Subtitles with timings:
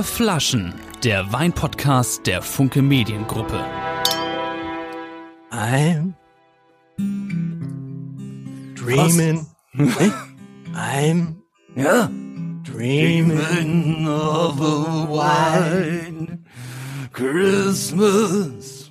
[0.00, 0.72] Vier Flaschen,
[1.04, 3.62] der Weinpodcast der Funke Mediengruppe.
[5.52, 6.14] I'm
[8.74, 9.46] dreaming.
[10.74, 11.34] I'm
[11.76, 12.08] Ja?
[12.62, 14.08] dreaming.
[14.08, 16.46] of a wine
[17.12, 18.90] Christmas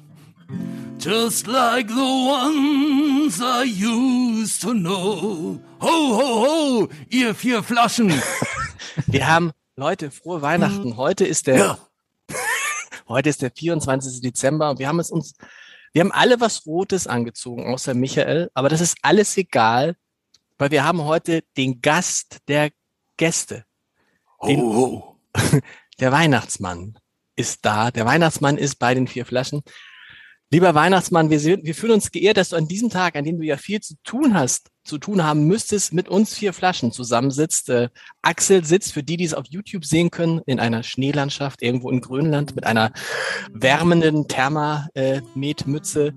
[1.00, 8.14] Just like the ones I used to know Ho, ho, ho, ihr vier Flaschen
[9.08, 10.98] Wir haben, Leute, frohe Weihnachten.
[10.98, 11.80] Heute ist der, Ja,
[13.08, 14.20] heute ist der 24.
[14.20, 15.36] Dezember und wir haben es uns,
[15.94, 19.96] wir haben alle was Rotes angezogen, außer Michael, aber das ist alles egal,
[20.58, 22.72] weil wir haben heute den Gast der
[23.16, 23.64] Gäste.
[24.42, 25.20] ho, ho
[26.02, 27.00] Der Weihnachtsmann
[27.38, 27.90] ist da.
[27.90, 29.62] Der Weihnachtsmann ist bei den vier Flaschen.
[30.52, 33.46] Lieber Weihnachtsmann, wir, wir fühlen uns geehrt, dass du an diesem Tag, an dem du
[33.46, 37.70] ja viel zu tun hast, zu tun haben müsstest, mit uns vier Flaschen zusammensitzt.
[37.70, 37.90] Äh,
[38.22, 42.02] Axel sitzt, für die, die es auf YouTube sehen können, in einer Schneelandschaft irgendwo in
[42.02, 42.92] Grönland mit einer
[43.54, 46.14] wärmenden Thermametmütze.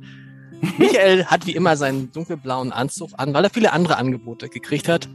[0.78, 5.08] Michael hat wie immer seinen dunkelblauen Anzug an, weil er viele andere Angebote gekriegt hat.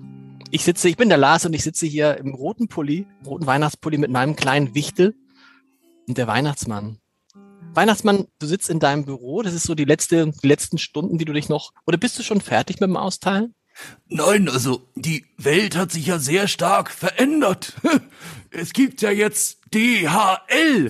[0.51, 3.97] Ich sitze, ich bin der Lars und ich sitze hier im roten Pulli, roten Weihnachtspulli
[3.97, 5.15] mit meinem kleinen Wichtel
[6.07, 6.99] und der Weihnachtsmann.
[7.73, 11.25] Weihnachtsmann, du sitzt in deinem Büro, das ist so die letzte, die letzten Stunden, die
[11.25, 13.53] du dich noch, oder bist du schon fertig mit dem Austeilen?
[14.09, 17.73] Nein, also die Welt hat sich ja sehr stark verändert.
[18.49, 20.89] Es gibt ja jetzt DHL.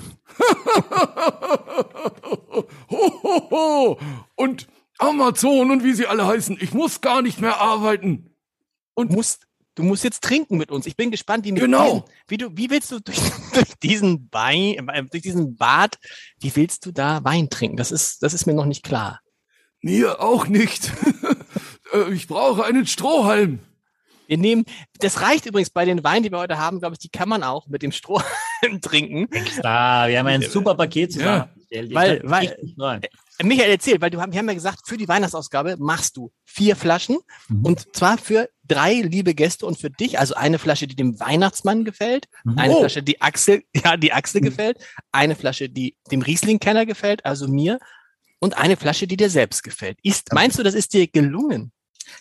[2.40, 2.70] ho,
[3.24, 4.00] ho, ho.
[4.36, 4.68] Und
[5.00, 6.58] Amazon und wie sie alle heißen.
[6.62, 8.30] Ich muss gar nicht mehr arbeiten.
[8.96, 10.86] Du musst, du musst jetzt trinken mit uns.
[10.86, 11.86] Ich bin gespannt, wie mit Genau.
[11.86, 13.18] diesen, wie du, wie willst du durch,
[13.54, 15.98] durch diesen Wein, äh, durch diesen Bad,
[16.40, 17.76] wie willst du da Wein trinken?
[17.78, 19.20] Das ist, das ist mir noch nicht klar.
[19.82, 20.92] Mir auch nicht.
[21.94, 23.60] Äh, ich brauche einen Strohhalm.
[24.28, 24.66] Wir nehmen,
[25.00, 27.44] das reicht übrigens bei den Weinen, die wir heute haben, glaube ich, die kann man
[27.44, 28.28] auch mit dem Strohhalm
[28.82, 29.32] trinken.
[29.32, 31.90] Extra, wir haben ein super Paket zusammengestellt.
[31.90, 33.02] Ich Weil- weil-.
[33.40, 36.32] Äh, Michael, erzähl, weil du haben, wir haben ja gesagt, für die Weihnachtsausgabe machst du
[36.44, 37.18] vier Flaschen
[37.50, 37.66] Mhm.
[37.66, 41.86] und zwar für drei liebe Gäste und für dich, also eine Flasche, die dem Weihnachtsmann
[41.86, 42.58] gefällt, Mhm.
[42.58, 42.80] eine Oh.
[42.80, 44.78] Flasche, die Axel, ja, die Axel gefällt,
[45.14, 47.80] eine Flasche, die dem Riesling-Kenner gefällt, also mir,
[48.40, 50.00] und eine Flasche, die dir selbst gefällt.
[50.04, 51.72] Ist, meinst du, das ist dir gelungen?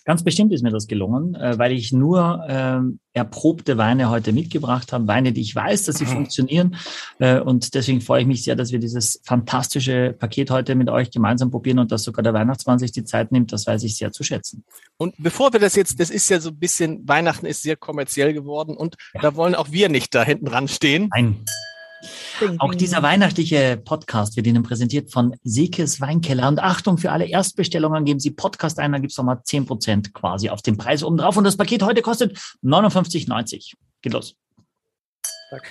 [0.05, 4.93] Ganz bestimmt ist mir das gelungen, äh, weil ich nur ähm, erprobte Weine heute mitgebracht
[4.93, 6.09] habe, Weine, die ich weiß, dass sie Mhm.
[6.09, 6.75] funktionieren.
[7.19, 11.09] Äh, und deswegen freue ich mich sehr, dass wir dieses fantastische Paket heute mit euch
[11.11, 13.51] gemeinsam probieren und dass sogar der Weihnachtsmann sich die Zeit nimmt.
[13.51, 14.63] Das weiß ich sehr zu schätzen.
[14.97, 18.33] Und bevor wir das jetzt, das ist ja so ein bisschen, Weihnachten ist sehr kommerziell
[18.33, 19.21] geworden und Ja.
[19.21, 21.09] da wollen auch wir nicht da hinten dran stehen.
[21.13, 21.37] Nein.
[22.59, 26.47] Auch dieser weihnachtliche Podcast wird Ihnen präsentiert von Sekes Weinkeller.
[26.47, 30.49] Und Achtung, für alle Erstbestellungen geben Sie Podcast ein, dann gibt's noch mal 10% quasi
[30.49, 31.37] auf den Preis oben drauf.
[31.37, 33.73] Und das Paket heute kostet 59,90.
[34.01, 34.35] Geht los.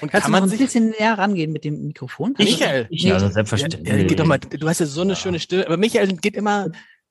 [0.00, 2.34] Und Kannst kann du noch man ein sich, bisschen näher rangehen mit dem Mikrofon?
[2.38, 3.86] Michael, Ich, also ja, selbstverständlich.
[3.86, 6.68] ja, geht doch mal, du hast ja so eine schöne Stimme, aber Michael geht immer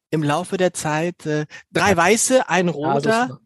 [0.09, 3.39] im Laufe der Zeit äh, drei weiße, ein roter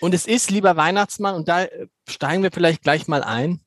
[0.00, 1.66] und es ist lieber Weihnachtsmann und da
[2.08, 3.60] steigen wir vielleicht gleich mal ein.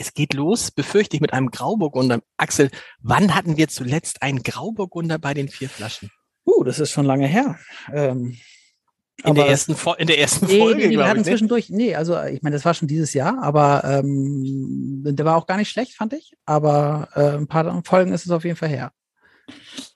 [0.00, 2.20] Es geht los, befürchte ich, mit einem Grauburgunder.
[2.36, 2.70] Axel,
[3.00, 6.10] wann hatten wir zuletzt einen Grauburgunder bei den vier Flaschen?
[6.46, 7.58] Uh, das ist schon lange her.
[7.92, 8.38] Ähm,
[9.24, 11.26] In der ersten, in der ersten Nee, Folge, nee, nee, wir hatten ich.
[11.26, 11.32] Ne?
[11.32, 15.46] zwischendurch, nee, also ich meine, das war schon dieses Jahr, aber ähm, der war auch
[15.46, 16.32] gar nicht schlecht, fand ich.
[16.46, 18.92] Aber äh, ein paar Folgen ist es auf jeden Fall her.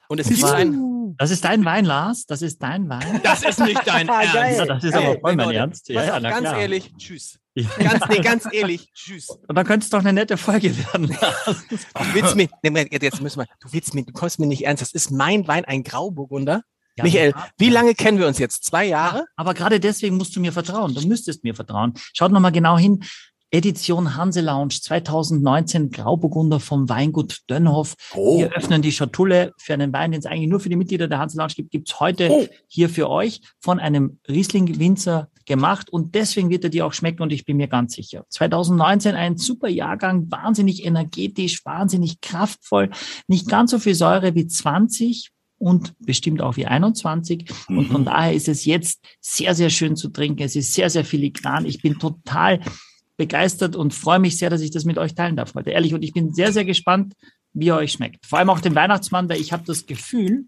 [0.08, 2.26] Und es ist ein, Das ist dein Wein, Lars.
[2.26, 3.20] Das ist dein Wein.
[3.22, 4.34] das ist nicht dein Ah, Ernst.
[4.34, 4.56] geil.
[4.58, 5.06] Ja, das ist Geil.
[5.06, 5.88] aber voll mein Ernst.
[5.88, 6.58] Ja, ja, ganz klar.
[6.58, 7.38] ehrlich, tschüss.
[7.54, 7.68] Ja.
[7.78, 9.28] Ganz, nee, ganz ehrlich, tschüss.
[9.28, 11.08] Und dann könnte es doch eine nette Folge werden.
[11.44, 14.80] Du willst mir, nee, jetzt müssen wir, du willst mir, du kommst mir nicht ernst.
[14.80, 16.62] Das ist mein Wein, ein Grauburgunder.
[16.96, 17.48] Ja, Michael, ja.
[17.58, 18.64] wie lange kennen wir uns jetzt?
[18.64, 19.26] Zwei Jahre?
[19.36, 20.94] Aber gerade deswegen musst du mir vertrauen.
[20.94, 21.92] Du müsstest mir vertrauen.
[22.14, 23.04] Schaut nochmal genau hin.
[23.50, 27.94] Edition Hanse Lounge 2019 Grauburgunder vom Weingut Dönhoff.
[28.14, 31.06] Oh, Wir öffnen die Schatulle für einen Wein, den es eigentlich nur für die Mitglieder
[31.06, 32.46] der Hanse Lounge gibt, gibt's heute Oh.
[32.66, 37.32] hier für euch von einem Riesling-Winzer gemacht und deswegen wird er dir auch schmecken und
[37.32, 38.24] ich bin mir ganz sicher.
[38.28, 42.90] 2019 ein super Jahrgang, wahnsinnig energetisch, wahnsinnig kraftvoll,
[43.26, 48.34] nicht ganz so viel Säure wie 20 und bestimmt auch wie 21 und von daher
[48.34, 50.42] ist es jetzt sehr, sehr schön zu trinken.
[50.42, 51.66] Es ist sehr, sehr filigran.
[51.66, 52.60] Ich bin total
[53.16, 55.70] begeistert und freue mich sehr, dass ich das mit euch teilen darf heute.
[55.70, 57.14] Ehrlich, und ich bin sehr, sehr gespannt,
[57.52, 58.26] wie er euch schmeckt.
[58.26, 60.46] Vor allem auch den Weihnachtsmann, weil ich habe das Gefühl,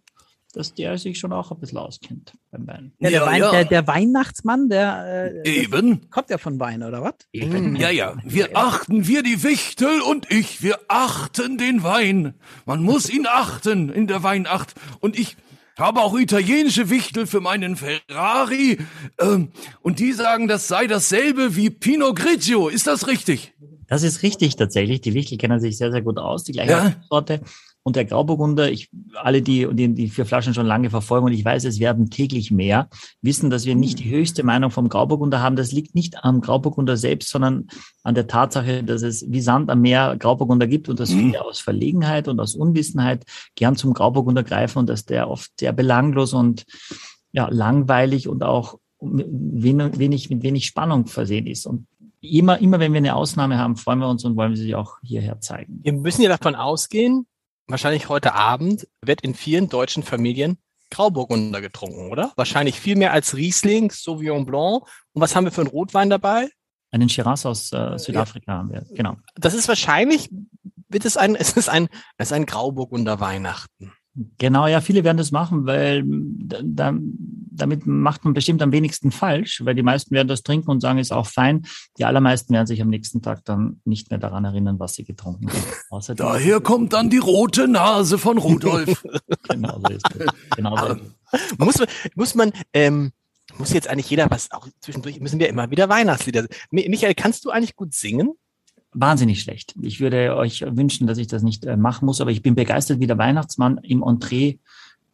[0.55, 2.93] dass der sich schon auch ein bisschen auskennt beim Wein.
[2.99, 3.51] Ja, der, Ja, Wein, ja.
[3.51, 6.09] Der, der Weihnachtsmann, der äh, eben.
[6.11, 7.15] kommt ja von Wein, oder was?
[7.35, 7.77] Mm.
[7.77, 12.35] Ja, ja, wir achten, wir die Wichtel und ich, wir achten den Wein.
[12.67, 14.75] Man muss ihn achten in der Weinacht.
[15.01, 15.37] Und ich
[15.77, 18.79] habe auch italienische Wichtel für meinen Ferrari.
[19.21, 19.51] Ähm,
[19.83, 22.69] und die sagen, das sei dasselbe wie Pinot Grigio.
[22.69, 23.55] Ist das richtig?
[23.89, 25.01] Das ist richtig tatsächlich.
[25.01, 26.93] Die Wichtel kennen sich sehr, sehr gut aus, die gleiche Ja.
[27.11, 27.41] Sorte.
[27.87, 31.45] Und der Grauburgunder, ich, alle, die, die die vier Flaschen schon lange verfolgen, und ich
[31.45, 32.89] weiß, es werden täglich mehr,
[33.21, 35.55] wissen, dass wir nicht die höchste Meinung vom Grauburgunder haben.
[35.55, 37.67] Das liegt nicht am Grauburgunder selbst, sondern
[38.03, 41.19] an der Tatsache, dass es wie Sand am Meer Grauburgunder gibt und dass Mhm.
[41.19, 45.73] viele aus Verlegenheit und aus Unwissenheit gern zum Grauburgunder greifen und dass der oft sehr
[45.73, 46.65] belanglos und
[47.33, 51.67] ja, langweilig und auch mit wenig, wenig, mit wenig Spannung versehen ist.
[51.67, 51.87] Und
[52.23, 54.95] immer, immer wenn wir eine Ausnahme haben, freuen wir uns und wollen wir sie auch
[55.03, 55.81] hierher zeigen.
[55.83, 57.27] Wir müssen ja davon ausgehen,
[57.67, 60.59] wahrscheinlich heute Abend wird in vielen deutschen Familien
[60.91, 62.33] Grauburgunder getrunken, oder?
[62.37, 64.85] Wahrscheinlich viel mehr als Riesling, Sauvignon Blanc.
[65.13, 66.49] Und was haben wir für einen Rotwein dabei?
[66.91, 69.17] Einen Shiraz aus äh, Südafrika haben wir, genau.
[69.35, 70.31] Das ist wahrscheinlich,
[70.89, 71.89] wird es ein, es ist ein,
[72.19, 73.93] es ist ein Grauburgunder Weihnachten.
[74.39, 76.95] Genau, ja, viele werden das machen, weil da, da,
[77.51, 80.99] damit macht man bestimmt am wenigsten falsch, weil die meisten werden das trinken und sagen,
[80.99, 81.67] ist auch fein.
[81.99, 85.49] Die allermeisten werden sich am nächsten Tag dann nicht mehr daran erinnern, was sie getrunken
[85.49, 85.59] haben.
[86.17, 89.05] Daher kommt dann die rote Nase von Rudolf.
[89.49, 90.27] Genau so ist es.
[90.57, 91.01] Genau so ist
[91.33, 91.59] es.
[91.59, 93.13] Muss man, muss man, ähm,
[93.59, 96.47] muss jetzt eigentlich jeder was, auch zwischendurch müssen wir immer wieder Weihnachtslieder.
[96.71, 98.33] Mi- Michael, kannst du eigentlich gut singen?
[98.95, 99.75] Wahnsinnig schlecht.
[99.83, 103.01] Ich würde euch wünschen, dass ich das nicht äh, machen muss, aber ich bin begeistert,
[103.01, 104.59] wie der Weihnachtsmann im Entree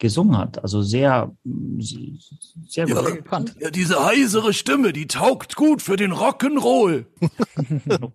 [0.00, 0.62] gesungen hat.
[0.62, 1.80] Also sehr, mm,
[2.66, 2.96] sehr gut.
[2.96, 3.10] Ja.
[3.10, 3.54] Gekannt.
[3.60, 7.06] ja, diese heisere Stimme, die taugt gut für den Rock'n'Roll.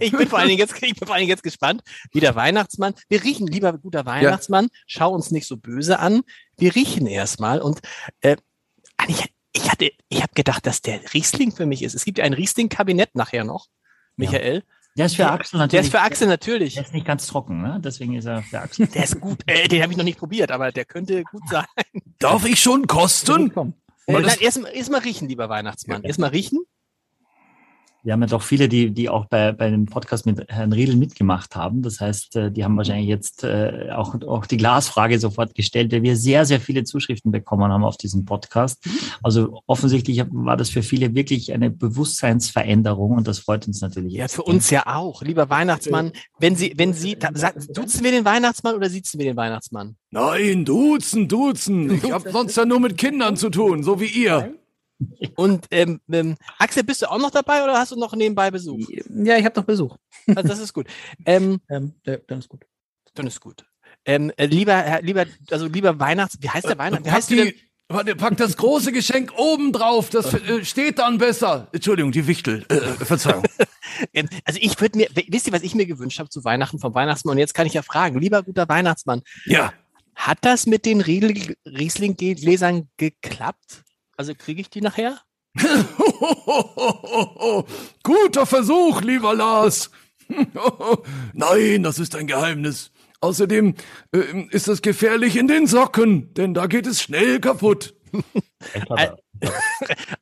[0.00, 1.82] Ich bin vor allen Dingen jetzt, ich bin vor allen Dingen jetzt gespannt,
[2.12, 2.94] wie der Weihnachtsmann.
[3.08, 6.22] Wir riechen, lieber guter Weihnachtsmann, schau uns nicht so böse an.
[6.56, 7.80] Wir riechen erstmal und
[8.20, 8.36] äh,
[8.96, 11.94] eigentlich, ich hatte, ich habe gedacht, dass der Riesling für mich ist.
[11.94, 13.66] Es gibt ja ein Riesling-Kabinett nachher noch,
[14.16, 14.62] Michael.
[14.96, 15.86] Der ist für Axel Der natürlich.
[15.86, 16.74] ist für Axel natürlich.
[16.74, 17.80] Der ist nicht ganz trocken, ne?
[17.82, 18.86] deswegen ist er für Axel.
[18.94, 19.40] Der ist gut.
[19.46, 21.64] Äh, den habe ich noch nicht probiert, aber der könnte gut sein.
[22.18, 23.52] Darf ich schon kosten?
[23.54, 23.74] Komm.
[24.06, 26.02] Äh, erstmal erst mal riechen, lieber Weihnachtsmann.
[26.02, 26.58] Erstmal riechen.
[28.04, 30.96] Wir haben ja doch viele, die, die auch bei, bei dem Podcast mit Herrn Riedel
[30.96, 31.82] mitgemacht haben.
[31.82, 36.02] Das heißt, äh, die haben wahrscheinlich jetzt äh, auch, auch die Glasfrage sofort gestellt, weil
[36.02, 38.84] wir sehr, sehr viele Zuschriften bekommen haben auf diesen Podcast.
[39.22, 44.14] Also offensichtlich war das für viele wirklich eine Bewusstseinsveränderung und das freut uns natürlich.
[44.14, 45.22] Ja, für uns ja auch.
[45.22, 49.96] Lieber Weihnachtsmann, wenn Sie, wenn Sie, duzen wir den Weihnachtsmann oder sitzen wir den Weihnachtsmann?
[50.10, 51.90] Nein, duzen, duzen.
[51.90, 54.54] Ich hab sonst ja nur mit Kindern zu tun, so wie ihr.
[55.36, 58.78] Und ähm, ähm, Axel, bist du auch noch dabei oder hast du noch nebenbei Besuch?
[59.10, 59.96] Ja, ich habe noch Besuch.
[60.34, 60.86] Also das ist gut.
[61.26, 62.64] Ähm, Ähm, ja, dann ist gut.
[63.14, 63.64] dann ist gut.
[64.04, 67.06] Ähm, äh, lieber, Herr- lieber, also lieber Weihnachts, wie heißt der Weihnachts?
[67.06, 67.46] Wie heißt denn?
[67.48, 67.54] die,
[67.88, 71.68] warte, pack das große Geschenk oben drauf, das äh, steht dann besser.
[71.72, 72.64] Entschuldigung, die Wichtel.
[72.68, 73.44] Äh, äh, Verzeihung.
[74.14, 76.94] Ähm, also ich würde mir, wisst ihr, was ich mir gewünscht habe zu Weihnachten vom
[76.94, 77.32] Weihnachtsmann?
[77.34, 79.74] Und jetzt kann ich ja fragen, lieber guter Weihnachtsmann, Ja.
[80.14, 83.82] hat das mit den Riesling-Gläsern geklappt?
[84.22, 85.20] Also kriege ich die nachher?
[88.04, 89.90] Guter Versuch, lieber Lars.
[91.32, 92.92] Nein, das ist ein Geheimnis.
[93.20, 93.74] Außerdem
[94.12, 97.96] äh, ist es gefährlich in den Socken, denn da geht es schnell kaputt.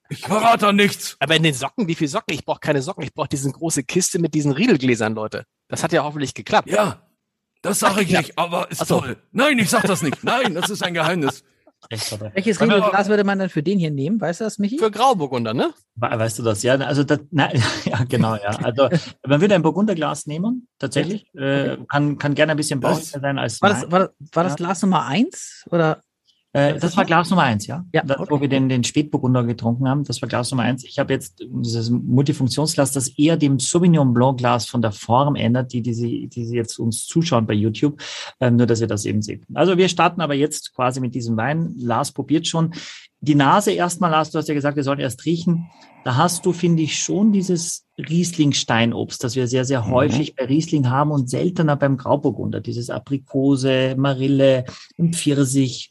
[0.09, 1.19] Ich verrate da nichts.
[1.21, 2.33] Aber in den Socken, wie viel Socken?
[2.33, 5.45] Ich brauche keine Socken, ich brauche diese große Kiste mit diesen Riedelgläsern, Leute.
[5.69, 6.71] Das hat ja hoffentlich geklappt.
[6.71, 7.07] Ja,
[7.61, 9.01] das sage ich nicht, aber ist so.
[9.01, 9.23] toll.
[9.33, 10.25] Nein, ich sag das nicht.
[10.25, 11.45] Nein, das ist ein Geheimnis.
[12.35, 14.21] Welches Riedelglas würde man dann für den hier nehmen?
[14.21, 14.79] Weißt du das, Michi?
[14.79, 15.73] Für Grauburgunder, ne?
[15.97, 16.63] We- Weißt du das?
[16.63, 18.51] Ja, also das, nein, ja, genau, ja.
[18.63, 18.89] Also
[19.27, 21.27] man würde ein Burgunderglas nehmen, tatsächlich.
[21.35, 24.57] Äh, kann, kann gerne ein bisschen bauchiger sein als War das, war, das- war das.
[24.57, 25.65] Glas Nummer eins?
[25.71, 26.01] Oder?
[26.53, 27.85] Äh, das war Glas Nummer eins, ja.
[27.93, 28.31] Ja, das, okay.
[28.31, 30.85] Wo wir den, den Spätburgunder getrunken haben, das war Glas Nummer eins.
[30.85, 35.73] Ich habe jetzt dieses Multifunktionsglas, das eher dem Sauvignon Blanc Glas von der Form ändert,
[35.73, 38.01] die, die, sie, die sie jetzt uns zuschauen bei YouTube,
[38.41, 39.43] ähm, nur dass ihr das eben seht.
[39.55, 41.73] Also wir starten aber jetzt quasi mit diesem Wein.
[41.77, 42.75] Lars probiert schon.
[43.23, 45.69] Die Nase erstmal, Lars, du hast ja gesagt, wir sollen erst riechen.
[46.05, 49.91] Da hast du, finde ich, schon dieses Riesling-Steinobst, das wir sehr, sehr Mhm.
[49.91, 52.61] häufig bei Riesling haben und seltener beim Grauburgunder.
[52.61, 54.65] Dieses Aprikose, Marille
[54.97, 55.91] und Pfirsich.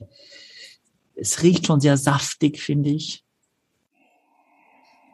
[1.20, 3.24] Es riecht schon sehr saftig, finde ich.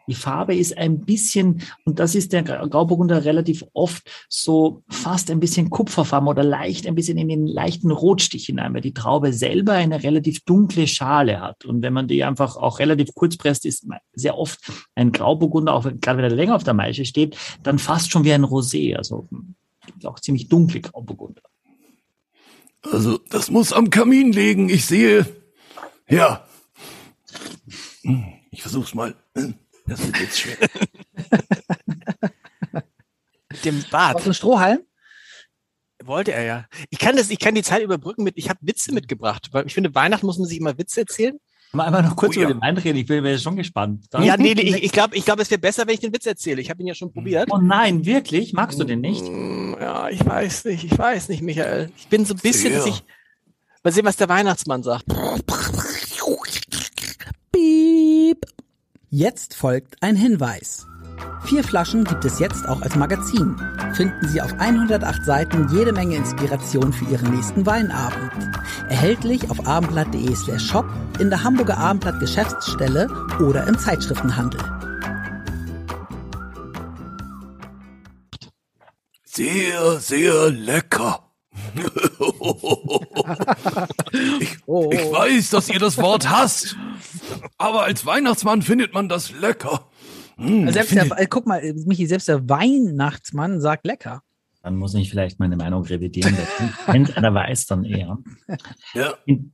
[0.08, 5.40] Die Farbe ist ein bisschen, und das ist der Grauburgunder relativ oft so fast ein
[5.40, 9.74] bisschen kupferfarben oder leicht ein bisschen in den leichten Rotstich hinein, weil die Traube selber
[9.74, 11.66] eine relativ dunkle Schale hat.
[11.66, 14.60] Und wenn man die einfach auch relativ kurz presst, ist sehr oft
[14.94, 18.34] ein Grauburgunder, auch gerade wenn er länger auf der Maische steht, dann fast schon wie
[18.34, 19.28] ein Rosé, also
[20.04, 21.42] auch ziemlich dunkle Grauburgunder.
[22.84, 24.70] Also, das muss am Kamin liegen.
[24.70, 25.26] Ich sehe.
[26.10, 26.46] Ja.
[28.04, 29.16] Hm, Ich versuch's mal.
[29.88, 30.58] Das wird jetzt schwer.
[33.50, 34.26] Mit dem Aus Bart.
[34.26, 34.80] dem Strohhalm?
[36.04, 36.66] Wollte er ja.
[36.90, 39.74] Ich kann das, ich kann die Zeit überbrücken mit, ich habe Witze mitgebracht, weil ich
[39.74, 41.40] finde, Weihnachten muss man sich immer Witze erzählen.
[41.72, 42.54] Mal einmal noch kurz Oh über ja.
[42.56, 42.98] den Wein reden.
[43.00, 44.06] Ich bin bin schon gespannt.
[44.12, 46.14] Da- Ja, nee, nee, ich, ich glaube, ich glaub, es wäre besser, wenn ich den
[46.14, 46.62] Witz erzähle.
[46.62, 47.50] Ich habe ihn ja schon probiert.
[47.52, 48.54] Oh nein, wirklich?
[48.54, 49.24] Magst du den nicht?
[49.24, 51.92] Mm, Ja, ich weiß nicht, ich weiß nicht, Michael.
[51.98, 52.78] Ich bin so ein bisschen, Sehr.
[52.80, 53.04] dass ich.
[53.84, 55.06] Mal sehen, was der Weihnachtsmann sagt.
[57.52, 58.46] Piep.
[59.10, 60.88] Jetzt folgt ein Hinweis.
[61.46, 63.56] Vier Flaschen gibt es jetzt auch als Magazin.
[63.94, 68.32] Finden Sie auf 108 Seiten jede Menge Inspiration für Ihren nächsten Weinabend.
[68.90, 70.86] Erhältlich auf abendblatt.de slash shop,
[71.20, 73.08] in der Hamburger Abendblatt Geschäftsstelle
[73.40, 74.60] oder im Zeitschriftenhandel.
[79.26, 81.25] Sehr, sehr lecker.
[84.40, 84.90] Ich, Oh.
[84.92, 86.76] ich weiß, dass ihr das Wort hasst,
[87.58, 89.90] aber als Weihnachtsmann findet man das lecker.
[90.38, 94.22] Hm, Selbst finde- der, äh, guck mal, Michi, selbst der Weihnachtsmann sagt lecker.
[94.64, 96.36] Dann muss ich vielleicht meine Meinung revidieren.
[96.88, 98.18] Wenn einer weiß, dann eher.
[98.96, 99.14] ja.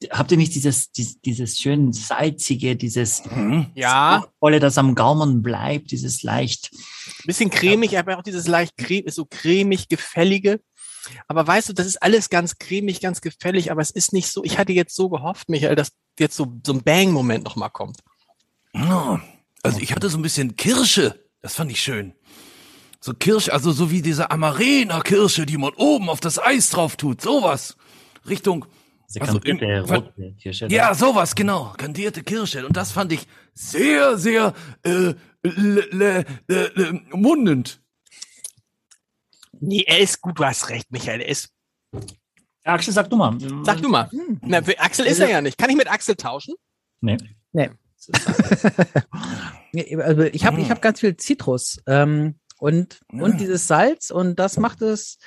[0.10, 3.66] Habt ihr nicht dieses, dieses, dieses schön salzige, dieses Hm.
[3.76, 6.72] Ja, volle, das am Gaumen bleibt, dieses leicht.
[7.26, 10.62] bisschen cremig, aber auch dieses leicht creme, so cremig, gefällige.
[11.28, 14.44] Aber weißt du, das ist alles ganz cremig, ganz gefällig, aber es ist nicht so,
[14.44, 17.98] ich hatte jetzt so gehofft, Michael, dass jetzt so, so ein Bang-Moment nochmal kommt.
[18.74, 19.22] Ja,
[19.64, 21.24] Also ich hatte so ein bisschen Kirsche.
[21.42, 22.14] Das fand ich schön.
[23.00, 27.22] So Kirsche, also so wie diese Amarena-Kirsche, die man oben auf das Eis drauf tut.
[27.22, 27.76] Sowas.
[28.30, 28.66] Richtung.
[29.10, 30.68] Diese Also kantierte in- rote Kirsche.
[30.68, 30.74] da.
[30.76, 31.74] Ja, sowas, genau.
[31.78, 32.66] Kandierte Kirsche.
[32.66, 34.54] Und das fand ich sehr, sehr
[34.84, 37.81] äh, le, le, le, le, mundend.
[39.60, 41.50] Nee, er ist gut, du hast recht, Michael, er ist,
[42.64, 43.38] Axel, sag du mal.
[43.64, 44.10] sag du mal.
[44.42, 45.58] Na, für Axel ist er ja nicht.
[45.58, 46.54] Kann ich mit Axel tauschen?
[47.02, 47.18] Nee.
[47.52, 47.72] Nee,
[50.00, 54.58] Also ich habe ich hab ganz viel Zitrus ähm, und, und dieses Salz und das
[54.58, 55.18] macht es,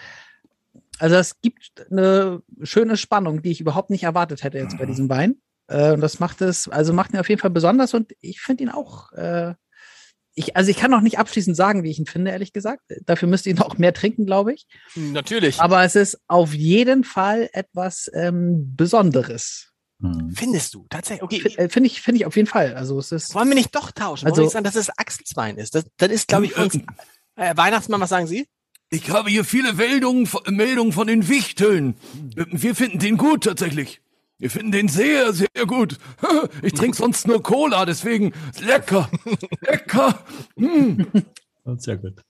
[0.99, 5.09] also es gibt eine schöne Spannung, die ich überhaupt nicht erwartet hätte jetzt bei diesem
[5.09, 5.37] Wein.
[5.67, 8.65] Äh, und das macht es, also macht ihn auf jeden Fall besonders und ich finde
[8.65, 9.55] ihn auch, äh,
[10.35, 12.83] ich, also ich kann noch nicht abschließend sagen, wie ich ihn finde, ehrlich gesagt.
[13.07, 14.67] Dafür müsst ihr noch mehr trinken, glaube ich.
[14.95, 15.61] Natürlich.
[15.61, 19.71] Aber es ist auf jeden Fall etwas ähm, Besonderes.
[20.03, 20.33] Hm.
[20.35, 20.87] Findest du?
[20.91, 21.23] Tatsächlich.
[21.23, 21.55] Okay.
[21.57, 22.75] Äh, Finde ich, finde ich auf jeden Fall.
[22.75, 23.35] Also es ist.
[23.35, 24.25] Wollen wir nicht doch tauschen?
[24.25, 25.75] Wollen Also- wir nicht sagen, dass es Axels Wein ist?
[25.75, 26.75] Das, das ist, glaube ich, für uns.
[27.37, 28.47] Äh, Weihnachtsmann, was sagen Sie?
[28.91, 31.97] Ich habe hier viele Meldungen, Meldungen von den Wichteln.
[32.37, 34.01] Wir finden den gut tatsächlich.
[34.45, 35.97] Wir finden den sehr, sehr gut.
[36.63, 39.09] Ich trinke sonst nur Cola, deswegen lecker,
[39.63, 40.19] lecker.
[40.59, 41.07] Hm.
[41.79, 42.21] Sehr gut.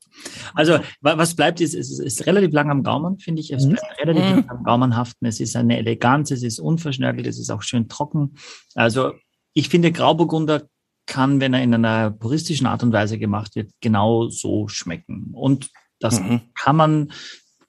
[0.54, 3.52] Also, wa- was bleibt, ist, es ist, ist relativ lang am Gaumen, finde ich.
[3.52, 3.70] Es Mhm.
[3.70, 5.26] bleibt relativ lang am Gaumen haften.
[5.26, 8.36] Es ist eine Eleganz, es ist unverschnörkelt, es ist auch schön trocken.
[8.76, 9.14] Also,
[9.52, 10.68] ich finde, Grauburgunder
[11.06, 15.30] kann, wenn er in einer puristischen Art und Weise gemacht wird, genau so schmecken.
[15.32, 15.68] Und
[15.98, 16.42] das Mhm.
[16.56, 17.12] kann man,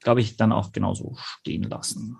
[0.04, 2.16] glaube ich, dann auch genauso stehen lassen.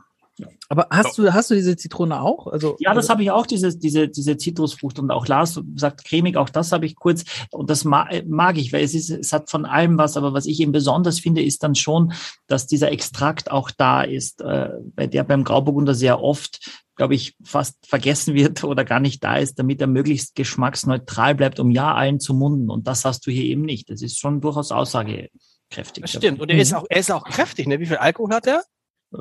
[0.68, 2.46] Aber hast du, hast du diese Zitrone auch?
[2.46, 4.98] Also, Ja, das also, habe ich auch, diese, diese, diese Zitrusfrucht.
[4.98, 7.24] Und auch Lars sagt cremig, auch das habe ich kurz.
[7.50, 10.16] Und das ma mag ich, weil es, ist, es hat von allem was.
[10.16, 12.12] Aber was ich eben besonders finde, ist dann schon,
[12.46, 17.36] dass dieser Extrakt auch da ist, äh, bei der beim Grauburgunder sehr oft, glaube ich,
[17.42, 21.94] fast vergessen wird oder gar nicht da ist, damit er möglichst geschmacksneutral bleibt, um ja
[21.94, 22.70] allen zu munden.
[22.70, 23.88] Und das hast du hier eben nicht.
[23.88, 26.02] Das ist schon durchaus aussagekräftig.
[26.02, 26.40] Das stimmt.
[26.40, 27.80] Und er ist auch, er ist auch kräftig, ne?
[27.80, 28.62] Wie viel Alkohol hat er?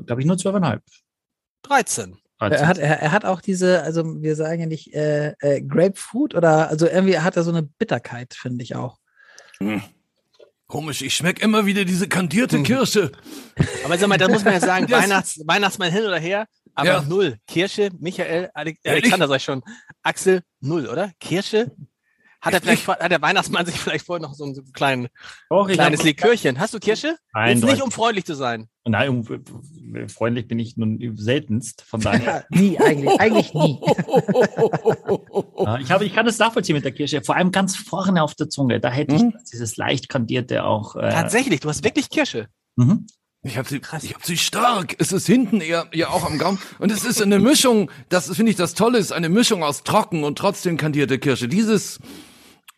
[0.05, 0.81] Glaube ich nur zwölfeinhalb.
[1.67, 2.17] 13.
[2.39, 6.35] er hat, er, er hat auch diese, also wir sagen ja nicht äh, äh, Grapefruit
[6.35, 8.97] oder, also irgendwie hat er so eine Bitterkeit, finde ich auch.
[10.67, 12.63] Komisch, ich schmeck immer wieder diese kandierte Hm.
[12.63, 13.11] Kirsche.
[13.85, 17.01] Aber sag mal, da muss man ja sagen, Weihnachts, Weihnachtsmann hin oder her, aber Ja.
[17.03, 17.37] null.
[17.47, 18.49] Kirsche, Michael?
[18.53, 19.61] Alexander sag ich schon,
[20.01, 21.11] Axel, null, oder?
[21.19, 21.71] Kirsche?
[22.45, 25.07] Hat er vielleicht, hat der Weihnachtsmann sich vielleicht vorher noch so ein, so ein klein,
[25.49, 26.59] Doch, kleines hab- Likörchen?
[26.59, 27.07] Hast du Kirsche?
[27.07, 27.75] Jetzt Eindeutig.
[27.75, 28.69] nicht, um freundlich zu sein.
[28.85, 29.25] Nein, um,
[30.07, 31.81] freundlich bin ich nun seltenst.
[31.87, 32.45] Von daher.
[32.51, 33.79] Ja, nie, eigentlich, eigentlich nie.
[35.57, 37.21] Ja, ich, habe, ich kann das nachvollziehen mit der Kirsche.
[37.23, 38.79] Vor allem ganz vorne auf der Zunge.
[38.79, 39.33] Da hätte Mhm.
[39.37, 40.95] ich dieses leicht kandierte auch.
[40.95, 42.47] Äh, Tatsächlich, du hast wirklich Kirsche.
[42.75, 43.07] mhm.
[43.47, 44.95] Ich habe sie, ich hab sie stark.
[44.97, 46.57] Es ist hinten eher, eher auch am Gaumen.
[46.79, 50.23] Und es ist eine Mischung, das finde ich das Tolle, ist eine Mischung aus trocken
[50.23, 51.47] und trotzdem kandierte Kirsche.
[51.47, 51.99] Dieses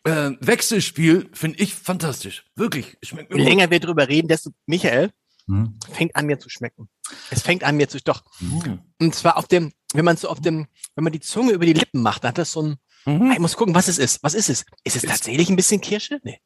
[0.08, 2.46] äh, Wechselspiel finde ich fantastisch.
[2.56, 2.98] Wirklich.
[3.04, 3.50] Schmeckt mir Je gut.
[3.50, 5.12] länger wir drüber reden, desto, Michael,
[5.48, 5.80] Mhm.
[5.92, 6.90] fängt an mir zu schmecken.
[7.30, 8.24] Es fängt an mir zu, doch.
[8.42, 8.80] Mhm.
[9.00, 11.74] Und zwar auf dem, wenn man so auf dem, wenn man die Zunge über die
[11.74, 13.32] Lippen macht, dann hat das so ein, Mhm.
[13.32, 14.22] ich muss gucken, was es ist.
[14.24, 14.66] Was ist es?
[14.84, 16.20] Ist es tatsächlich ein bisschen Kirsche?
[16.24, 16.40] Nee.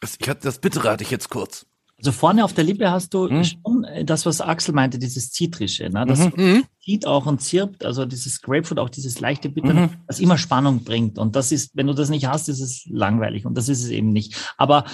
[0.00, 1.64] Das- Ich hatte das Bittere hatte ich jetzt kurz.
[2.02, 3.44] Also vorne auf der Lippe hast du Mhm.
[3.44, 5.88] schon äh, das, was Axel meinte, dieses Zitrische.
[5.88, 6.04] Ne?
[6.04, 6.64] Das Mhm.
[6.82, 9.90] zieht auch und zirpt, also dieses Grapefruit, auch dieses leichte Bitter, Mhm.
[10.08, 11.16] was immer Spannung bringt.
[11.16, 13.46] Und das ist, wenn du das nicht hast, ist es langweilig.
[13.46, 14.34] Und das ist es eben nicht.
[14.56, 14.84] Aber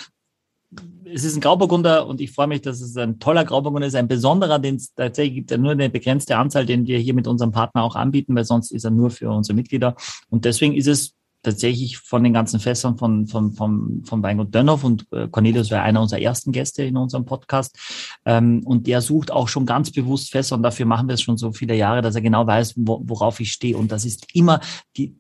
[1.11, 4.07] es ist ein Grauburgunder und ich freue mich, dass es ein toller Grauburgunder ist, ein
[4.09, 7.53] besonderer, den es tatsächlich gibt, ja nur eine begrenzte Anzahl, den wir hier mit unserem
[7.53, 9.97] Partner auch anbieten, weil sonst ist er nur für unsere Mitglieder.
[10.29, 11.15] Und deswegen ist es
[11.49, 15.83] tatsächlich von den ganzen Fässern von, von, von, von Weingut Dönhoff und äh, Cornelius war
[15.83, 17.77] einer unserer ersten Gäste in unserem Podcast.
[18.25, 21.39] Ähm, und der sucht auch schon ganz bewusst Fässer und dafür machen wir es schon
[21.39, 23.77] so viele Jahre, dass er genau weiß, wo, worauf ich stehe.
[23.77, 24.61] Und das ist immer
[24.97, 25.17] die,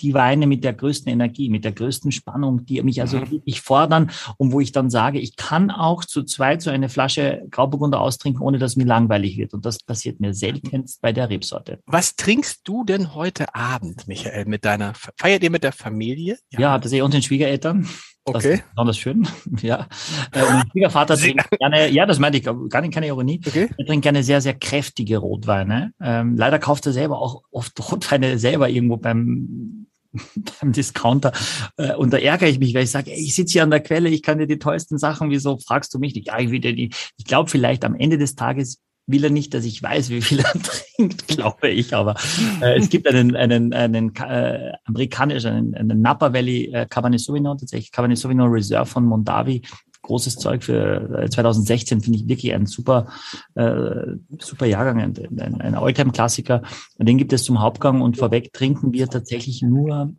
[0.00, 3.30] die Weine mit der größten Energie, mit der größten Spannung, die mich also mhm.
[3.30, 7.42] wirklich fordern und wo ich dann sage, ich kann auch zu zweit so eine Flasche
[7.50, 9.54] Grauburgunder austrinken, ohne dass mir langweilig wird.
[9.54, 11.80] Und das passiert mir seltenst bei der Rebsorte.
[11.86, 16.38] Was trinkst du denn heute Abend, Michael, mit deiner, feiert ihr mit der Familie?
[16.50, 17.88] Ja, ja das sehe ich und den Schwiegereltern.
[18.26, 18.32] Okay.
[18.32, 19.28] Das ist besonders schön.
[19.60, 19.86] ja.
[20.32, 23.40] Äh, mein Schwiegervater trinkt gerne, ja, das meinte ich, gar nicht, keine Ironie.
[23.46, 23.68] Okay.
[23.76, 25.92] Er trinkt gerne sehr, sehr kräftige Rotweine.
[26.00, 29.83] Ähm, leider kauft er selber auch oft Rotweine selber irgendwo beim
[30.60, 31.32] beim Discounter.
[31.76, 33.80] Äh, und da ärgere ich mich, weil ich sage, ey, ich sitze hier an der
[33.80, 36.28] Quelle, ich kann dir die tollsten Sachen, wieso fragst du mich nicht?
[36.28, 36.90] Ja, ich will dir die.
[37.16, 40.40] Ich glaube vielleicht am Ende des Tages will er nicht, dass ich weiß, wie viel
[40.40, 40.52] er
[40.96, 41.94] trinkt, glaube ich.
[41.94, 42.14] Aber
[42.62, 47.58] äh, es gibt einen, einen, einen äh, amerikanischen, einen, einen Napa Valley äh, Cabernet Sauvignon,
[47.58, 49.62] tatsächlich Cabernet Sauvignon Reserve von Mondavi,
[50.04, 53.08] großes Zeug für 2016, äh, finde ich wirklich ein super,
[53.54, 56.62] äh, super Jahrgang, ein, ein, ein Alltime-Klassiker.
[56.98, 60.14] Den gibt es zum Hauptgang und vorweg trinken wir tatsächlich nur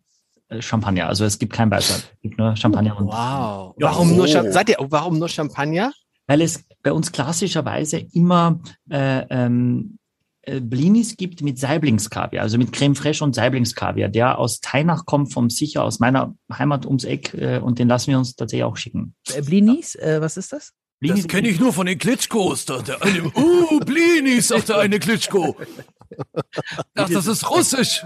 [0.48, 1.08] äh, Champagner.
[1.08, 2.96] Also es gibt kein Weißwein, es gibt nur Champagner.
[2.98, 3.74] Und, wow.
[3.78, 4.16] Warum oh.
[4.16, 5.92] nur, seid ihr, warum nur Champagner?
[6.26, 10.05] Weil es bei uns klassischerweise immer äh, ähm, äh,
[10.60, 15.50] Blinis gibt mit Saiblingskaviar, also mit Creme Fraiche und Saiblingskaviar, der aus Teinach kommt, vom
[15.50, 19.14] Sicher, aus meiner Heimat ums Eck äh, und den lassen wir uns tatsächlich auch schicken.
[19.34, 20.72] Äh, Blinis, äh, was ist das?
[21.00, 22.64] Blinis das kenne ich nur von den Klitschkos.
[22.64, 25.56] Da, der eine, uh, Blinis, sagt der eine Klitschko.
[26.94, 28.04] Ach, das ist russisch.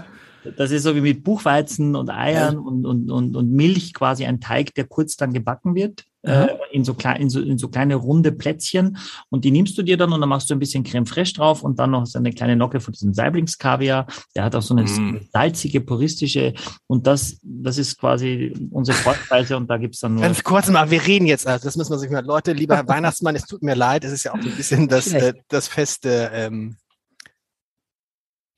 [0.57, 2.59] Das ist so wie mit Buchweizen und Eiern ja.
[2.59, 6.83] und, und, und, und Milch quasi ein Teig, der kurz dann gebacken wird äh, in,
[6.83, 8.97] so klein, in, so, in so kleine runde Plätzchen.
[9.29, 11.63] Und die nimmst du dir dann und dann machst du ein bisschen Creme fraiche drauf
[11.63, 14.07] und dann noch so eine kleine Nocke von diesem Saiblingskaviar.
[14.35, 15.27] Der hat auch so eine mm.
[15.31, 16.53] salzige, puristische
[16.87, 20.23] und das, das ist quasi unsere Vorspeise und da gibt's dann nur...
[20.23, 23.35] Ganz kurz mal, wir reden jetzt, also das müssen wir sich mal, Leute, lieber Weihnachtsmann,
[23.35, 26.77] es tut mir leid, es ist ja auch ein bisschen das, äh, das feste ähm,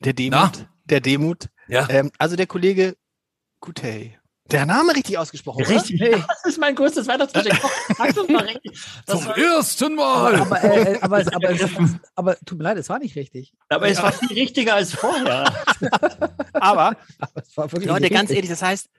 [0.03, 0.31] der Demut.
[0.31, 0.51] Na?
[0.85, 1.47] Der Demut.
[1.67, 1.87] Ja.
[1.89, 2.95] Ähm, also der Kollege
[3.61, 4.17] Kutey
[4.53, 6.25] der Name richtig ausgesprochen, Richtig, oder?
[6.27, 7.59] das ist mein größtes Weihnachtsgeschenk.
[9.05, 10.35] Das Zum ersten Mal.
[10.35, 13.53] Aber, äh, aber, aber, aber, aber, tut mir leid, es war nicht richtig.
[13.69, 15.53] Aber es war viel richtiger als vorher.
[16.53, 16.95] aber,
[17.55, 18.89] aber Leute, ganz ehrlich, das heißt,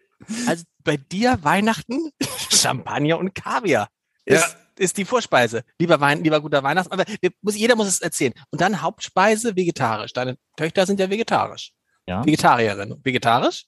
[0.47, 2.11] also bei dir Weihnachten
[2.51, 3.89] Champagner und Kaviar
[4.25, 4.57] ist, ja.
[4.79, 5.65] ist die Vorspeise.
[5.79, 7.01] Lieber Wein, lieber guter Weihnachtsmann.
[7.01, 7.13] Aber
[7.43, 8.33] muss, jeder muss es erzählen.
[8.51, 10.13] Und dann Hauptspeise vegetarisch.
[10.13, 11.73] Deine Töchter sind ja vegetarisch.
[12.07, 12.25] Ja.
[12.25, 13.01] Vegetarierin.
[13.03, 13.65] Vegetarisch?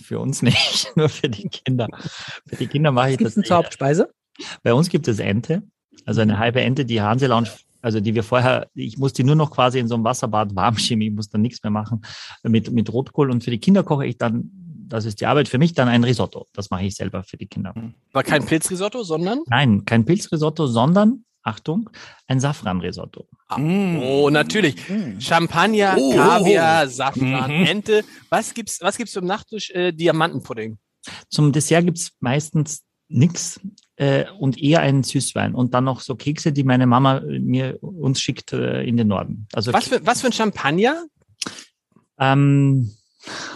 [0.00, 1.88] Für uns nicht, nur für die Kinder.
[2.46, 3.36] Für die Kinder mache ich das.
[3.36, 4.10] Eine Hauptspeise?
[4.62, 5.62] Bei uns gibt es Ente,
[6.04, 7.50] also eine halbe Ente, die Hanse Lounge,
[7.82, 11.02] also die wir vorher, ich musste nur noch quasi in so einem Wasserbad warm schieben,
[11.02, 12.02] ich muss dann nichts mehr machen
[12.42, 13.30] mit, mit Rotkohl.
[13.30, 14.50] Und für die Kinder koche ich dann,
[14.88, 16.46] das ist die Arbeit für mich, dann ein Risotto.
[16.52, 17.74] Das mache ich selber für die Kinder.
[18.12, 19.40] War kein Pilzrisotto, sondern?
[19.46, 21.90] Nein, kein Pilzrisotto, sondern Achtung,
[22.26, 23.28] ein Safranrisotto.
[23.48, 24.88] Ah, oh, natürlich.
[24.88, 25.20] Mm.
[25.20, 27.66] Champagner, oh, Kaviar, oh, Safran, mhm.
[27.66, 28.02] Ente.
[28.30, 29.70] Was gibt's, was gibt's zum Nachtisch?
[29.70, 30.78] Äh, Diamantenpudding.
[31.28, 33.60] Zum Dessert gibt's meistens nix
[33.96, 38.20] äh, und eher einen Süßwein und dann noch so Kekse, die meine Mama mir uns
[38.20, 39.46] schickt äh, in den Norden.
[39.52, 41.04] Also was für, was für ein Champagner?
[42.18, 42.94] Ähm,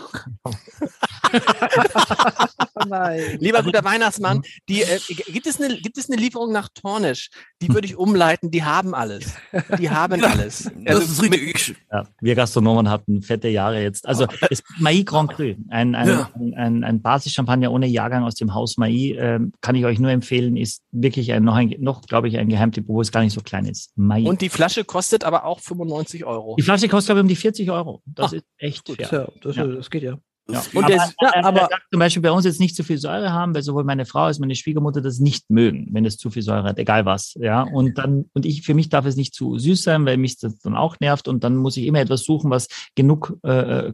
[3.38, 7.30] Lieber guter Weihnachtsmann, die, äh, gibt, es eine, gibt es eine Lieferung nach Tornisch?
[7.60, 9.34] Die würde ich umleiten, die haben alles.
[9.78, 10.70] Die haben alles.
[10.86, 11.76] Also, das ist richtig.
[11.92, 14.06] Ja, wir Gastronomen hatten fette Jahre jetzt.
[14.06, 16.30] Also das Mai Grand Cru, ein, ein, ja.
[16.34, 20.10] ein, ein, ein Basis-Champagner ohne Jahrgang aus dem Haus Mai, äh, kann ich euch nur
[20.10, 23.34] empfehlen, ist wirklich ein, noch, ein, noch glaube ich, ein Geheimtipp, wo es gar nicht
[23.34, 23.92] so klein ist.
[23.96, 24.22] Mai.
[24.22, 26.56] Und die Flasche kostet aber auch 95 Euro.
[26.56, 28.02] Die Flasche kostet, glaube ich, um die 40 Euro.
[28.06, 29.00] Das Ach, ist echt gut.
[29.00, 30.07] Ja, das, das geht ja.
[30.50, 30.62] Ja.
[30.72, 33.54] Und aber, das, ja, aber zum Beispiel bei uns jetzt nicht zu viel Säure haben,
[33.54, 36.64] weil sowohl meine Frau als meine Schwiegermutter das nicht mögen, wenn es zu viel Säure
[36.64, 37.34] hat, egal was.
[37.38, 40.38] Ja, und dann, und ich, für mich darf es nicht zu süß sein, weil mich
[40.38, 43.92] das dann auch nervt und dann muss ich immer etwas suchen, was genug äh,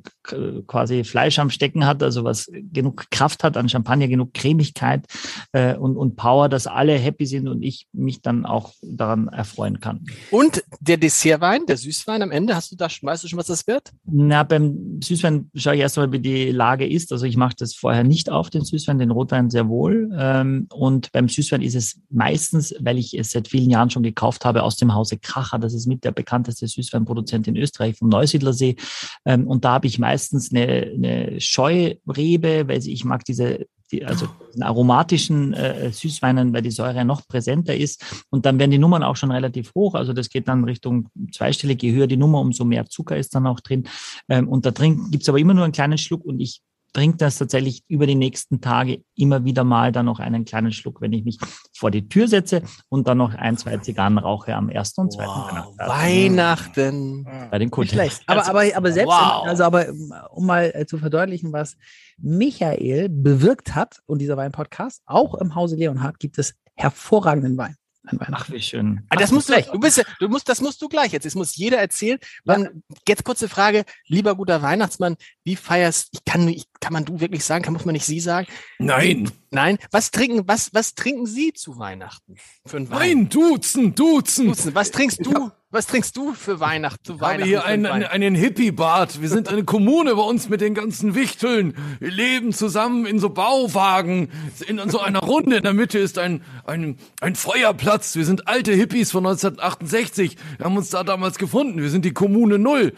[0.67, 5.07] quasi Fleisch am Stecken hat, also was genug Kraft hat an Champagner, genug Cremigkeit
[5.53, 9.81] äh, und, und Power, dass alle happy sind und ich mich dann auch daran erfreuen
[9.81, 10.05] kann.
[10.31, 13.67] Und der Dessertwein, der Süßwein am Ende, hast du da, weißt du schon, was das
[13.67, 13.90] wird?
[14.05, 17.12] Na, beim Süßwein schaue ich erstmal, wie die Lage ist.
[17.12, 20.11] Also ich mache das vorher nicht auf, den Süßwein, den Rotwein sehr wohl.
[20.16, 24.44] Ähm, und beim Süßwein ist es meistens, weil ich es seit vielen Jahren schon gekauft
[24.44, 25.59] habe, aus dem Hause Kracher.
[25.59, 28.76] Das ist mit der bekannteste Süßweinproduzent in Österreich vom Neusiedlersee.
[29.24, 34.29] Ähm, und da habe ich meistens eine, eine Scheurebe, weil ich mag diese die, also
[34.61, 38.25] aromatischen äh, Süßweinen, weil die Säure noch präsenter ist.
[38.31, 39.94] Und dann werden die Nummern auch schon relativ hoch.
[39.94, 41.83] Also das geht dann Richtung zweistellig.
[41.83, 43.88] Je höher die Nummer, umso mehr Zucker ist dann auch drin.
[44.29, 46.61] Ähm, und da drin gibt's aber immer nur einen kleinen Schluck und ich
[46.94, 51.00] trinke das tatsächlich über die nächsten Tage immer wieder mal dann noch einen kleinen Schluck,
[51.02, 51.38] wenn ich mich
[51.76, 55.28] vor die Tür setze und dann noch ein, zwei Zigarren rauche am ersten und zweiten
[55.28, 57.26] Wow, Weihnachten.
[57.50, 57.90] bei den Kunden.
[57.90, 58.22] schlecht.
[58.26, 59.44] Aber, aber, aber selbst, Wow.
[59.46, 59.87] also aber
[60.30, 61.76] um mal äh, zu verdeutlichen, was
[62.18, 67.76] Michael bewirkt hat und dieser Wein-Podcast, auch im Hause Leonhard gibt es hervorragenden Wein
[68.07, 68.53] an Ach, Weihnachten.
[68.53, 69.03] wie schön.
[69.09, 71.25] Ah, das musst du, du bist ja, du musst, das musst du gleich jetzt.
[71.25, 72.19] Das muss jeder erzählen.
[72.45, 77.21] Dann, jetzt kurze Frage, lieber guter Weihnachtsmann, wie feierst, ich kann, ich, kann man du
[77.21, 78.47] wirklich sagen, kann, muss man nicht sie sagen?
[78.79, 82.35] Nein, Nein, was trinken, was, was trinken Sie zu Weihnachten?
[82.67, 82.99] Für einen Wein?
[82.99, 84.49] nein, duzen, duzen.
[84.49, 84.75] Dutzend.
[84.75, 87.48] Was trinkst du, was trinkst du für Weihnachten, zu Ich habe Weihnachten?
[87.48, 88.04] hier für einen, Wein?
[88.04, 89.20] einen, Hippie-Bad.
[89.20, 91.74] Wir sind eine Kommune bei uns mit den ganzen Wichteln.
[91.98, 94.30] Wir leben zusammen in so Bauwagen.
[94.68, 98.14] In so einer Runde in der Mitte ist ein, ein, ein Feuerplatz.
[98.14, 100.37] Wir sind alte Hippies von 1968.
[100.58, 101.82] Wir haben uns da damals gefunden.
[101.82, 102.92] Wir sind die Kommune Null.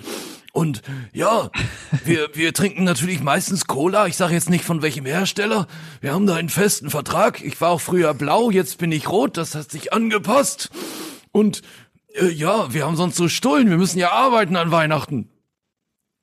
[0.52, 1.50] Und ja,
[2.04, 4.06] wir, wir trinken natürlich meistens Cola.
[4.06, 5.66] Ich sage jetzt nicht von welchem Hersteller.
[6.02, 7.42] Wir haben da einen festen Vertrag.
[7.42, 9.38] Ich war auch früher blau, jetzt bin ich rot.
[9.38, 10.70] Das hat sich angepasst.
[11.32, 11.60] Und
[12.20, 13.68] äh, ja, wir haben sonst so Stullen.
[13.70, 15.30] Wir müssen ja arbeiten an Weihnachten.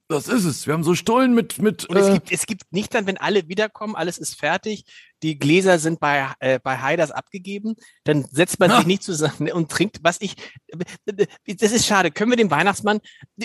[0.10, 0.68] Das ist es.
[0.68, 1.86] Wir haben so Stullen mit mit.
[1.86, 4.84] Und es Äh, gibt, es gibt nicht dann, wenn alle wiederkommen, alles ist fertig,
[5.24, 8.78] die Gläser sind bei, äh, bei Heiders abgegeben, dann setzt man Ha.
[8.78, 10.36] sich nicht zusammen und trinkt, was ich,
[11.48, 12.12] das ist schade.
[12.12, 13.00] Können wir dem Weihnachtsmann,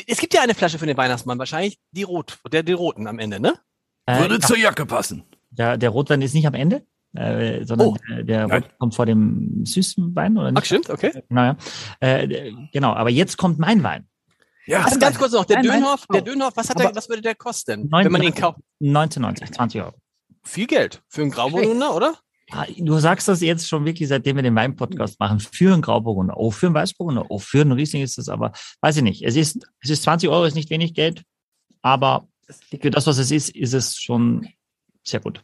[0.07, 3.19] es gibt ja eine Flasche für den Weihnachtsmann, wahrscheinlich die Rot, der, die Roten am
[3.21, 3.55] Ende, ne?
[4.07, 5.25] Äh, würde zur Jacke passen.
[5.51, 7.97] der, der Rotwein ist nicht am Ende, äh, sondern Oh.
[8.09, 8.65] der, der Nein.
[8.79, 10.67] Kommt vor dem süßen Wein oder Ach, nicht?
[10.67, 11.23] stimmt, okay.
[11.29, 11.57] Naja.
[12.01, 14.07] Äh, genau, aber jetzt kommt mein Wein.
[14.67, 16.21] Ja, Also ganz kurz noch, der Dönhoff, der.
[16.23, 18.59] Dönhoff, was hat der, was würde der kosten, Neun- wenn man ihn kauft?
[18.81, 19.95] 1990, 20 Euro.
[20.45, 22.15] Viel Geld für einen Grauburgunder, oder?
[22.51, 26.37] Ah, Du sagst das jetzt schon wirklich, seitdem wir den Wein-Podcast machen, für einen Grauburgunder,
[26.37, 29.23] oh, für einen Weißburgunder, oh, für einen Riesling ist es aber, weiß ich nicht.
[29.23, 31.23] Es ist, es ist 20 Euro, ist nicht wenig Geld,
[31.83, 32.29] aber
[32.81, 34.49] für das, was es ist, ist es schon
[35.03, 35.43] sehr gut.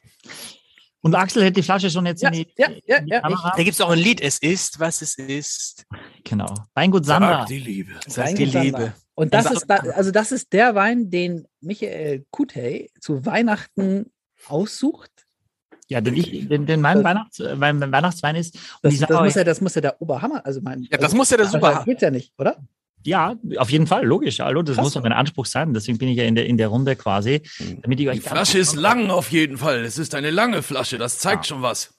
[1.04, 3.20] Und Axel hält die Flasche schon jetzt Ja, in die, ja, ja, in die ja,
[3.20, 3.52] Kamera.
[3.54, 5.84] Da gibt's auch ein Lied, es ist, was es ist.
[6.24, 6.52] Genau.
[6.72, 7.40] Weingut Sander.
[7.40, 7.92] Sag die Liebe.
[8.06, 8.78] Das heißt die Weingut Liebe.
[8.78, 8.94] Sander.
[9.14, 14.10] Und das ist da, also das ist der Wein, den Michael Kutey zu Weihnachten
[14.48, 15.10] aussucht.
[15.88, 18.54] Ja, den, ich, den, den mein, Das- Weihnachts, mein mein Weihnachtswein ist.
[18.54, 20.84] Und Das, ich das, sag muss ja, das muss ja der Oberhammer, also mein.
[20.84, 21.72] Ja, das also, muss ja der super.
[21.72, 21.84] Super.
[21.84, 22.56] Geht's ja nicht, oder?
[23.04, 24.40] Ja, auf jeden Fall, logisch.
[24.40, 24.84] Hallo, das Krass.
[24.84, 25.74] muss doch mein Anspruch sein.
[25.74, 27.42] Deswegen bin ich ja in der, in der Runde quasi,
[27.82, 29.84] damit ich euch Die Flasche ist lang auf jeden Fall.
[29.84, 30.98] Es ist eine lange Flasche.
[30.98, 31.94] Das zeigt schon was.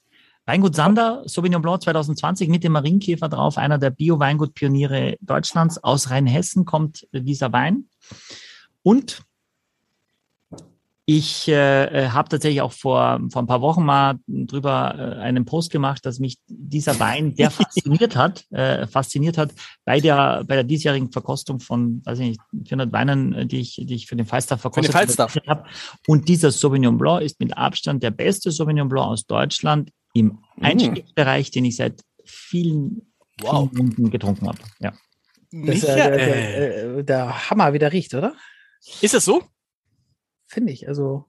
[0.46, 5.84] Weingut Sander, Sauvignon Blanc 2020 mit dem Marienkäfer drauf, einer der Bio-Weingut-Pioniere Deutschlands.
[5.84, 7.86] Aus Rheinhessen kommt dieser Wein.
[8.84, 9.24] Und
[11.08, 15.70] ich äh, habe tatsächlich auch vor, vor ein paar Wochen mal drüber äh, einen Post
[15.70, 19.54] gemacht, dass mich dieser Wein sehr fasziniert hat, äh, fasziniert hat
[19.86, 23.80] bei der, bei der diesjährigen Verkostung von, weiß ich nicht, 400 Weinen, äh, die ich,
[23.84, 24.96] die ich für den Falstaff verkostet
[25.48, 25.66] habe.
[26.08, 31.52] Und dieser Sauvignon Blanc ist mit Abstand der beste Sauvignon Blanc aus Deutschland im Einstiegsbereich,
[31.52, 33.70] den ich seit vielen, Wow.
[33.70, 34.58] vielen Runden getrunken habe.
[34.80, 34.94] Ja.
[35.52, 36.18] Das ja der, Michael.
[36.18, 38.34] der, äh, der Hammer, wie der riecht, oder?
[39.02, 39.44] Ist das so?
[40.56, 40.88] Finde ich.
[40.88, 41.26] Also,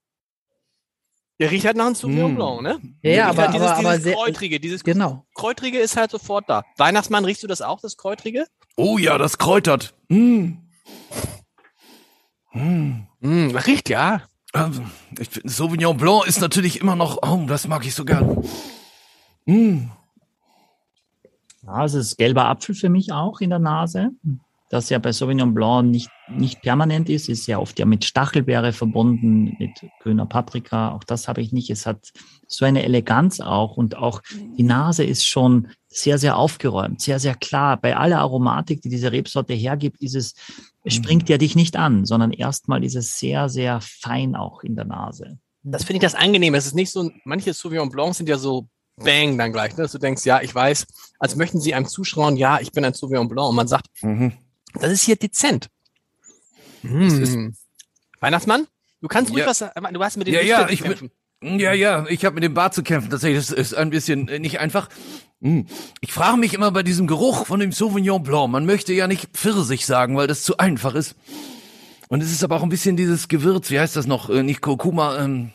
[1.40, 2.36] Der riecht halt nach einem Sauvignon Mm.
[2.36, 2.80] Blanc, ne?
[3.02, 5.26] ja, aber, halt dieses, aber, aber dieses sehr, Kräutrige, dieses genau.
[5.34, 6.62] Kräutrige ist halt sofort da.
[6.76, 8.46] Weihnachtsmann, riechst du das auch, das Kräutrige?
[8.76, 9.94] Oh ja, das kräutert.
[10.08, 10.52] Mm.
[12.52, 13.06] Mm.
[13.18, 14.22] Mm, riecht ja.
[14.52, 14.80] Also,
[15.18, 18.44] ich finde, Sauvignon Blanc ist natürlich immer noch, oh, das mag ich so gern.
[19.44, 19.88] Mm.
[21.64, 24.10] Ja, es ist gelber Apfel für mich auch in der Nase.
[24.68, 28.72] Das ja bei Sauvignon Blanc nicht, nicht permanent ist, ist ja oft ja mit Stachelbeere
[28.72, 30.90] verbunden, mit grüner Paprika.
[30.92, 31.70] Auch das habe ich nicht.
[31.70, 32.12] Es hat
[32.48, 34.22] so eine Eleganz auch und auch
[34.58, 37.76] die Nase ist schon sehr, sehr aufgeräumt, sehr, sehr klar.
[37.76, 40.34] Bei aller Aromatik, die diese Rebsorte hergibt, ist es,
[40.82, 44.74] es springt ja dich nicht an, sondern erstmal ist es sehr, sehr fein auch in
[44.74, 45.38] der Nase.
[45.62, 46.54] Das finde ich das angenehm.
[46.54, 49.84] Es ist nicht so, manche Sauvignon Blancs sind ja so bang dann gleich, ne?
[49.84, 50.86] dass du denkst, ja, ich weiß,
[51.18, 53.50] als möchten sie einem zuschauen, ja, ich bin ein Sauvignon Blanc.
[53.50, 54.32] Und man sagt, Mhm.
[54.80, 55.68] Das ist hier dezent.
[56.82, 57.50] Mm.
[58.20, 58.66] Weihnachtsmann?
[59.00, 59.46] Du kannst ruhig Ja.
[59.48, 59.94] was sagen.
[59.94, 61.10] Du hast mit den Ja, ja, ich bin- kämpfen.
[61.42, 63.10] Ja, ja, ich habe mit dem Bart zu kämpfen.
[63.10, 64.88] Tatsächlich, das ist ein bisschen äh, nicht einfach.
[65.40, 65.62] Mm.
[66.00, 68.50] Ich frage mich immer bei diesem Geruch von dem Sauvignon Blanc.
[68.50, 71.14] Man möchte ja nicht Pfirsich sagen, weil das zu einfach ist.
[72.08, 74.30] Und es ist aber auch ein bisschen dieses Gewürz, wie heißt das noch?
[74.30, 75.50] Äh, nicht Kurkuma, ähm,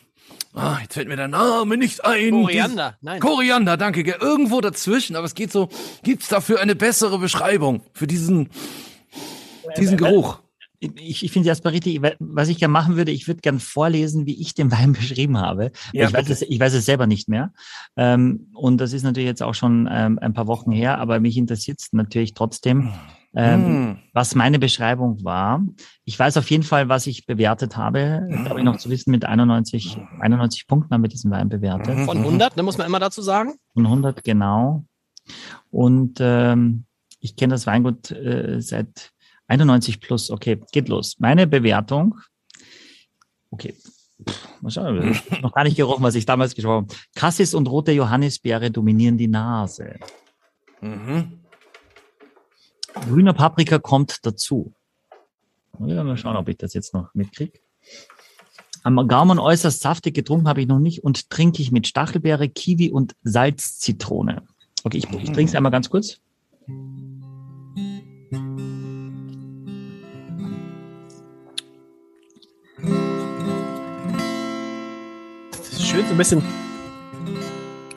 [0.54, 2.32] ah, jetzt fällt mir der Name nicht ein.
[2.32, 3.20] Koriander, nein.
[3.20, 4.02] Dieses- Koriander, danke.
[4.02, 5.70] Irgendwo dazwischen, aber es geht so,
[6.04, 8.50] gibt's dafür eine bessere Beschreibung für diesen,
[9.78, 10.40] diesen Geruch?
[10.82, 14.26] ich, ich finde es erstmal richtig, was ich gerne machen würde, ich würde gerne vorlesen,
[14.26, 15.72] wie ich den Wein beschrieben habe.
[15.94, 17.54] Ja, ich, weiß es, ich weiß es selber nicht mehr.
[17.96, 21.38] Ähm, und das ist natürlich jetzt auch schon ähm, ein paar Wochen her, aber mich
[21.38, 22.92] interessiert es natürlich trotzdem,
[23.34, 24.00] ähm, mm.
[24.14, 25.64] was meine Beschreibung war.
[26.04, 28.28] Ich weiß auf jeden Fall, was ich bewertet habe.
[28.28, 28.46] Mm.
[28.46, 32.00] Glaube ich noch zu wissen, mit 91, 91 Punkten haben wir diesen Wein bewertet.
[32.00, 33.54] Von 100, ne, muss man immer dazu sagen?
[33.74, 34.84] Von 100, genau.
[35.70, 36.86] Und ähm,
[37.20, 39.11] ich kenne das Weingut äh, seit
[39.52, 41.18] 91 plus, okay, geht los.
[41.20, 42.20] Meine Bewertung,
[43.50, 43.76] okay,
[44.62, 46.96] mal schauen, noch gar nicht gerochen, was ich damals gesprochen habe.
[47.16, 50.00] Cassis und rote Johannisbeere dominieren die Nase.
[50.80, 51.42] Mhm.
[52.94, 54.74] Grüner Paprika kommt dazu.
[55.78, 57.60] mal schauen, ob ich das jetzt noch mitkriege.
[58.84, 62.90] Am Gaumen äußerst saftig getrunken habe ich noch nicht und trinke ich mit Stachelbeere, Kiwi
[62.90, 64.44] und Salzzitrone.
[64.84, 66.20] Okay, ich, ich trinke es einmal ganz kurz.
[75.92, 76.42] Schön so ein bisschen.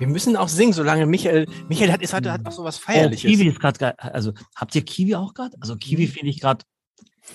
[0.00, 1.46] Wir müssen auch singen, solange Michael.
[1.68, 3.30] Michael hat, ist heute hat auch so was Feierliches.
[3.30, 3.96] Oh, Kiwi ist gerade.
[4.00, 5.56] Also habt ihr Kiwi auch gerade?
[5.60, 6.64] Also Kiwi finde ich gerade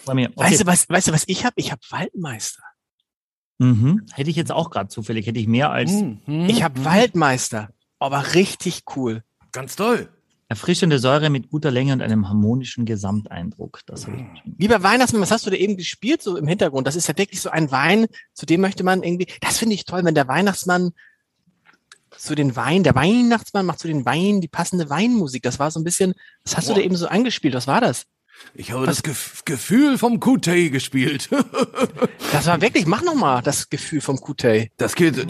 [0.05, 0.31] bei mir.
[0.35, 0.51] Okay.
[0.51, 0.89] Weißt du was?
[0.89, 1.53] Weißt du was ich habe?
[1.55, 2.63] Ich habe Waldmeister.
[3.57, 4.05] Mhm.
[4.11, 5.27] Hätte ich jetzt auch gerade zufällig.
[5.27, 5.91] Hätte ich mehr als.
[5.91, 6.47] Mhm.
[6.49, 9.23] Ich habe Waldmeister, aber richtig cool.
[9.53, 10.09] Ganz toll.
[10.51, 13.81] Erfrischende Säure mit guter Länge und einem harmonischen Gesamteindruck.
[13.85, 16.87] Das habe ich Lieber Weihnachtsmann, was hast du da eben gespielt so im Hintergrund?
[16.87, 19.85] Das ist ja wirklich so ein Wein, zu dem möchte man irgendwie, das finde ich
[19.85, 20.91] toll, wenn der Weihnachtsmann
[22.17, 25.43] zu den Wein, der Weihnachtsmann macht zu den Weinen die passende Weinmusik.
[25.43, 26.73] Das war so ein bisschen, was hast wow.
[26.73, 27.53] du da eben so angespielt?
[27.53, 28.07] Was war das?
[28.55, 28.97] Ich habe was?
[28.97, 31.29] das Gef Gefühl vom Kutei gespielt.
[32.31, 34.71] das war wirklich, mach noch mal das Gefühl vom Kutei.
[34.77, 35.27] Das geht.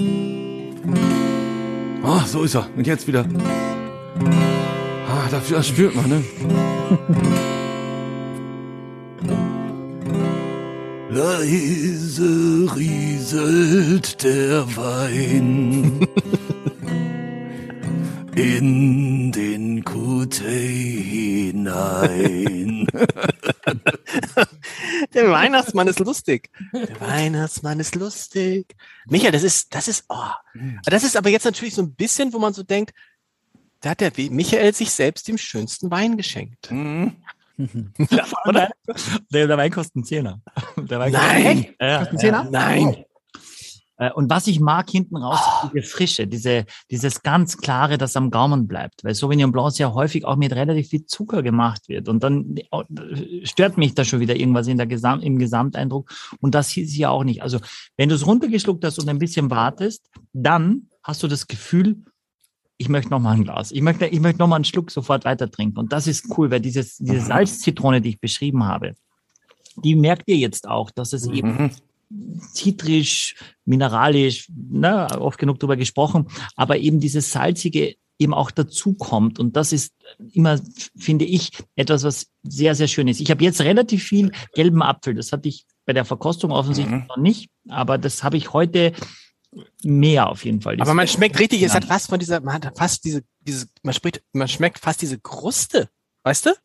[2.03, 2.69] Ah, oh, so ist er.
[2.77, 3.27] Und jetzt wieder.
[5.31, 6.23] Ah, das spürt man, ne?
[11.11, 16.01] Leise rieselt der Wein
[18.35, 22.87] in den Kutei hinein.
[25.13, 26.49] der Weihnachtsmann ist lustig.
[26.73, 28.75] Der Weihnachtsmann ist lustig.
[29.05, 30.15] Michael, das ist, das ist, oh.
[30.85, 32.95] Das ist aber jetzt natürlich so ein bisschen, wo man so denkt,
[33.81, 36.71] da hat der Michael sich selbst den schönsten Wein geschenkt.
[36.71, 37.15] Mhm.
[38.47, 38.69] Oder?
[39.31, 40.41] Der, der, Wein kostet einen Zehner.
[40.77, 41.65] Der Wein Nein!
[41.79, 42.43] Ja, einen Zehner?
[42.45, 43.05] Ja, Nein!
[43.99, 45.69] Äh, und was ich mag hinten raus, oh.
[45.73, 49.03] diese Frische, diese, dieses ganz Klare, das am Gaumen bleibt.
[49.03, 52.07] Weil Sauvignon Blanc sehr häufig auch mit relativ viel Zucker gemacht wird.
[52.07, 52.55] Und dann
[53.43, 56.09] stört mich da schon wieder irgendwas in der Gesam im Gesamteindruck.
[56.39, 57.43] Und das hieß ja auch nicht.
[57.43, 57.59] Also,
[57.97, 61.97] wenn du es runtergeschluckt hast und ein bisschen wartest, dann hast du das Gefühl,
[62.79, 63.71] ich möchte noch mal ein Glas.
[63.71, 65.77] Ich möchte, ich möchte noch mal einen Schluck sofort weiter trinken.
[65.77, 68.95] Und das ist cool, weil dieses, diese Salzzitrone, die ich beschrieben habe,
[69.75, 71.33] die merkt ihr jetzt auch, dass es mhm.
[71.33, 71.71] eben
[72.53, 79.39] zitrisch, mineralisch, ne, oft genug drüber gesprochen, aber eben dieses salzige eben auch dazu kommt.
[79.39, 79.93] Und das ist
[80.31, 80.59] immer,
[80.97, 83.19] finde ich, etwas, was sehr, sehr schön ist.
[83.19, 85.15] Ich habe jetzt relativ viel gelben Apfel.
[85.15, 87.07] Das hatte ich bei der Verkostung offensichtlich mhm.
[87.07, 88.93] noch nicht, aber das habe ich heute
[89.83, 90.79] mehr auf jeden Fall.
[90.79, 93.93] Aber man schmeckt richtig, es hat fast von dieser, man hat fast diese, diese, man
[93.93, 95.89] spricht, man schmeckt fast diese Kruste,
[96.23, 96.55] weißt du?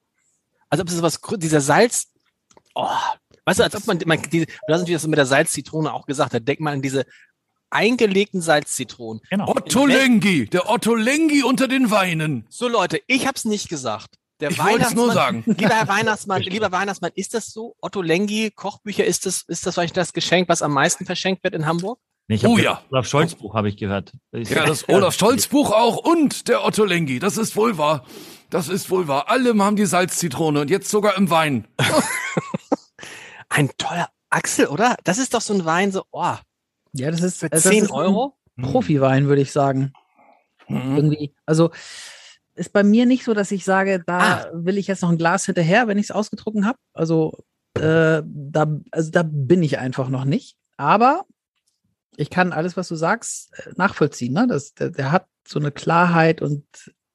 [0.69, 2.09] Als ob es was, dieser Salz,
[2.75, 2.89] oh,
[3.45, 6.07] weißt du, als ob man, man diese, du hast natürlich das mit der Salzzitrone auch
[6.07, 7.07] gesagt, da denkt man an diese
[7.71, 9.23] eingelegten Salzzitronen.
[9.31, 9.49] Genau.
[9.49, 12.47] Otto Lengi, der Otto Lengi unter den Weinen.
[12.49, 14.19] So Leute, ich hab's nicht gesagt.
[14.41, 15.45] Der ich wollte es nur sagen.
[15.47, 17.77] Lieber Herr Weihnachtsmann, lieber Weihnachtsmann, ist das so?
[17.81, 21.55] Otto Lengi, Kochbücher, ist das, ist das vielleicht das Geschenk, was am meisten verschenkt wird
[21.55, 21.99] in Hamburg?
[22.27, 22.81] Nee, ich oh ja.
[22.91, 24.13] Olaf Scholz Buch habe ich gehört.
[24.33, 27.19] Ja, das Olaf Scholz Buch auch und der Otto Lengi.
[27.19, 28.05] Das ist wohl wahr.
[28.49, 29.29] Das ist wohl wahr.
[29.29, 31.69] Alle haben die Salzzitrone und jetzt sogar im Wein.
[33.51, 34.97] ein toller Axel, oder?
[35.05, 36.35] Das ist doch so ein Wein, so, oh.
[36.93, 38.37] Ja, das ist für also 10 Euro.
[38.61, 39.93] Profi-Wein, würde ich sagen.
[40.69, 40.97] Mhm.
[40.97, 41.35] Irgendwie.
[41.45, 41.73] Also
[42.55, 44.51] ist bei mir nicht so, dass ich sage, da ah.
[44.53, 46.79] will ich jetzt noch ein Glas hinterher, wenn ich es ausgetrunken habe.
[46.93, 47.37] Also,
[47.77, 50.57] äh, da, also da bin ich einfach noch nicht.
[50.77, 51.25] Aber
[52.17, 54.33] ich kann alles, was du sagst, äh, nachvollziehen.
[54.33, 54.47] Ne?
[54.49, 56.65] Das, der, der hat so eine Klarheit und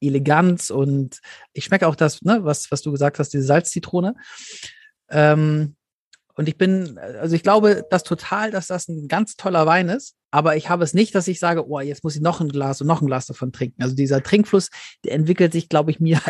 [0.02, 1.20] Eleganz und
[1.54, 4.16] ich schmecke auch das, ne, was, was du gesagt hast, diese Salzzitrone.
[5.10, 5.76] Ähm,
[6.36, 10.16] und ich bin, also ich glaube das total, dass das ein ganz toller Wein ist,
[10.32, 12.80] aber ich habe es nicht, dass ich sage, oh, jetzt muss ich noch ein Glas
[12.80, 13.82] und noch ein Glas davon trinken.
[13.82, 14.70] Also dieser Trinkfluss,
[15.04, 16.22] der entwickelt sich, glaube ich, mir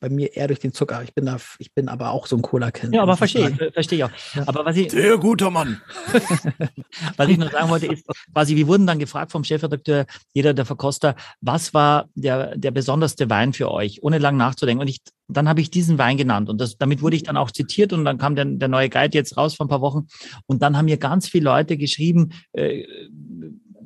[0.00, 1.02] bei mir eher durch den Zucker.
[1.02, 2.94] Ich bin da, ich bin aber auch so ein Cola-Kind.
[2.94, 4.10] Ja, aber verstehe ich, verstehe ich auch.
[4.46, 5.80] Aber was ich, Sehr guter Mann.
[7.16, 10.64] Was ich noch sagen wollte, ist, quasi, wir wurden dann gefragt vom Chefredakteur, jeder der
[10.64, 14.80] Verkoster, was war der, der besonderste Wein für euch, ohne lang nachzudenken.
[14.80, 17.50] Und ich, dann habe ich diesen Wein genannt und das, damit wurde ich dann auch
[17.50, 20.06] zitiert und dann kam der, der neue Guide jetzt raus vor ein paar Wochen
[20.46, 22.84] und dann haben mir ganz viele Leute geschrieben, äh,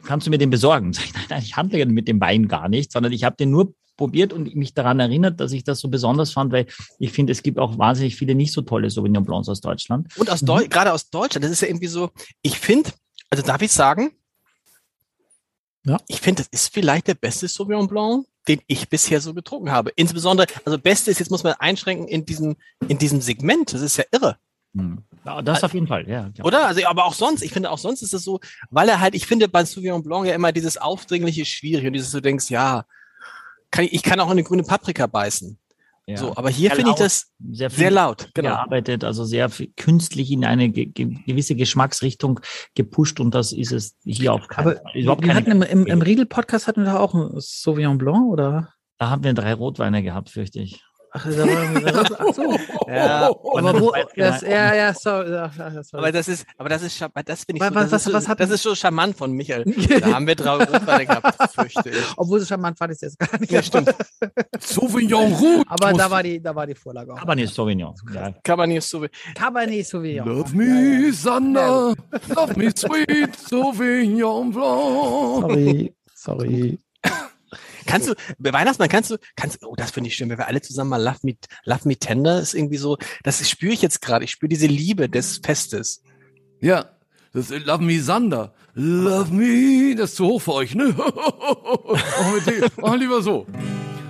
[0.04, 0.92] kannst du mir den besorgen?
[0.92, 3.50] Sag ich, nein, nein, ich handle mit dem Wein gar nicht, sondern ich habe den
[3.50, 6.66] nur probiert und mich daran erinnert, dass ich das so besonders fand, weil
[6.98, 10.08] ich finde, es gibt auch wahnsinnig viele nicht so tolle Sauvignon Blancs aus Deutschland.
[10.16, 12.10] Und aus Deu gerade aus Deutschland, das ist ja irgendwie so,
[12.42, 12.90] ich finde,
[13.30, 14.12] also darf ich sagen,
[15.84, 15.98] Ja.
[16.08, 19.90] ich finde, das ist vielleicht der beste Sauvignon Blanc, den ich bisher so getrunken habe.
[19.94, 22.56] Insbesondere, also beste ist, jetzt muss man einschränken, in diesem,
[22.88, 24.36] in diesem Segment, das ist ja irre.
[25.24, 26.30] Ja, das auf jeden Fall, ja.
[26.34, 26.44] ja.
[26.44, 26.66] Oder?
[26.66, 29.26] Also, aber auch sonst, ich finde, auch sonst ist es so, weil er halt, ich
[29.26, 32.86] finde bei Sauvignon Blanc ja immer dieses Aufdringliche schwierig und dieses, du denkst, ja,
[33.72, 35.58] kann ich, ich kann auch eine grüne Paprika beißen.
[36.06, 36.16] Ja.
[36.16, 38.30] So, aber hier finde ich das sehr, viel sehr laut.
[38.34, 38.50] Genau.
[38.50, 42.40] gearbeitet, also sehr viel künstlich in eine ge ge gewisse Geschmacksrichtung
[42.74, 44.92] gepusht und das ist es hier auf keinen Aber Fall.
[44.94, 48.30] Überhaupt wir keine, hatten im, im, im Riedel-Podcast hatten wir da auch ein Sauvignon Blanc,
[48.32, 48.72] oder?
[49.02, 50.84] da haben wir drei Rotweine gehabt, fürchte ich.
[51.14, 52.56] Ach, da war, ach so.
[52.88, 54.52] Ja, Aber wo, das, genau.
[54.54, 55.30] ja, ja, sorry.
[55.30, 55.98] Ja, ja, sorry.
[56.02, 58.14] Aber das ist, aber das ist, das finde ich Was- so, was- das, ist, was-
[58.14, 59.64] was so, hat- das ist so charmant von Michael.
[60.00, 61.96] Da haben wir drei Rotweine gehabt, fürchte ich.
[62.16, 63.52] Obwohl es charmant fand ich es jetzt gar nicht.
[63.52, 63.94] Ja, stimmt.
[64.60, 65.62] Sauvignon Rouge.
[65.68, 67.18] Aber da war die, da war die Vorlage auch.
[67.18, 67.94] Cabernet Sauvignon.
[68.14, 68.32] Ja.
[68.42, 69.04] Kann man nicht so.
[69.34, 70.26] Cabernet Sauvignon.
[70.28, 71.94] Love me, Sander.
[72.34, 75.42] Love me, sweet Sauvignon Blanc.
[75.42, 76.78] Sorry, sorry.
[77.86, 80.60] Kannst du, bei Weihnachtsmann kannst du, kannst, oh, das finde ich schön, wenn wir alle
[80.60, 84.24] zusammen mal Love Me, Love Me Tender ist irgendwie so, das spüre ich jetzt gerade.
[84.24, 86.02] Ich spüre diese Liebe des Festes.
[86.60, 86.90] Ja,
[87.32, 88.52] das ist Love me, Sander.
[88.74, 90.94] Love me, das ist zu hoch für euch, ne?
[92.76, 93.46] Machen lieber so.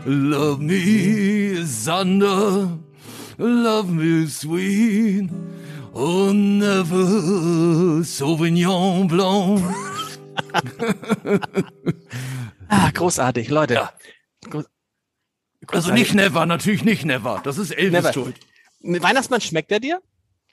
[0.04, 2.78] Love me, Sander.
[3.38, 5.30] Love me, sweet.
[5.94, 9.62] Oh, never Sauvignon Blanc.
[12.74, 13.74] Ah, großartig, Leute.
[13.74, 13.92] Ja.
[14.46, 14.66] Groß- Also
[15.66, 15.92] großartig.
[15.94, 17.40] nicht never, natürlich nicht never.
[17.44, 18.12] Das ist Elvis Never.
[18.14, 18.36] schuld.
[18.80, 20.00] Weihnachtsmann schmeckt er dir?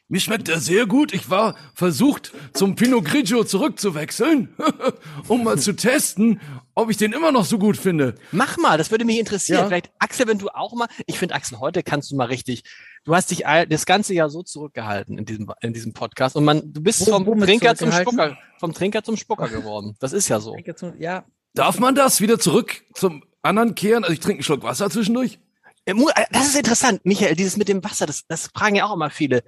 [0.10, 1.14] Mir schmeckt er sehr gut.
[1.14, 4.56] Ich war versucht, zum Pinot Grigio zurückzuwechseln,
[5.28, 6.42] um mal zu testen,
[6.76, 8.16] ob ich den immer noch so gut finde.
[8.32, 9.60] Mach mal, das würde mich interessieren.
[9.62, 9.68] Ja.
[9.68, 12.64] Vielleicht, Axel, wenn du auch mal, ich finde, Axel, heute kannst du mal richtig,
[13.06, 16.44] du hast dich all, das ganze Jahr so zurückgehalten in diesem, in diesem Podcast und
[16.44, 17.92] man, du bist Wo- vom Trinker zum?
[17.92, 19.96] Spucker, vom Trinker zum Spucker geworden.
[20.00, 20.58] Das ist ja so.
[20.98, 24.04] Ja, Darf man das wieder zurück zum anderen kehren?
[24.04, 25.40] Also ich trinke einen Schluck Wasser zwischendurch.
[25.86, 28.94] Äh, äh, Das ist interessant, Michael, dieses mit dem Wasser, das, das fragen ja auch
[28.94, 29.44] immer viele.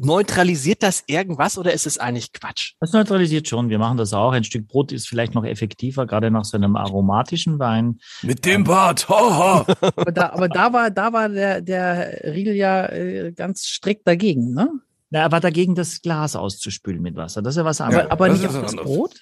[0.00, 2.74] Neutralisiert das irgendwas oder ist es eigentlich Quatsch?
[2.78, 3.68] Das neutralisiert schon.
[3.68, 4.30] Wir machen das auch.
[4.30, 7.98] Ein Stück Brot ist vielleicht noch effektiver, gerade nach so einem aromatischen Wein.
[8.22, 9.08] Mit dem Bart.
[9.08, 9.66] Haha.
[9.80, 14.54] aber da, aber da war, da war der, der Riegel ja äh, ganz strikt dagegen,
[14.54, 14.70] ne?
[15.10, 17.42] Na, er war dagegen, das Glas auszuspülen mit Wasser.
[17.42, 18.10] Das ist ja was Aber, anderes.
[18.12, 18.86] aber das nicht auf das anderes.
[18.86, 19.16] Brot?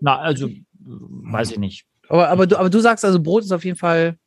[0.00, 0.48] Na, also,
[0.84, 1.86] weiß ich nicht.
[2.08, 4.18] Aber, aber, du, aber du sagst also, Brot ist auf jeden Fall,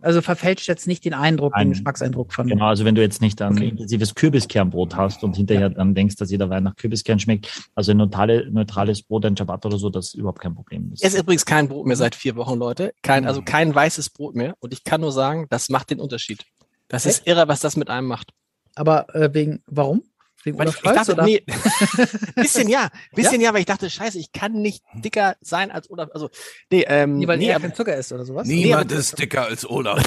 [0.00, 1.66] also verfälscht jetzt nicht den Eindruck, Nein.
[1.68, 2.46] den Geschmackseindruck von.
[2.46, 3.68] Genau, also wenn du jetzt nicht ein Okay.
[3.68, 7.98] intensives Kürbiskernbrot hast und hinterher dann denkst, dass jeder Wein nach Kürbiskern schmeckt, also ein
[7.98, 10.90] neutrale, neutrales Brot, ein Ciabatta oder so, das ist überhaupt kein Problem.
[10.94, 12.92] Es ist übrigens kein Brot mehr seit vier Wochen, Leute.
[13.02, 14.54] Kein, also kein weißes Brot mehr.
[14.60, 16.44] Und ich kann nur sagen, das macht den Unterschied.
[16.88, 18.32] Das ist irre, was das mit einem macht.
[18.74, 20.02] Aber äh, wegen, warum?
[20.42, 21.24] Wegen Weil Olaf ich, ich dachte, oder?
[21.24, 21.44] nee,
[22.34, 23.52] bisschen ja, bisschen ja?
[23.52, 26.08] weil ich dachte, scheiße, ich kann nicht dicker sein als Olaf.
[26.14, 26.30] Also,
[26.70, 28.46] nee, ähm, Nee, weil nee, er aber, kein Zucker ist oder sowas?
[28.46, 30.02] Niemand aber- ist dicker als Olaf.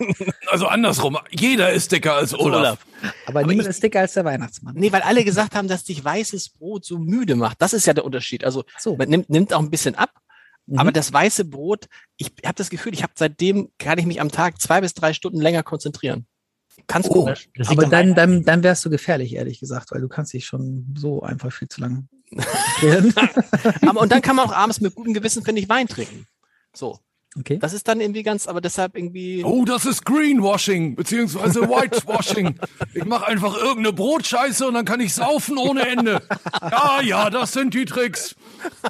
[0.48, 1.18] also andersrum.
[1.30, 2.60] Jeder ist dicker als Olaf.
[2.60, 2.78] Olaf.
[3.26, 4.74] Aber, Aber niemand ich- ist dicker als der Weihnachtsmann.
[4.76, 7.60] Nee, weil alle gesagt haben, dass dich weißes Brot so müde macht.
[7.60, 8.44] Das ist ja der Unterschied.
[8.44, 8.96] Also, so.
[8.96, 10.10] man nimmt, nimmt auch ein bisschen ab.
[10.66, 10.78] Mhm.
[10.78, 14.30] Aber das weiße Brot, ich habe das Gefühl, ich habe seitdem, kann ich mich am
[14.30, 16.26] Tag zwei bis drei Stunden länger konzentrieren.
[16.86, 17.12] Ganz Oh.
[17.12, 17.48] komisch.
[17.66, 21.22] Aber dann, dann, dann wärst du gefährlich, ehrlich gesagt, weil du kannst dich schon so
[21.22, 23.14] einfach viel zu lang konzentrieren.
[23.88, 26.26] Aber, und dann kann man auch abends mit gutem Gewissen, finde ich, Wein trinken.
[26.74, 26.98] So.
[27.36, 27.58] Okay.
[27.58, 29.42] Das ist dann irgendwie ganz, aber deshalb irgendwie.
[29.42, 32.60] Oh, das ist Greenwashing, beziehungsweise Whitewashing.
[32.94, 36.22] Ich mache einfach irgendeine Brotscheiße und dann kann ich saufen ohne Ende.
[36.62, 38.36] Ja, ja, das sind die Tricks.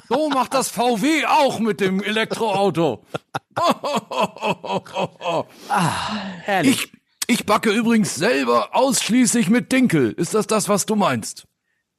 [0.09, 3.03] So macht das VW auch mit dem Elektroauto.
[6.43, 6.83] herrlich.
[6.83, 6.91] Ich,
[7.27, 10.11] ich backe übrigens selber ausschließlich mit Dinkel.
[10.11, 11.45] Ist das das, was du meinst?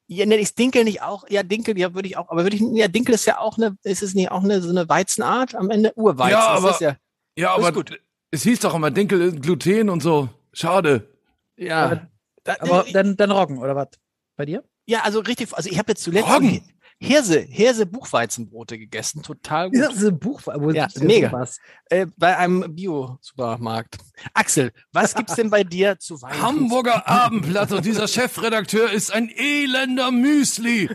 [0.09, 1.25] Ja, ne, ist Dinkel nicht auch?
[1.29, 3.77] Ja, Dinkel, ja, würde ich auch, aber würde ich, ja, Dinkel ist ja auch eine,
[3.83, 5.93] ist es nicht auch eine, so eine Weizenart am Ende?
[5.97, 6.31] Urweizen.
[6.31, 6.97] Ja, ist aber- das ja,
[7.37, 7.99] Ja, Ist aber gut.
[8.31, 10.29] es hieß doch immer Dinkel ist Gluten und so.
[10.53, 11.09] Schade.
[11.57, 12.07] ja.
[12.45, 13.89] Da, Aber dann, dann Roggen, oder was?
[14.37, 14.63] Bei dir?
[14.87, 16.63] ja, also richtig, also ich habe jetzt zuletzt, Roggen.
[16.99, 19.23] Hirse, Hirse Buchweizenbrote gegessen.
[19.23, 19.79] Total gut.
[19.79, 21.47] Ja, so ein Buch, wo Ja, mega.
[21.91, 23.99] Äh, bei einem Bio-Supermarkt.
[24.33, 26.43] Axel, was gibt's denn bei dir zu Weihnachten?
[26.43, 30.89] Hamburger Abendblatt und dieser Chefredakteur ist ein elender Müsli.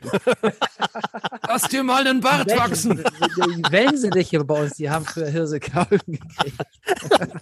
[1.47, 2.97] Lass dir mal den Bart Welche- wachsen.
[3.37, 6.57] Die die Wellensittiche bei uns, die haben für Hirsekaulen gekriegt.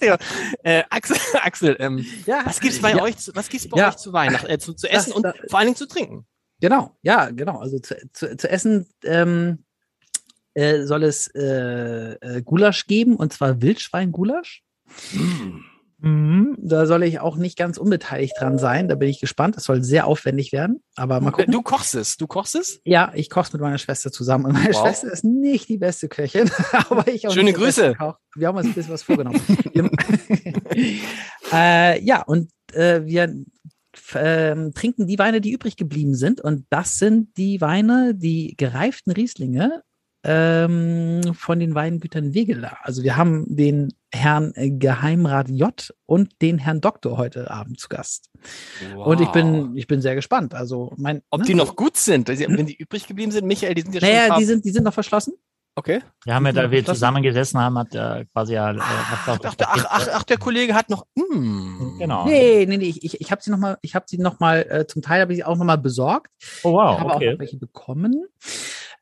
[0.01, 0.17] ja.
[0.63, 3.89] äh, Axel, Axel ähm, Ja, was gibt's bei ja, euch, zu, was gibt's bei Ja.
[3.89, 6.25] euch zu Weihnachten, äh, zu, zu essen und das- vor allen Dingen zu trinken?
[6.61, 7.59] Genau, ja, genau.
[7.59, 9.59] Also zu, zu, zu essen ähm,
[10.53, 14.63] äh, soll es äh, äh, Gulasch geben, und zwar Wildschwein-Gulasch.
[16.01, 16.55] Mhm.
[16.57, 18.87] Da soll ich auch nicht ganz unbeteiligt dran sein.
[18.87, 19.57] Da bin ich gespannt.
[19.57, 20.81] Das soll sehr aufwendig werden.
[20.95, 21.51] Aber mal gucken.
[21.51, 22.79] Du kochst es, du kochst es?
[22.85, 24.45] Ja, ich koche mit meiner Schwester zusammen.
[24.45, 24.81] Und meine Wow.
[24.81, 26.49] Schwester ist nicht die beste Köchin,
[26.89, 27.95] aber ich auch Schöne Grüße.
[28.35, 29.41] Wir haben uns ein bisschen was vorgenommen.
[31.51, 33.33] Äh, ja, und äh, wir
[34.15, 36.41] ähm, trinken die Weine, die übrig geblieben sind.
[36.41, 39.83] Und das sind die Weine, die gereiften Rieslinge
[40.23, 42.77] ähm, von den Weingütern Wegeler.
[42.83, 47.87] Also wir haben den Herrn äh, Geheimrat J und den Herrn Doktor heute Abend zu
[47.87, 48.29] Gast.
[48.95, 50.53] Und ich bin, ich bin sehr gespannt.
[50.53, 51.45] Also mein, Ob ne?
[51.45, 54.09] die noch gut sind, wenn die übrig geblieben sind, Michael, die sind ja schon.
[54.09, 55.33] ein Naja, die sind, die sind noch verschlossen.
[55.79, 56.01] Okay.
[56.25, 58.71] Wir haben ja, da wir Das- zusammengesessen haben, hat er quasi ja.
[58.71, 61.05] Äh, Ach, auch- ach, ach, ach, ach, der Kollege hat noch.
[61.15, 61.97] Mm.
[61.99, 62.25] Genau.
[62.25, 65.01] Nee, nee, nee, ich, ich, ich habe sie nochmal, ich habe sie nochmal, äh, zum
[65.01, 66.27] Teil habe ich sie auch nochmal besorgt.
[66.63, 67.31] Oh, Ich wow, habe auch okay.
[67.33, 68.25] noch welche bekommen.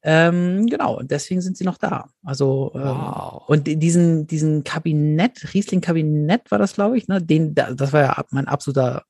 [0.04, 2.06] Ähm, genau, und deswegen sind sie noch da.
[2.24, 3.44] Also, ähm, Wow.
[3.48, 7.22] und die- diesen, diesen Kabinett, Riesling-Kabinett war das, glaube ich, ne?
[7.22, 9.04] Den, da- das war ja mein absoluter,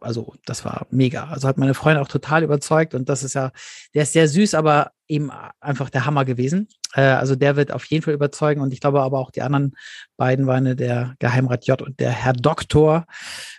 [0.00, 1.24] also das war mega.
[1.24, 3.52] Also hat meine Freundin auch total überzeugt und das ist ja,
[3.94, 5.30] der ist sehr süß, aber eben
[5.60, 6.68] einfach der Hammer gewesen.
[6.94, 9.76] Äh, also der wird auf jeden Fall überzeugen und ich glaube aber auch die anderen
[10.16, 13.06] beiden Weine, der Geheimrat J und der Herr Doktor,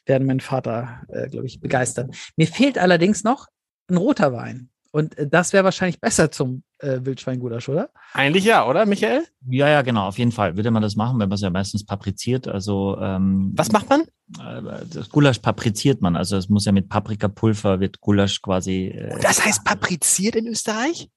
[0.06, 2.12] werden meinen Vater, äh, glaube ich, begeistern.
[2.36, 3.48] Mir fehlt allerdings noch
[3.88, 4.71] ein roter Wein.
[4.92, 7.90] Und äh, das wäre wahrscheinlich besser zum äh, Wildschweingulasch, oder?
[8.14, 9.24] Eigentlich ja, oder, Michael?
[9.50, 10.56] Ja, ja, genau, auf jeden Fall.
[10.58, 12.48] Würde man das machen, wenn man es ja meistens papriziert.
[12.48, 14.02] Also ähm, Was macht man?
[14.02, 16.16] äh, das Gulasch papriziert man.
[16.16, 18.88] Also es muss ja mit Paprikapulver wird Gulasch quasi.
[18.88, 21.10] Äh, Das heißt papriziert in Österreich?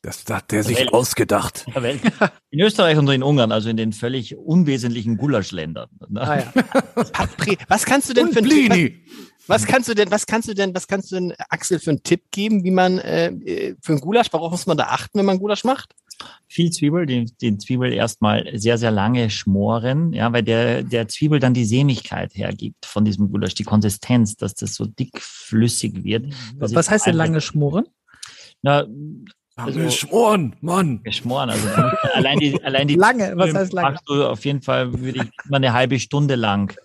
[0.00, 1.66] Das hat der sich Weil- ausgedacht.
[1.74, 2.00] Welt.
[2.50, 5.88] In Österreich und in Ungarn, also in den völlig unwesentlichen Gulaschländern.
[6.08, 6.20] Ne?
[6.20, 6.52] Ah ja.
[7.12, 9.04] Papri was kannst du denn Und für Tipp, Blini.
[9.48, 11.90] Was, was kannst du denn, was kannst du denn, was kannst du denn, Axel, für
[11.90, 15.18] einen Tipp geben, wie man äh, äh, für einen Gulasch, worauf muss man da achten,
[15.18, 15.94] wenn man Gulasch macht?
[16.48, 21.38] Viel Zwiebel, den, den Zwiebel erstmal sehr, sehr lange schmoren, ja, weil der, der Zwiebel
[21.38, 26.26] dann die Sämigkeit hergibt von diesem Gulasch, die Konsistenz, dass das so dickflüssig wird.
[26.56, 27.84] dass Was heißt denn einfach- lange schmoren?
[28.62, 28.84] Na,
[29.54, 31.02] Also, Also- Schmoren, Mann.
[31.02, 31.68] geschmoren, also
[32.14, 33.90] allein die, allein die Lange, was heißt lange?
[33.92, 36.76] machst du auf jeden Fall, würde ich mal eine halbe Stunde lang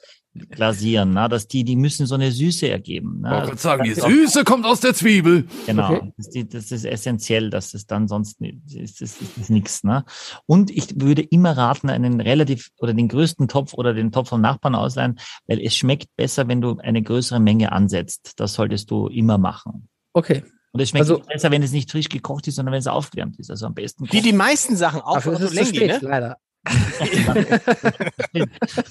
[0.49, 3.15] glasieren, na, dass die, die müssen so eine Süße ergeben.
[3.17, 5.45] Ich Na, wollte gerade sagen, die ist auch- Süße kommt aus der Zwiebel.
[5.65, 6.13] Genau, Okay.
[6.17, 9.83] das, ist das ist essentiell, dass es dann sonst ist, ist, ist, ist nichts.
[9.83, 10.03] Ne?
[10.45, 14.41] Und ich würde immer raten, einen relativ oder den größten Topf oder den Topf vom
[14.41, 18.33] Nachbarn ausleihen, weil es schmeckt besser, wenn du eine größere Menge ansetzt.
[18.37, 19.87] Das solltest du immer machen.
[20.13, 20.43] Okay.
[20.71, 23.37] Und es schmeckt Also- besser, wenn es nicht frisch gekocht ist, sondern wenn es aufgewärmt
[23.39, 23.51] ist.
[23.51, 24.11] Also am besten.
[24.11, 26.09] Wie die meisten Sachen, auch Dafür ist es zu Lengi, spät, ne?
[26.09, 26.37] leider.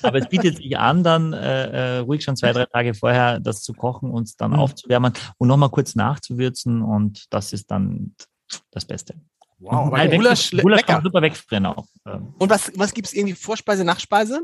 [0.02, 3.62] Aber es bietet sich an, dann äh, äh, ruhig schon zwei, drei Tage vorher das
[3.62, 4.58] zu kochen und es dann Mhm.
[4.58, 8.14] aufzuwärmen und nochmal kurz nachzuwürzen und das ist dann
[8.70, 9.14] das Beste.
[9.58, 11.86] Wow, Nein, Gulasch, Gulasch kann super wegfrieren auch.
[12.06, 14.40] Ähm, Und was, was gibt's irgendwie Vorspeise, Nachspeise?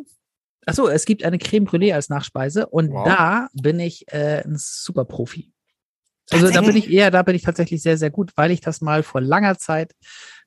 [0.65, 3.05] Achso, es gibt eine Creme Brûlée als Nachspeise und Wow.
[3.05, 5.53] da bin ich äh, ein super Profi.
[6.31, 8.81] Also da bin ich eher, da bin ich tatsächlich sehr, sehr gut, weil ich das
[8.83, 9.95] mal vor langer Zeit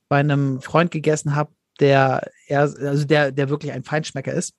[0.09, 4.53] bei einem Freund gegessen habe, der eher, also der, der wirklich ein Feinschmecker ist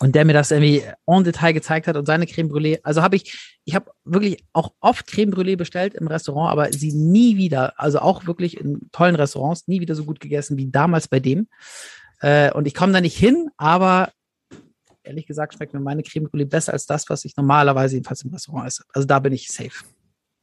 [0.00, 2.80] und der mir das irgendwie en Detail gezeigt hat und seine Creme Brûlée.
[2.82, 6.92] Also habe ich, ich habe wirklich auch oft Creme Brûlée bestellt im Restaurant, aber sie
[6.92, 11.06] nie wieder, also auch wirklich in tollen Restaurants, nie wieder so gut gegessen wie damals
[11.06, 11.48] bei dem.
[12.20, 14.10] Äh, und ich komme da nicht hin, aber
[15.02, 18.32] ehrlich gesagt schmeckt mir meine Creme Brûlée besser als das, was ich normalerweise jedenfalls im
[18.32, 18.84] Restaurant esse.
[18.92, 19.84] Also da bin ich safe.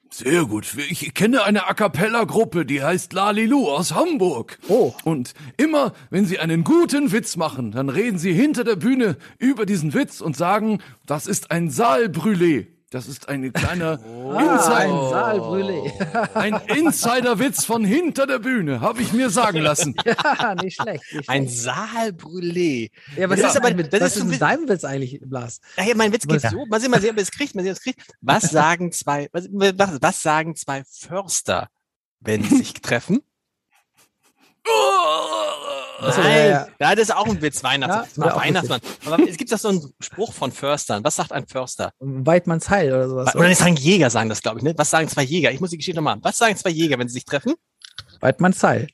[0.09, 0.75] Sehr gut.
[0.89, 4.57] Ich kenne eine A Cappella-Gruppe, die heißt Lalilu aus Hamburg.
[4.67, 4.93] Oh.
[5.03, 9.65] Und immer, wenn sie einen guten Witz machen, dann reden sie hinter der Bühne über
[9.65, 12.67] diesen Witz und sagen, das ist ein Saalbrûlé.
[12.89, 16.29] Das ist ein kleiner Ah, ein Insider, Saal Brûlée.
[16.35, 19.93] ein Insider-Witz von hinter der Bühne, habe ich mir sagen lassen.
[20.05, 21.03] ja, nicht schlecht.
[21.13, 21.63] Nicht Ein schlecht.
[21.63, 22.89] Saal-Brûlé.
[23.17, 24.83] ja, was das ist aber- aber, das was ist ist so ein in deinem Witz
[24.85, 25.59] eigentlich, Blas?
[25.75, 26.65] Ja, hier, mein Witz geht Was- so.
[26.65, 27.55] Mal sehen, mal sehen, ob ihr es kriegt.
[27.55, 28.01] Mal sehen, ob kriegt.
[28.21, 31.69] Was sagen zwei, was, was, was sagen zwei Förster,
[32.21, 33.21] wenn sie sich treffen?
[35.99, 36.95] Achso, Nein, ja, ja, ja.
[36.95, 38.29] das ist auch ein Witz, Weihnachtsmann.
[38.29, 38.81] Ja, Weihnachtsmann.
[39.05, 41.03] Aber es gibt doch so einen Spruch von Förstern.
[41.03, 41.91] Was sagt ein Förster?
[41.99, 43.35] Weidmanns Heil oder sowas.
[43.35, 44.63] Oder nicht sagen Jäger sagen das, glaube ich.
[44.63, 44.73] Ne?
[44.77, 45.51] Was sagen zwei Jäger?
[45.51, 46.17] Ich muss die Geschichte nochmal.
[46.21, 47.55] Was sagen zwei Jäger, wenn sie sich treffen?
[48.19, 48.87] Weidmanns Heil.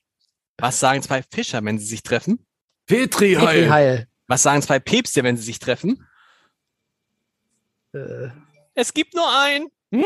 [0.57, 2.45] Was sagen zwei Fischer, wenn sie sich treffen?
[2.85, 3.69] Petri Petri Heil.
[3.69, 4.07] Heil.
[4.27, 6.05] Was sagen zwei Päpste, wenn sie sich treffen?
[7.93, 8.29] Äh,
[8.75, 9.67] Es gibt nur einen.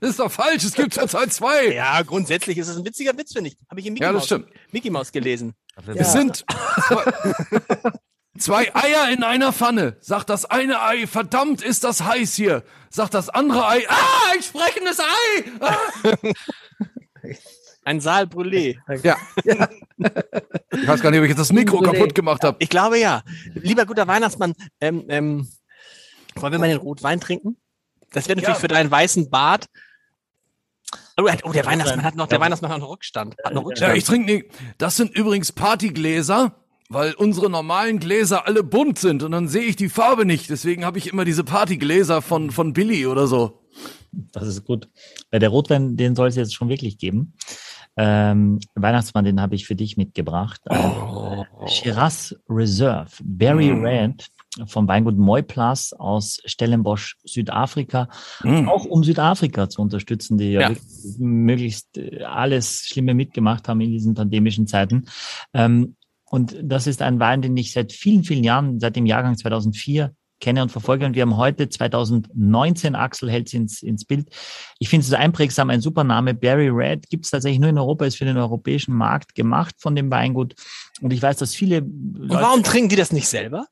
[0.00, 1.72] das ist doch falsch, es gibt zurzeit zwei.
[1.72, 3.56] Ja, grundsätzlich ist es ein witziger Witz, finde ich.
[3.68, 4.48] Habe ich in Mickey, Ja, das Mouse, stimmt.
[4.72, 5.54] Mickey Mouse gelesen.
[5.94, 6.44] Es sind
[6.88, 7.04] zwei,
[8.38, 9.96] zwei Eier in einer Pfanne.
[10.00, 12.62] Sagt das eine Ei, verdammt, ist das heiß hier.
[12.90, 15.44] Sagt das andere Ei, ah, ein sprechendes Ei.
[15.60, 15.76] Ah.
[17.84, 18.76] Ein Saal Brûlé.
[19.02, 19.16] Ja.
[20.72, 21.92] Ich weiß gar nicht, ob ich jetzt das Mikro Brûlé.
[21.92, 22.56] kaputt gemacht habe.
[22.60, 23.22] Ich glaube ja.
[23.54, 25.48] Lieber guter Weihnachtsmann, ähm, ähm,
[26.34, 27.56] wollen wir mal den Rotwein trinken?
[28.12, 28.60] Das wäre natürlich Ja.
[28.60, 29.66] für deinen weißen Bart.
[31.16, 32.44] Oh, oh, der Ja, Weihnachtsmann hat noch, der ja.
[32.44, 33.36] Weihnachtsmann hat noch Rückstand.
[33.44, 33.96] Hat noch Ja, Rückstand.
[33.96, 34.46] ich trinke nicht.
[34.78, 36.54] Das sind übrigens Partygläser,
[36.88, 40.50] weil unsere normalen Gläser alle bunt sind und dann sehe ich die Farbe nicht.
[40.50, 43.60] Deswegen habe ich immer diese Partygläser von, von Billy oder so.
[44.12, 44.88] Das ist gut.
[45.32, 47.34] Der Rotwein, den soll es jetzt schon wirklich geben.
[47.96, 50.60] Ähm, Weihnachtsmann, den habe ich für dich mitgebracht.
[50.70, 51.44] Oh.
[51.66, 53.84] Shiraz Reserve, Berry Mm.
[53.84, 54.26] Red
[54.66, 58.08] vom Weingut Moiplas aus Stellenbosch, Südafrika.
[58.42, 58.68] Mm.
[58.68, 60.76] Auch um Südafrika zu unterstützen, die ja, Ja.
[61.18, 65.06] möglichst äh, alles Schlimme mitgemacht haben in diesen pandemischen Zeiten.
[65.54, 69.36] Ähm, und das ist ein Wein, den ich seit vielen, vielen Jahren, seit dem Jahrgang
[69.36, 71.04] 2004 kenne und verfolge.
[71.06, 74.28] Und wir haben heute 2019, Axel hält ins, ins Bild.
[74.78, 76.34] Ich finde es einprägsam, ein super Name.
[76.34, 79.94] Berry Red gibt es tatsächlich nur in Europa, ist für den europäischen Markt gemacht von
[79.94, 80.54] dem Weingut.
[81.00, 83.66] Und ich weiß, dass viele Und warum trinken die das nicht selber?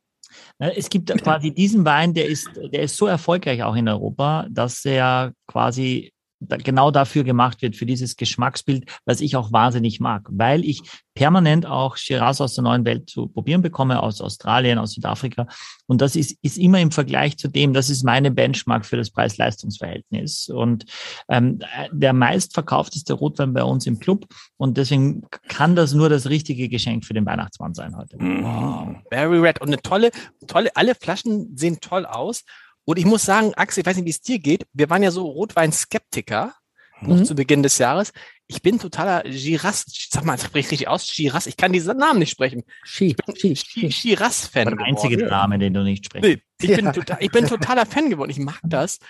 [0.58, 4.46] Ne, Es gibt quasi diesen Wein, der ist, der ist so erfolgreich auch in Europa,
[4.50, 10.26] dass er quasi genau dafür gemacht wird, für dieses Geschmacksbild, was ich auch wahnsinnig mag,
[10.30, 10.82] weil ich
[11.18, 15.48] permanent auch Shiraz aus der neuen Welt zu probieren bekomme, aus Australien, aus Südafrika.
[15.86, 19.10] Und das ist, ist immer im Vergleich zu dem, das ist meine Benchmark für das
[19.10, 20.48] Preis-Leistungs-Verhältnis.
[20.48, 20.84] Und
[21.28, 21.58] ähm,
[21.90, 24.26] der meistverkaufteste Rotwein bei uns im Club.
[24.58, 28.16] Und deswegen kann das nur das richtige Geschenk für den Weihnachtsmann sein heute.
[28.16, 29.02] Mm.
[29.10, 30.12] Berry Red und eine tolle,
[30.46, 32.44] tolle, alle Flaschen sehen toll aus.
[32.88, 34.64] Und ich muss sagen, Axel, ich weiß nicht, wie es dir geht.
[34.72, 36.54] Wir waren ja so Rotwein-Skeptiker
[37.02, 37.24] noch Mhm.
[37.26, 38.12] zu Beginn des Jahres.
[38.46, 41.46] Ich bin totaler Giras, sag mal, sprich richtig aus, Giras.
[41.46, 42.62] Ich kann diesen Namen nicht sprechen.
[42.84, 43.88] Ski, Ski, Gi- Ski.
[43.88, 44.74] Giras-Fan.
[44.74, 45.26] Der einzige.
[45.26, 46.26] Name, den du nicht sprichst.
[46.26, 46.92] Nee, ich bin, Ja.
[46.92, 48.30] total, ich bin totaler Fan geworden.
[48.30, 49.00] Ich mag das,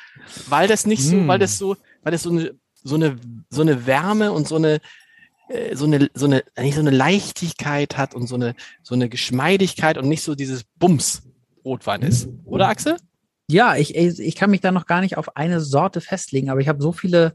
[0.49, 1.29] weil das nicht so, Mm.
[1.29, 3.17] weil das so, weil das so eine, so eine,
[3.49, 4.81] so eine Wärme und so eine,
[5.51, 9.09] äh, so eine, so eine, nicht so eine Leichtigkeit hat und so eine, so eine
[9.09, 11.23] Geschmeidigkeit und nicht so dieses Bums
[11.65, 12.29] Rotwein ist.
[12.45, 12.97] Oder Axel?
[13.51, 16.69] Ja, ich, ich kann mich da noch gar nicht auf eine Sorte festlegen, aber ich
[16.69, 17.35] habe so viele,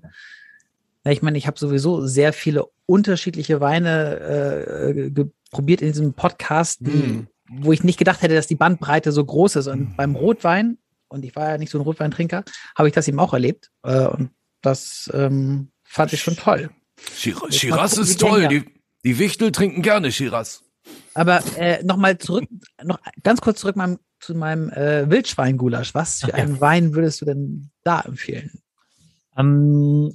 [1.07, 6.79] ich meine, ich habe sowieso sehr viele unterschiedliche Weine äh, ge- probiert in diesem Podcast,
[6.81, 7.27] die, Mm.
[7.49, 9.67] wo ich nicht gedacht hätte, dass die Bandbreite so groß ist.
[9.67, 10.77] Und beim Rotwein,
[11.09, 12.43] und ich war ja nicht so ein Rotweintrinker,
[12.75, 13.69] habe ich das eben auch erlebt.
[13.83, 14.29] Äh, und
[14.61, 16.69] das ähm, fand ich schon toll.
[17.15, 18.47] Shiraz ist toll.
[18.47, 18.65] Die,
[19.03, 20.63] die Wichtel trinken gerne Shiraz.
[21.13, 22.45] Aber äh, nochmal zurück,
[22.83, 25.93] noch ganz kurz zurück meinem, zu meinem äh, Wildschweingulasch.
[25.93, 26.43] Was für Ach ja.
[26.43, 28.51] einen Wein würdest du denn da empfehlen?
[29.37, 30.13] Ähm,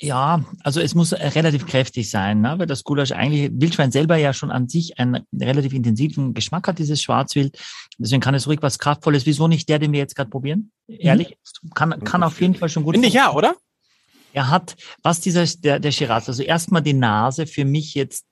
[0.00, 2.58] ja, also es muss relativ kräftig sein, ne?
[2.58, 6.78] weil das Gulasch eigentlich, Wildschwein selber ja schon an sich einen relativ intensiven Geschmack hat,
[6.78, 7.56] dieses Schwarzwild.
[7.98, 9.26] Deswegen kann es ruhig was Kraftvolles.
[9.26, 10.72] Wieso nicht der, den wir jetzt gerade probieren?
[10.88, 11.36] Ehrlich,
[11.74, 13.54] kann, kann auf jeden Fall schon gut Finde ich ja, oder?
[14.32, 18.26] er hat, was dieser, der, der Shiraz, also erstmal die Nase, für mich jetzt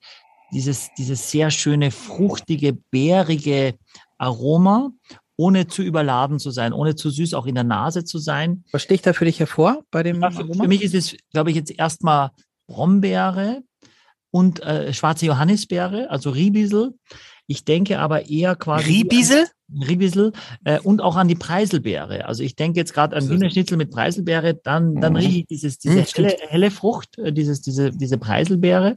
[0.52, 3.74] dieses, dieses sehr schöne, fruchtige, bärige
[4.20, 4.90] Aroma,
[5.36, 8.64] ohne zu überladen zu sein, ohne zu süß auch in der Nase zu sein.
[8.72, 10.64] Was sticht da für dich hervor bei dem Ja, für, Aroma?
[10.64, 12.30] für mich ist es, glaube ich, jetzt erstmal
[12.66, 13.62] Brombeere
[14.30, 16.94] und äh, schwarze Johannisbeere, also Riebisel.
[17.46, 19.46] Ich denke aber eher quasi Riebisel?
[19.72, 20.32] Riebisel
[20.64, 22.26] äh, und auch an die Preiselbeere.
[22.26, 25.18] Also ich denke jetzt gerade an Das ist- Wiener Schnitzel mit Preiselbeere, dann, dann Mhm.
[25.18, 28.96] rieche ich dieses, diese Mhm, helle, helle Frucht, äh, dieses, diese, diese Preiselbeere.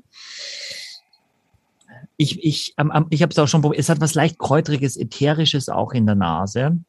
[2.18, 5.70] Ich, ich, ähm, ich habe es auch schon probiert, es hat was leicht kräutriges, ätherisches
[5.70, 6.80] auch in der Nase.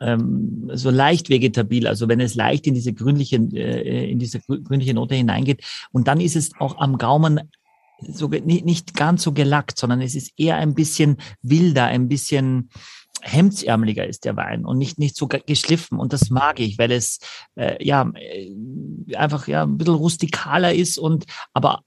[0.00, 4.62] Ähm, so leicht vegetabil, also wenn es leicht in diese grünliche, äh, in diese grü-
[4.62, 5.64] grünliche Note hineingeht.
[5.90, 7.40] Und dann ist es auch am Gaumen
[8.00, 12.70] so nicht, nicht ganz so gelackt, sondern es ist eher ein bisschen wilder, ein bisschen
[13.22, 15.98] hemdsärmeliger ist der Wein und nicht, nicht so ge- geschliffen.
[15.98, 17.18] Und das mag ich, weil es
[17.56, 18.54] äh, ja äh,
[19.16, 21.82] einfach ja ein bisschen rustikaler ist und aber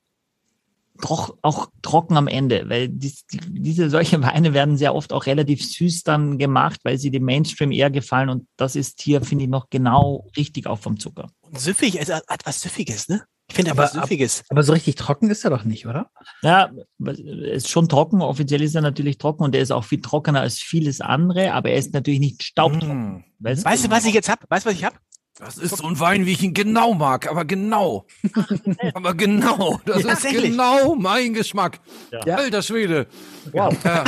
[1.04, 5.26] troch, auch trocken am Ende, weil dies, die, diese solche Weine werden sehr oft auch
[5.26, 9.44] relativ süß dann gemacht, weil sie dem Mainstream eher gefallen und das ist hier, finde
[9.44, 11.30] ich, noch genau richtig auch vom Zucker.
[11.42, 13.24] Und süffig, es hat was Süffiges, ne?
[13.50, 14.44] Ich finde Aber etwas ab- Süffiges.
[14.50, 16.10] Aber so richtig trocken ist er doch nicht, oder?
[16.42, 16.72] Ja,
[17.06, 18.22] es ist schon trocken.
[18.22, 21.70] Offiziell ist er natürlich trocken und er ist auch viel trockener als vieles andere, aber
[21.70, 23.18] er ist natürlich nicht staubtrocken.
[23.18, 23.24] Mm.
[23.40, 24.50] Weißt, Weißt du, was ich jetzt hab?
[24.50, 24.98] Weißt du, was ich hab?
[25.46, 28.06] Das ist so ein Wein, wie ich ihn genau mag, aber genau.
[28.94, 29.80] aber genau.
[29.86, 31.80] Das Ja, ist genau mein Geschmack.
[32.26, 32.36] Ja.
[32.36, 33.08] Alter Schwede.
[33.52, 33.76] Wow.
[33.84, 34.04] Ja.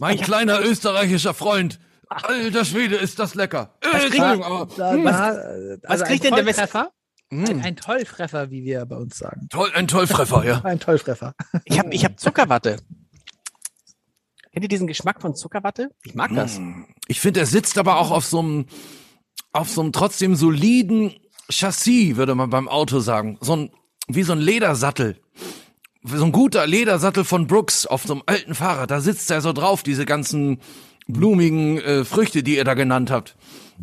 [0.00, 1.78] mein kleiner österreichischer Freund.
[2.08, 3.74] Alter Schwede, ist das lecker.
[3.80, 6.90] Äh, Entschuldigung, aber Da, da, also was kriegt denn der West- Tolltreffer?
[7.32, 9.48] Ein, ein Tolltreffer, wie wir bei uns sagen.
[9.50, 10.60] toll, ein Tolltreffer, ja.
[10.64, 11.34] Ein Tolltreffer.
[11.64, 12.76] Ich habe ich hab Zuckerwatte.
[14.52, 15.90] Kennt ihr diesen Geschmack von Zuckerwatte?
[16.04, 16.60] Ich mag das.
[17.08, 18.66] Ich finde, er sitzt aber auch auf so einem,
[19.56, 21.14] auf so einem trotzdem soliden
[21.50, 23.38] Chassis, würde man beim Auto sagen.
[23.40, 23.70] So ein,
[24.08, 25.16] wie so ein Ledersattel.
[26.02, 28.90] So ein guter Ledersattel von Brooks auf so einem alten Fahrrad.
[28.90, 30.60] Da sitzt er so drauf, diese ganzen
[31.08, 33.36] blumigen äh, Früchte, die ihr da genannt habt.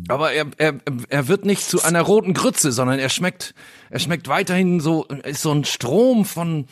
[0.08, 0.74] Aber er, er,
[1.08, 3.54] er wird nicht zu einer roten Grütze, sondern er schmeckt,
[3.90, 6.66] er schmeckt weiterhin so, ist so ein Strom von,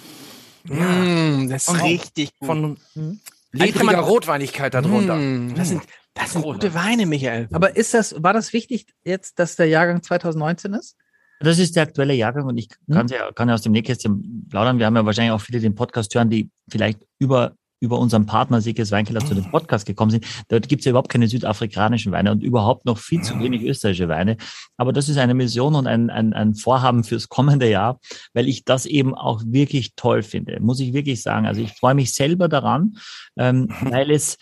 [0.64, 2.46] Mm, das ist richtig gut.
[2.46, 3.20] von kann
[3.52, 5.16] ledriger Rotweinigkeit darunter.
[5.16, 5.82] Mm, das sind,
[6.14, 7.48] das sind gute Weine, Michael.
[7.52, 10.96] Aber ist das, war das wichtig jetzt, dass der Jahrgang 2019 ist?
[11.40, 14.78] Das ist der aktuelle Jahrgang und ich kann ja, kann ja aus dem Nähkästchen plaudern.
[14.78, 18.60] Wir haben ja wahrscheinlich auch viele den Podcast hören, die vielleicht über über unseren Partner
[18.60, 20.24] Siekes Weinkeller zu dem Podcast gekommen sind.
[20.48, 24.08] Dort gibt es ja überhaupt keine südafrikanischen Weine und überhaupt noch viel zu wenig österreichische
[24.08, 24.36] Weine.
[24.76, 27.98] Aber das ist eine Mission und ein, ein, ein Vorhaben fürs kommende Jahr,
[28.34, 31.44] weil ich das eben auch wirklich toll finde, muss ich wirklich sagen.
[31.44, 32.98] Also ich freue mich selber daran,
[33.36, 34.36] ähm, weil es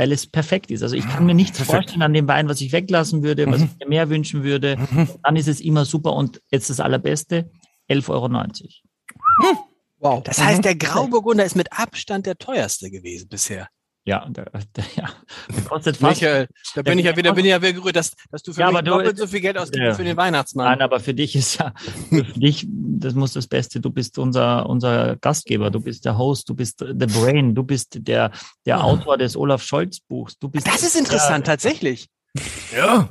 [0.00, 0.82] weil es perfekt ist.
[0.82, 1.76] Also ich kann mir nichts Perfekt.
[1.76, 4.78] vorstellen an dem Wein, was ich weglassen würde, was ich mir mehr wünschen würde.
[5.22, 7.50] Dann ist es immer super und jetzt das Allerbeste,
[7.90, 9.58] 11,90 Euro.
[9.98, 10.22] Wow.
[10.22, 13.68] Das heißt, der Grauburgunder ist mit Abstand der teuerste gewesen bisher.
[14.10, 14.44] Ja, der,
[14.76, 15.08] der, ja.
[15.54, 16.20] Der kostet fast.
[16.20, 18.60] Michael, da bin ich ja wieder, bin ich ja wieder gerührt, dass, dass du für
[18.60, 19.94] Ja, mich aber du- doppelt so viel Geld ausgibst Ja.
[19.94, 20.66] für den Weihnachtsmann.
[20.66, 21.72] Nein, aber für dich ist ja,
[22.08, 23.78] für dich, das muss das Beste.
[23.80, 27.98] Du bist unser, unser Gastgeber, du bist der Host, du bist the brain, du bist
[28.06, 28.32] der,
[28.66, 30.38] der Autor des Olaf Scholz Buchs.
[30.38, 32.08] Du bist das ist interessant, tatsächlich.
[32.76, 33.08] Ja.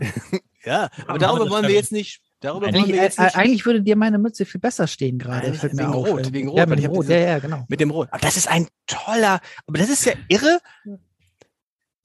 [0.65, 3.95] Ja, aber darüber wollen wir jetzt nicht, darüber Eigentlich, wir jetzt äh, eigentlich würde dir
[3.95, 5.51] meine Mütze viel besser stehen gerade.
[5.51, 6.07] Mir wegen auf.
[6.07, 7.03] Rot, wegen Rot, Ja, ich hab Rot.
[7.03, 7.65] diese- Ja, ja, genau.
[7.67, 8.07] mit dem Rot.
[8.11, 10.59] Aber das ist ein toller, aber das ist ja irre.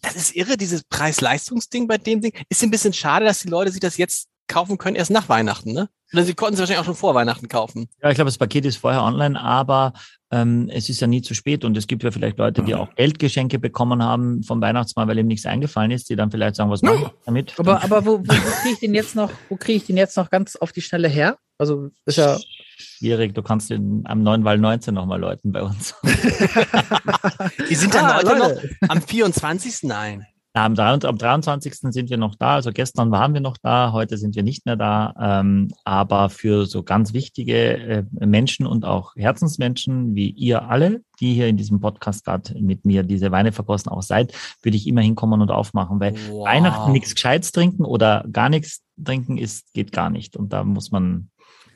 [0.03, 2.33] Das ist irre, dieses Preis-Leistungs-Ding bei dem Ding.
[2.51, 5.73] Ist ein bisschen schade, dass die Leute sich das jetzt kaufen können, erst nach Weihnachten,
[5.73, 5.89] ne?
[6.13, 7.89] Oder sie konnten es wahrscheinlich auch schon vor Weihnachten kaufen.
[8.03, 9.95] Ja, ich glaube, das Paket ist vorher online, aber
[10.31, 12.95] ähm, es ist ja nie zu spät und es gibt ja vielleicht Leute, die auch
[12.95, 16.83] Geldgeschenke bekommen haben vom Weihnachtsmann, weil ihm nichts eingefallen ist, die dann vielleicht sagen, was
[16.83, 17.55] mache ich damit?
[17.59, 20.17] Aber, aber wo, wo, wo kriege ich den jetzt noch, wo kriege ich den jetzt
[20.17, 21.37] noch ganz auf die Schnelle her?
[21.59, 22.39] Also ist ja.
[22.77, 25.95] Schwierig, du kannst den am neuen Wahl 19 nochmal läuten bei uns.
[27.69, 28.71] Die sind dann Ah, Leute, Leute.
[28.83, 29.85] noch am 24.
[29.85, 30.27] Nein.
[30.57, 31.75] Na, am, 23 am 23.
[31.93, 32.55] sind wir noch da.
[32.55, 35.13] Also gestern waren wir noch da, heute sind wir nicht mehr da.
[35.21, 41.35] Ähm, aber für so ganz wichtige äh, Menschen und auch Herzensmenschen wie ihr alle, die
[41.35, 44.33] hier in diesem Podcast gerade mit mir diese Weine verkosten auch seid,
[44.63, 46.47] würde ich immer hinkommen und aufmachen, weil Wow.
[46.47, 50.37] Weihnachten nichts Gescheites trinken oder gar nichts trinken ist, geht gar nicht.
[50.37, 51.31] Und da muss man,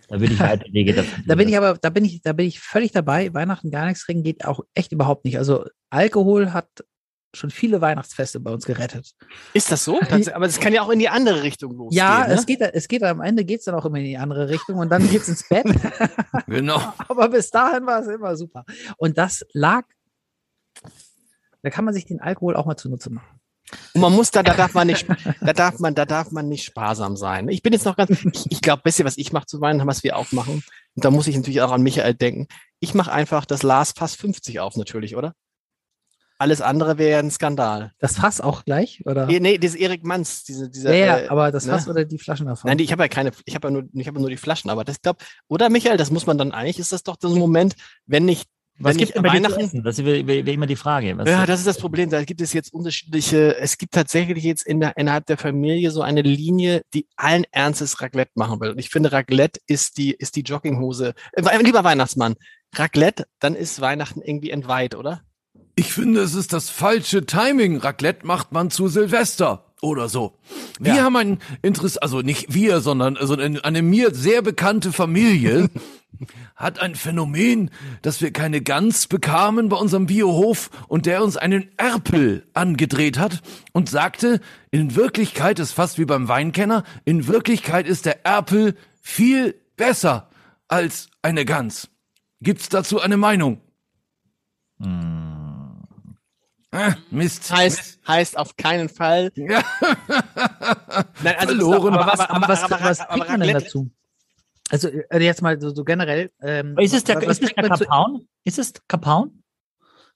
[0.07, 1.25] da würde ich weite Wege dafür.
[1.27, 3.35] Da bin ich aber, da bin ich, da bin ich völlig dabei.
[3.35, 5.37] Weihnachten gar nichts trinken geht auch echt überhaupt nicht.
[5.37, 6.69] Also Alkohol hat
[7.35, 9.13] schon viele Weihnachtsfeste bei uns gerettet.
[9.53, 10.01] Ist das so?
[10.35, 11.99] Aber es kann ja auch in die andere Richtung losgehen.
[11.99, 12.35] ja, ne?
[12.35, 14.91] es geht, es geht am Ende geht's dann auch immer in die andere Richtung und
[14.91, 15.67] dann geht's ins Bett.
[16.47, 16.81] Genau.
[17.09, 18.65] aber bis dahin war es immer super.
[18.97, 19.85] Und das lag,
[21.63, 23.41] da kann man sich den Alkohol auch mal zunutze machen.
[23.95, 25.07] Und man muss da, da darf man nicht,
[25.41, 27.49] da darf man, da darf man nicht sparsam sein.
[27.49, 29.89] Ich bin jetzt noch ganz, ich, ich glaube, wisst ihr, was ich mache zu Weihnachten,
[29.89, 30.63] was wir auch machen?
[30.95, 32.49] Und da muss ich natürlich auch an Michael denken.
[32.81, 35.35] Ich mache einfach das Lars Fass 50 auf, natürlich, oder?
[36.41, 37.91] Alles andere wäre ja ein Skandal.
[37.99, 39.27] Das Fass auch gleich, oder?
[39.27, 40.95] Nee, nee, das Erik Manns, diese, dieser.
[40.95, 41.73] ja, ja, äh, aber das ne?
[41.73, 42.69] Fass oder die Flaschen davon?
[42.69, 44.37] Nein, die, ich habe ja keine, ich habe ja nur, ich habe ja nur die
[44.37, 45.19] Flaschen, aber das glaube,
[45.49, 47.75] oder Michael, das muss man dann eigentlich, ist das doch so ein Moment,
[48.07, 49.83] wenn nicht, Was gibt zu Weihnachten, essen?
[49.83, 51.19] Das ist wie immer die Frage.
[51.19, 52.09] Was Ja, das ist das Problem.
[52.09, 56.03] Da gibt es jetzt unterschiedliche, es gibt tatsächlich jetzt in der, innerhalb der Familie so
[56.03, 58.71] eine Linie, die allen Ernstes Raclette machen will.
[58.71, 61.15] Und ich finde, Raclette ist die, ist die Jogginghose.
[61.33, 62.37] Äh, lieber Weihnachtsmann,
[62.73, 65.23] Raclette, dann ist Weihnachten irgendwie entweiht, oder?
[65.79, 67.77] Ich finde, es ist das falsche Timing.
[67.77, 70.37] Raclette macht man zu Silvester oder so.
[70.81, 71.05] Wir Ja.
[71.05, 75.71] haben ein Interesse, also nicht wir, sondern also eine, eine mir sehr bekannte Familie
[76.57, 77.71] hat ein Phänomen,
[78.03, 83.41] dass wir keine Gans bekamen bei unserem Biohof und der uns einen Erpel angedreht hat
[83.73, 84.41] und sagte,
[84.73, 90.29] in Wirklichkeit ist fast wie beim Weinkenner, in Wirklichkeit ist der Erpel viel besser
[90.67, 91.89] als eine Gans.
[92.41, 93.61] Gibt's dazu eine Meinung?
[96.71, 97.51] Ah, Mist.
[97.51, 99.31] Heißt, heißt auf keinen Fall.
[99.37, 99.63] Ja.
[101.23, 101.95] Nein, also Verloren.
[101.95, 103.91] aber, aber was, aber, was, aber- was aber man denn dazu?
[104.71, 106.31] Also äh, jetzt mal so, so generell.
[106.43, 108.29] Ähm, ist es der, was ist es kriegt der Kapaun?
[108.45, 109.43] Ist es Kapaun?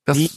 [0.04, 0.30] Das, Wie?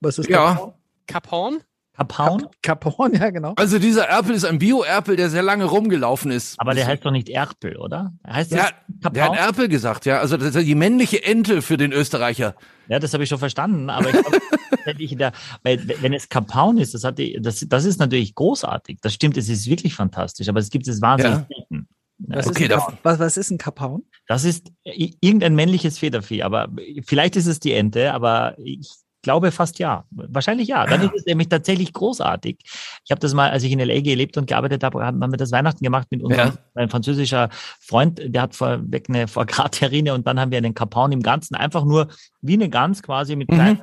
[0.00, 0.54] Was ist Ja.
[0.54, 0.74] Capon?
[1.06, 1.62] Kapaun?
[1.96, 2.48] Capone,
[3.18, 3.52] ja, genau.
[3.56, 6.58] Also dieser Erpel ist ein Bio-Erpel, der sehr lange rumgelaufen ist.
[6.58, 8.12] Aber der heißt doch nicht Erpel, oder?
[8.26, 10.18] Heißt der, das der hat Erpel gesagt, ja.
[10.20, 12.54] Also das ist die männliche Ente für den Österreicher.
[12.88, 13.90] Ja, das habe ich schon verstanden.
[13.90, 14.38] Aber ich glaube,
[14.84, 15.32] wenn, ich da,
[15.62, 18.98] weil, wenn es Kapaun ist, das, hat die, das, das ist natürlich großartig.
[19.02, 20.48] Das stimmt, es ist wirklich fantastisch.
[20.48, 21.46] Aber es gibt es wahnsinnig Ja.
[21.48, 21.88] selten.
[22.22, 24.04] Was, Okay, ist, ein, was, was ist ein Kapaun?
[24.26, 26.68] Das ist irgendein männliches Federvieh, aber
[27.02, 28.90] vielleicht ist es die Ente, aber ich
[29.22, 30.04] glaube fast ja.
[30.10, 30.86] Wahrscheinlich ja.
[30.86, 32.58] Dann ist es nämlich tatsächlich großartig.
[33.04, 35.52] Ich habe das mal, als ich in LA gelebt und gearbeitet habe, haben wir das
[35.52, 36.54] Weihnachten gemacht mit unserem Ja.
[36.74, 37.48] ein französischer
[37.80, 41.22] Freund, der hat vorweg eine Foie Gras Terrine und dann haben wir einen Kapaun im
[41.22, 42.08] Ganzen, einfach nur
[42.40, 43.54] wie eine Gans quasi mit Mhm.
[43.54, 43.80] kleinen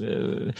[0.00, 0.52] äh,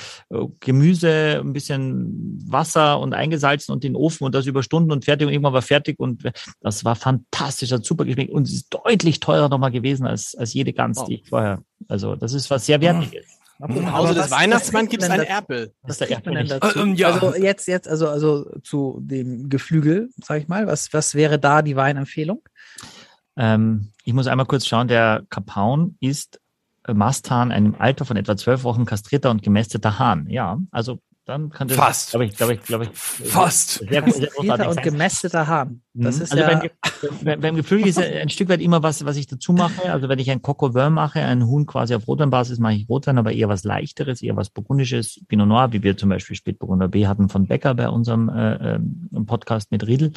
[0.60, 5.26] Gemüse, ein bisschen Wasser und eingesalzen und den Ofen und das über Stunden und fertig
[5.26, 6.24] und irgendwann war fertig und
[6.60, 10.52] das war fantastisch, hat super geschmeckt und es ist deutlich teurer nochmal gewesen als, als
[10.52, 11.06] jede Gans, Wow.
[11.08, 13.26] die ich vorher, also das ist was sehr Wertiges.
[13.60, 15.74] Im Hause des Weihnachtsmanns gibt es isst ein man denn Erpel.
[15.82, 16.60] Was der man denn Erpel.
[16.60, 16.78] dazu?
[16.78, 17.10] Äh, ähm, ja.
[17.10, 20.66] Also jetzt, jetzt, also, also zu dem Geflügel, sag ich mal.
[20.66, 22.42] Was, was wäre da die Weinempfehlung?
[23.36, 26.40] Ähm, ich muss einmal kurz schauen, der Kapaun ist
[26.86, 30.28] Masthahn, einem Alter von etwa zwölf Wochen kastrierter und gemästeter Hahn.
[30.28, 32.10] Ja, also dann kann das, Fast.
[32.10, 33.84] glaube ich, glaube ich, glaube ich, Fast.
[33.86, 35.82] sehr, sehr großartig und gemästeter Hahn.
[35.92, 36.22] Das Mhm.
[36.22, 36.58] ist also ja.
[36.58, 36.70] beim,
[37.24, 39.92] beim, beim Geflügel ist ja ein Stück weit immer was, was ich dazu mache.
[39.92, 43.18] Also wenn ich ein au vin mache, ein Huhn quasi auf Rotweinbasis, mache ich Rotwein,
[43.18, 47.06] aber eher was leichteres, eher was burgundisches, Pinot Noir, wie wir zum Beispiel Spätburgunder B
[47.06, 50.12] hatten von Becker bei unserem äh, ähm, Podcast mit Riedel.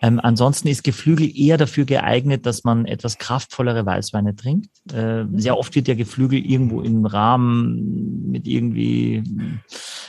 [0.00, 4.70] Ähm, ansonsten ist Geflügel eher dafür geeignet, dass man etwas kraftvollere Weißweine trinkt.
[4.92, 9.22] Äh, sehr oft wird ja Geflügel irgendwo im Rahmen mit irgendwie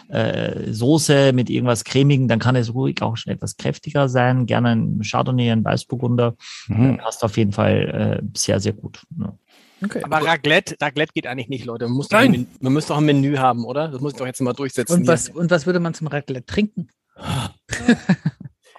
[0.10, 4.45] äh, Soße, mit irgendwas cremigen, dann kann es ruhig auch schon etwas kräftiger sein.
[4.45, 6.35] Gerne ein Chardonnay, ein Weißburgunder.
[6.67, 6.97] Mhm.
[6.97, 9.03] Passt auf jeden Fall äh, sehr, sehr gut.
[9.19, 9.37] Ja.
[9.83, 10.01] Okay.
[10.03, 11.85] Aber Raclette, Raclette geht eigentlich nicht, Leute.
[11.85, 12.33] Man muss, doch Nein.
[12.33, 13.89] ein, man muss doch ein Menü haben, oder?
[13.89, 14.93] Das muss ich doch jetzt mal durchsetzen.
[14.93, 15.07] Und hier.
[15.09, 16.89] was, und was würde man zum Raclette trinken?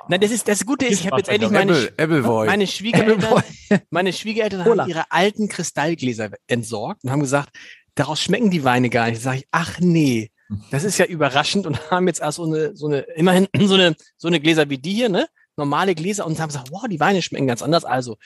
[0.09, 2.47] Nein, das ist das Gute ist, ich habe jetzt endlich meine, Apple, Appleboy.
[2.47, 3.43] meine Schwiegereltern,
[3.91, 7.51] meine Schwiegereltern haben ihre alten Kristallgläser entsorgt und haben gesagt,
[7.95, 9.19] daraus schmecken die Weine gar nicht.
[9.19, 10.31] Da sage ich, ach nee,
[10.71, 13.97] das ist ja überraschend und haben jetzt also so eine, so eine, immerhin so eine,
[14.17, 15.29] so eine Gläser wie die hier, ne?
[15.57, 17.85] Normale Gläser und haben gesagt, wow, die Weine schmecken ganz anders.
[17.85, 18.17] Also,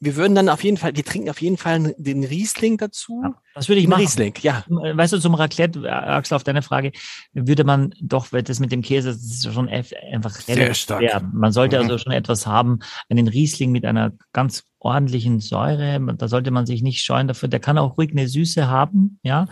[0.00, 3.20] wir würden dann auf jeden Fall, wir trinken auf jeden Fall den Riesling dazu.
[3.24, 4.00] Ja, das würde ich Den machen.
[4.02, 4.64] Riesling, ja.
[4.82, 6.92] Äh, Weißt du, zum Raclette, äh, Axel, auf deine Frage,
[7.32, 11.00] würde man doch, weil das mit dem Käse, das ist schon einfach Sehr relativ stark.
[11.00, 11.22] schwer.
[11.32, 11.82] Man sollte Mhm.
[11.82, 12.78] also schon etwas haben,
[13.08, 16.00] einen Riesling mit einer ganz ordentlichen Säure.
[16.16, 17.48] Da sollte man sich nicht scheuen dafür.
[17.48, 19.46] Der kann auch ruhig eine Süße haben, ja,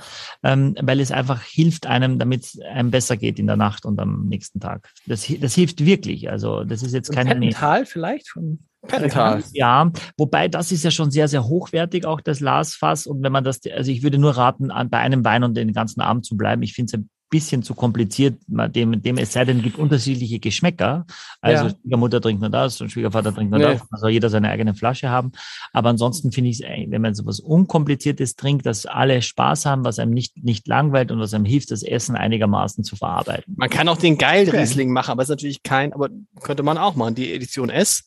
[0.44, 3.98] ähm, weil es einfach hilft einem, damit es einem besser geht in der Nacht und
[3.98, 4.88] am nächsten Tag.
[5.06, 6.30] Das, das hilft wirklich.
[6.30, 8.28] Also, das ist jetzt keine Pettental vielleicht?
[8.28, 9.42] Von, Pettental.
[9.52, 13.06] ja, wobei das ist ja schon sehr, sehr hochwertig, auch das Glasfass.
[13.06, 16.00] Und wenn man das, also ich würde nur raten, bei einem Wein und den ganzen
[16.00, 16.62] Abend zu bleiben.
[16.62, 20.38] Ich finde es ein bisschen zu kompliziert, dem, dem es sei denn, es gibt unterschiedliche
[20.38, 21.04] Geschmäcker.
[21.40, 21.70] Also Ja.
[21.82, 23.64] Schwiegermutter trinkt nur das und Schwiegervater trinkt nur Nee.
[23.66, 23.82] das.
[23.90, 25.32] Da soll jeder seine eigene Flasche haben.
[25.72, 29.84] Aber ansonsten finde ich es, wenn man so was Unkompliziertes trinkt, dass alle Spaß haben,
[29.84, 33.54] was einem nicht, nicht langweilt und was einem hilft, das Essen einigermaßen zu verarbeiten.
[33.56, 36.10] Man kann auch den geil Riesling machen, aber ist natürlich kein, aber
[36.42, 38.04] könnte man auch machen, die Edition S.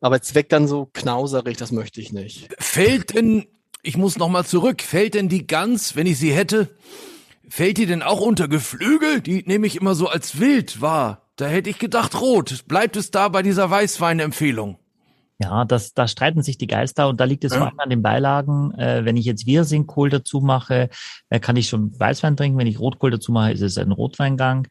[0.00, 2.48] Aber jetzt weg dann so knauserig, das möchte ich nicht.
[2.58, 3.46] Fällt denn,
[3.82, 6.68] ich muss noch mal zurück, fällt denn die Gans, wenn ich sie hätte,
[7.48, 9.20] fällt die denn auch unter Geflügel?
[9.20, 11.30] Die nehme ich immer so als wild wahr.
[11.36, 12.64] Da hätte ich gedacht rot.
[12.68, 14.78] Bleibt es da bei dieser Weißweinempfehlung?
[15.40, 18.02] Ja, das, da streiten sich die Geister und da liegt es vor allem an den
[18.02, 18.72] Beilagen.
[18.74, 20.90] Äh, wenn ich jetzt Wirsingkohl dazu mache,
[21.30, 22.58] äh, kann ich schon Weißwein trinken.
[22.58, 24.68] Wenn ich Rotkohl dazu mache, ist es ein Rotweingang.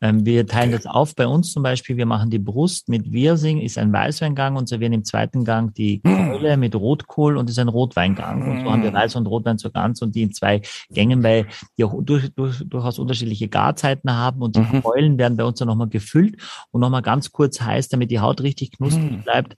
[0.00, 1.96] Ähm, wir teilen das auf bei uns zum Beispiel.
[1.96, 6.00] Wir machen die Brust mit Wirsing, ist ein Weißweingang und servieren im zweiten Gang die
[6.02, 8.42] Keule mit Rotkohl und ist ein Rotweingang.
[8.42, 11.46] Und so haben wir Weiß und Rotwein zur Gans und die in zwei Gängen, weil
[11.78, 14.82] die auch durch, durch, durchaus unterschiedliche Garzeiten haben und die Mhm.
[14.82, 16.36] Keulen werden bei uns dann nochmal gefüllt
[16.70, 19.22] und nochmal ganz kurz heiß, damit die Haut richtig knusprig Mhm.
[19.22, 19.56] bleibt.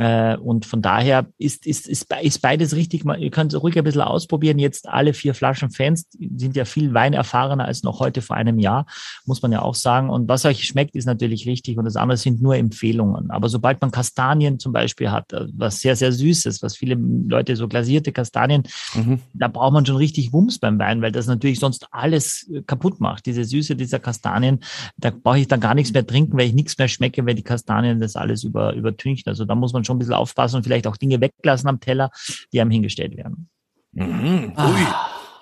[0.00, 3.04] Äh, und von daher ist, ist, ist, ist beides richtig.
[3.04, 4.58] Man- Ihr könnt es ruhig ein bisschen ausprobieren.
[4.58, 8.86] Jetzt alle vier Flaschen Fans sind ja viel weinerfahrener als noch heute vor einem Jahr,
[9.26, 10.08] muss man ja auch sagen.
[10.08, 11.76] Und was euch schmeckt, ist natürlich richtig.
[11.76, 13.30] Und das andere sind nur Empfehlungen.
[13.30, 16.94] Aber sobald man Kastanien zum Beispiel hat, äh, was sehr, sehr süß ist, was viele
[16.94, 18.62] Leute so glasierte Kastanien,
[18.94, 19.20] Mhm.
[19.34, 23.00] da braucht man schon richtig Wumms beim Wein, weil das natürlich sonst alles äh, kaputt
[23.00, 23.26] macht.
[23.26, 24.60] Diese Süße dieser Kastanien,
[24.96, 27.42] da brauche ich dann gar nichts mehr trinken, weil ich nichts mehr schmecke, weil die
[27.42, 29.28] Kastanien das alles über, übertünchen.
[29.28, 32.10] Also da muss man schon ein bisschen aufpassen und vielleicht auch Dinge weglassen am Teller,
[32.52, 33.48] die einem hingestellt werden.
[33.92, 34.52] Mhm.
[34.56, 34.86] Ui,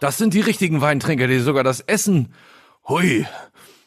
[0.01, 2.32] das sind die richtigen Weintrinker, die sogar das Essen,
[2.88, 3.26] hui,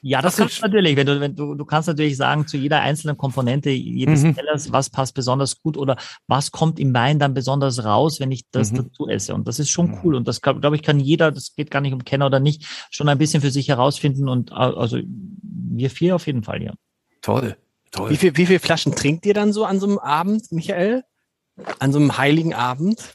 [0.04, 0.96] Ja, das Das kannst ist- du natürlich.
[0.96, 4.34] Wenn du, wenn du, du kannst natürlich sagen, zu jeder einzelnen Komponente jedes Mhm.
[4.36, 5.96] Kellers, was passt besonders gut oder
[6.26, 8.78] was kommt im Wein dann besonders raus, wenn ich das Mhm.
[8.78, 9.36] dazu esse.
[9.36, 10.16] Und das ist schon cool.
[10.16, 12.66] Und das glaube glaub ich, kann jeder, das geht gar nicht um Kenner oder nicht,
[12.90, 14.28] schon ein bisschen für sich herausfinden.
[14.28, 16.74] Und äh, also wir vier auf jeden Fall, ja.
[17.22, 17.56] Toll,
[17.92, 18.10] toll.
[18.10, 21.04] Wie viel, wie viel Flaschen trinkt ihr dann so an so einem Abend, Michael?
[21.80, 23.14] An so einem heiligen Abend?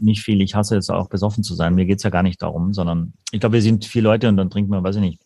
[0.00, 0.40] Nicht viel.
[0.40, 1.74] Ich hasse jetzt auch besoffen zu sein.
[1.74, 4.50] Mir geht's ja gar nicht darum, sondern ich glaube, wir sind vier Leute und dann
[4.50, 5.20] trinkt man, weiß ich nicht,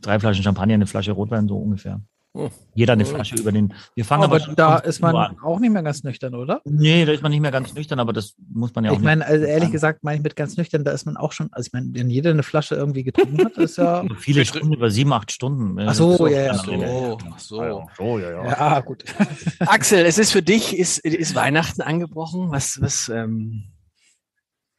[0.00, 2.00] drei Flaschen Champagner, eine Flasche Rotwein, so ungefähr.
[2.36, 2.50] Hm.
[2.74, 3.72] Jeder eine Flasche über den.
[3.94, 5.38] Wir fangen aber, Aber schon da ist 15 Uhr man an.
[5.42, 6.60] auch nicht mehr ganz nüchtern, oder?
[6.64, 9.02] Nee, da ist man nicht mehr ganz nüchtern, aber das muss man ja auch Ich
[9.02, 9.72] meine, also ehrlich an.
[9.72, 12.10] gesagt, meine ich mit ganz nüchtern, da ist man auch schon, also ich meine, wenn
[12.10, 14.04] jeder eine Flasche irgendwie getrunken hat, ist ja.
[14.18, 15.78] Viele Stunden, über sieben, acht Stunden.
[15.80, 16.52] Ach so, ja, ja.
[16.52, 17.86] Ach So, ach so.
[17.96, 18.44] so, ja, ja.
[18.44, 19.04] Ja, gut.
[19.60, 22.50] Axel, es ist für dich, ist, ist Weihnachten angebrochen?
[22.50, 23.64] Was, was, ähm,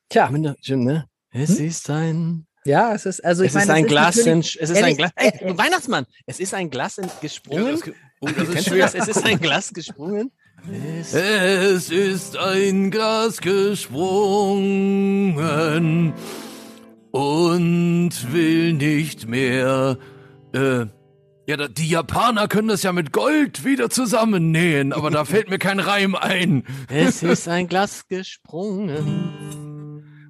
[0.09, 0.29] Tja,
[0.61, 1.05] Jim, ne?
[1.31, 1.65] Es Hm?
[1.65, 4.55] ist ein, ja, es ist, also ich es meine, ist ein es Glas, in, es
[4.55, 7.79] ist ein Glas, ey, du Weihnachtsmann, es ist ein Glas in, Ja, gesprungen.
[7.79, 7.83] das,
[8.19, 8.93] oh, das ist das?
[8.93, 10.31] Es ist ein Glas gesprungen.
[10.99, 14.53] Es, Es ist ein Glas gesprungen
[17.11, 19.97] und will nicht mehr.
[20.53, 20.87] Äh,
[21.49, 25.79] ja, die Japaner können das ja mit Gold wieder zusammennähen, aber da fällt mir kein
[25.79, 26.65] Reim ein.
[26.89, 29.66] es ist ein Glas gesprungen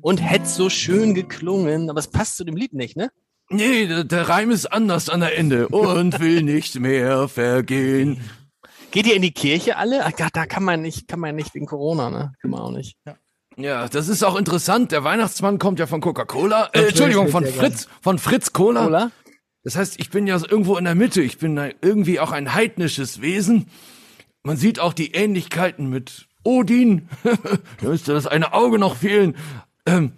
[0.08, 3.12] und hätte so schön geklungen, aber es passt zu dem Lied nicht, ne?
[3.50, 8.22] Nee, der, der Reim ist anders an der Ende und will nicht mehr vergehen.
[8.92, 10.06] Geht ihr in die Kirche alle?
[10.06, 12.32] Ach, da, da kann man nicht, kann man nicht wegen Corona, ne?
[12.42, 12.96] Kann man auch nicht.
[13.58, 14.94] Ja, das ist auch interessant.
[14.94, 16.70] Der Weihnachtsmann kommt ja von Coca-Cola.
[16.72, 17.46] Äh, Entschuldigung, von.
[17.46, 18.86] Fritz, von Fritz Cola.
[18.86, 19.12] Cola?
[19.64, 21.22] Das heißt, ich bin ja irgendwo in der Mitte.
[21.22, 23.68] Ich bin irgendwie auch ein heidnisches Wesen.
[24.42, 27.10] Man sieht auch die Ähnlichkeiten mit Odin.
[27.82, 29.36] da müsste das eine Auge noch fehlen.
[29.88, 30.12] Ähm,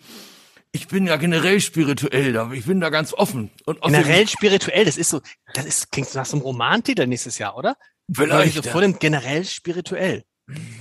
[0.72, 3.50] ich bin ja generell spirituell, da ich bin da ganz offen.
[3.66, 5.22] Und Generell spirituell, das ist so,
[5.54, 7.76] das ist, klingt so nach so einem Romantitel nächstes Jahr, oder?
[8.12, 8.56] vielleicht.
[8.56, 10.24] So vor dem generell spirituell.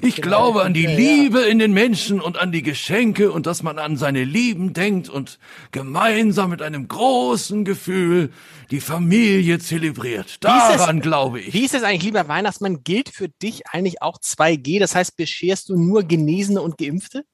[0.01, 0.97] Ich glaube an die Ja, ja.
[0.97, 5.11] Liebe in den Menschen und an die Geschenke und dass man an seine Lieben denkt
[5.11, 5.39] und
[5.73, 8.31] gemeinsam mit einem großen Gefühl
[8.71, 10.43] die Familie zelebriert.
[10.43, 11.53] Daran glaube ich.
[11.53, 12.83] Wie ist es eigentlich, lieber Weihnachtsmann?
[12.83, 14.79] Gilt für dich eigentlich auch 2G?
[14.81, 17.25] Das heißt, bescherst du nur Genesene und Geimpfte?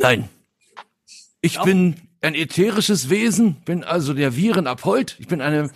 [0.00, 0.28] Nein.
[1.42, 1.64] Ich Auch?
[1.64, 5.16] bin ein ätherisches Wesen, bin also der Virenabhold.
[5.18, 5.70] Ich bin eine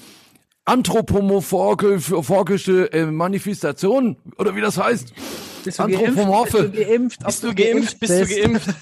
[0.64, 5.12] anthropomorphische äh, Manifestation, oder wie das heißt.
[5.64, 6.07] Bist du geimpft?
[6.07, 6.68] Anthropomorphe.
[6.68, 7.20] Bist du geimpft?
[7.20, 8.01] Bist du geimpft?
[8.01, 8.75] Bist du geimpft?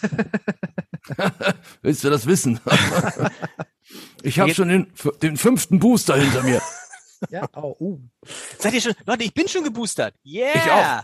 [1.82, 2.60] Willst du das wissen?
[4.22, 6.60] ich habe schon den, den fünften Booster hinter mir.
[7.30, 8.00] Ja, oh, uh.
[8.58, 8.94] Seid ihr schon?
[9.06, 10.14] Leute, ich bin schon geboostert.
[10.24, 10.54] Yeah!
[10.54, 11.02] Ich auch.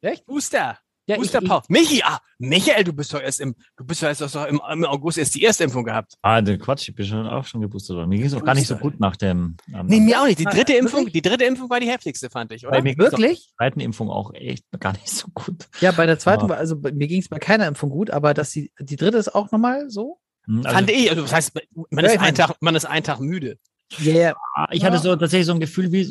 [0.00, 0.26] Echt?
[0.26, 0.78] Booster.
[1.10, 1.62] Ja, ich- Power.
[1.68, 4.84] Michi, ah, Michael, du bist doch erst im, du bist doch erst doch im, im
[4.84, 6.14] August erst die erste Impfung gehabt.
[6.22, 8.08] Ah, der Quatsch, ich bin schon auch schon geboostert worden.
[8.08, 9.56] Mir ging es auch gar nicht so gut nach dem.
[9.74, 10.38] Ähm, Nee, mir auch nicht.
[10.38, 11.22] Die dritte Impfung, wirklich?
[11.22, 12.82] die dritte Impfung war die heftigste, fand ich, bei oder?
[12.82, 13.46] mir ging's auch Wirklich?
[13.46, 15.68] der zweiten Impfung auch echt gar nicht so gut.
[15.80, 18.10] Ja, bei der zweiten, Aber- war, also bei- mir ging es bei keiner Impfung gut,
[18.10, 20.18] aber dass die, die dritte ist auch nochmal so?
[20.46, 21.10] Hm, Also, Fand ich.
[21.10, 23.58] Also, das heißt, man Ja, ist, ich ein mein- Tag, man ist einen Tag müde.
[23.98, 24.34] Ja, yeah.
[24.54, 26.08] Ah, Ich hatte so tatsächlich so ein Gefühl wie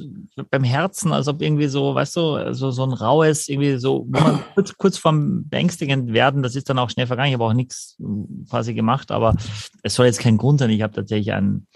[0.49, 4.19] beim Herzen, als ob irgendwie so, weißt du, so, so ein raues, irgendwie so, wo
[4.19, 7.29] man kurz, kurz vorm beängstigend werden, das ist dann auch schnell vergangen.
[7.29, 9.35] Ich habe auch nichts mm, quasi gemacht, aber
[9.81, 10.69] es soll jetzt kein Grund sein.
[10.71, 11.67] Ich habe tatsächlich einen,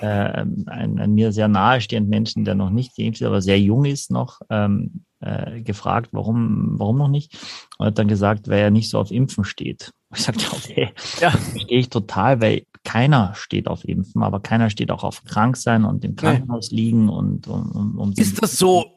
[0.00, 3.84] äh, einen, einen mir sehr nahestehenden Menschen, der noch nicht geimpft ist, aber sehr jung
[3.84, 7.38] ist noch, ähm, äh, gefragt, warum, warum noch nicht?
[7.78, 9.92] Und hat dann gesagt, weil er nicht so auf Impfen steht.
[10.14, 11.30] Ich sagte, okay, Ja.
[11.30, 15.84] verstehe ich total, weil keiner steht auf Impfen, aber keiner steht auch auf krank sein
[15.84, 18.96] und im Krankenhaus liegen und um, um, um Ist das so,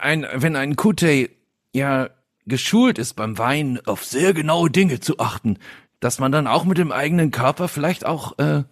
[0.00, 1.28] ein, wenn ein Kute
[1.72, 2.08] ja
[2.46, 5.58] geschult ist beim Wein auf sehr genaue Dinge zu achten,
[6.00, 8.64] dass man dann auch mit dem eigenen Körper vielleicht auch äh,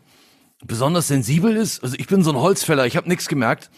[0.64, 1.82] besonders sensibel ist?
[1.82, 3.70] Also ich bin so ein Holzfäller, ich habe nichts gemerkt.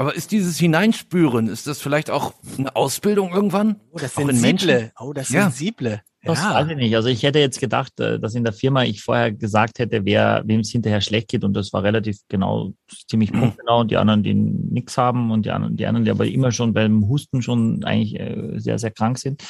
[0.00, 3.76] Aber ist dieses Hineinspüren, ist das vielleicht auch eine Ausbildung irgendwann?
[3.92, 4.38] Oh, das Menschen?
[4.38, 4.92] Sensible.
[4.98, 5.42] Oh, das Ja.
[5.42, 6.00] Sensible.
[6.22, 6.96] Das weiß ich nicht.
[6.96, 10.42] Also ich hätte jetzt gedacht, äh, dass in der Firma ich vorher gesagt hätte, wer
[10.46, 12.72] wem es hinterher schlecht geht und das war relativ genau,
[13.08, 16.26] ziemlich punktgenau und die anderen, die nichts haben und die anderen, die anderen, die aber
[16.26, 19.42] immer schon beim Husten schon eigentlich äh, sehr, sehr krank sind,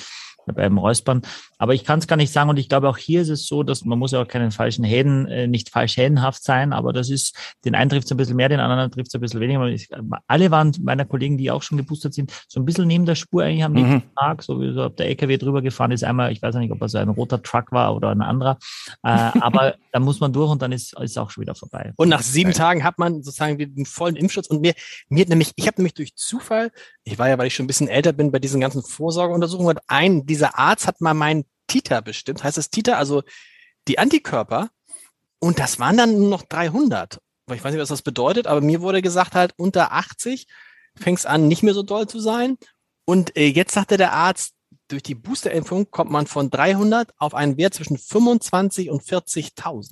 [0.52, 1.22] beim Räuspern.
[1.58, 3.62] Aber ich kann es gar nicht sagen und ich glaube auch hier ist es so,
[3.62, 7.10] dass man muss ja auch keinen falschen Häden, äh, nicht falsch hädenhaft sein, aber das
[7.10, 9.66] ist, den einen trifft es ein bisschen mehr, den anderen trifft es ein bisschen weniger.
[9.66, 9.88] Ich,
[10.26, 13.44] alle waren meiner Kollegen, die auch schon geboostert sind, so ein bisschen neben der Spur
[13.44, 14.02] eigentlich am nächsten Mhm.
[14.16, 16.04] Tag, so wie so ob der LKW drüber gefahren ist.
[16.04, 18.58] Einmal, ich weiß nicht, ob er so ein roter Truck war oder ein anderer.
[19.02, 19.08] Äh,
[19.40, 21.92] aber da muss man durch und dann ist ist auch schon wieder vorbei.
[21.96, 24.46] Und nach sieben Tagen hat man sozusagen den vollen Impfschutz.
[24.48, 24.74] Und mir,
[25.08, 26.70] mir nämlich, ich habe nämlich durch Zufall,
[27.04, 29.84] ich war ja, weil ich schon ein bisschen älter bin, bei diesen ganzen Vorsorgeuntersuchungen, hat
[29.88, 32.42] ein, dieser Arzt hat mal meinen Titer bestimmt.
[32.42, 33.22] Heißt das Titer, also
[33.88, 34.70] die Antikörper.
[35.38, 37.20] Und das waren dann nur noch 300.
[37.52, 40.46] ich weiß nicht, was das bedeutet, aber mir wurde gesagt halt, unter 80
[40.96, 42.56] fängst an, nicht mehr so doll zu sein.
[43.04, 44.54] Und äh, jetzt sagte der Arzt,
[44.88, 49.90] durch die Boosterimpfung kommt man von 300 auf einen Wert zwischen 25 und 40.000.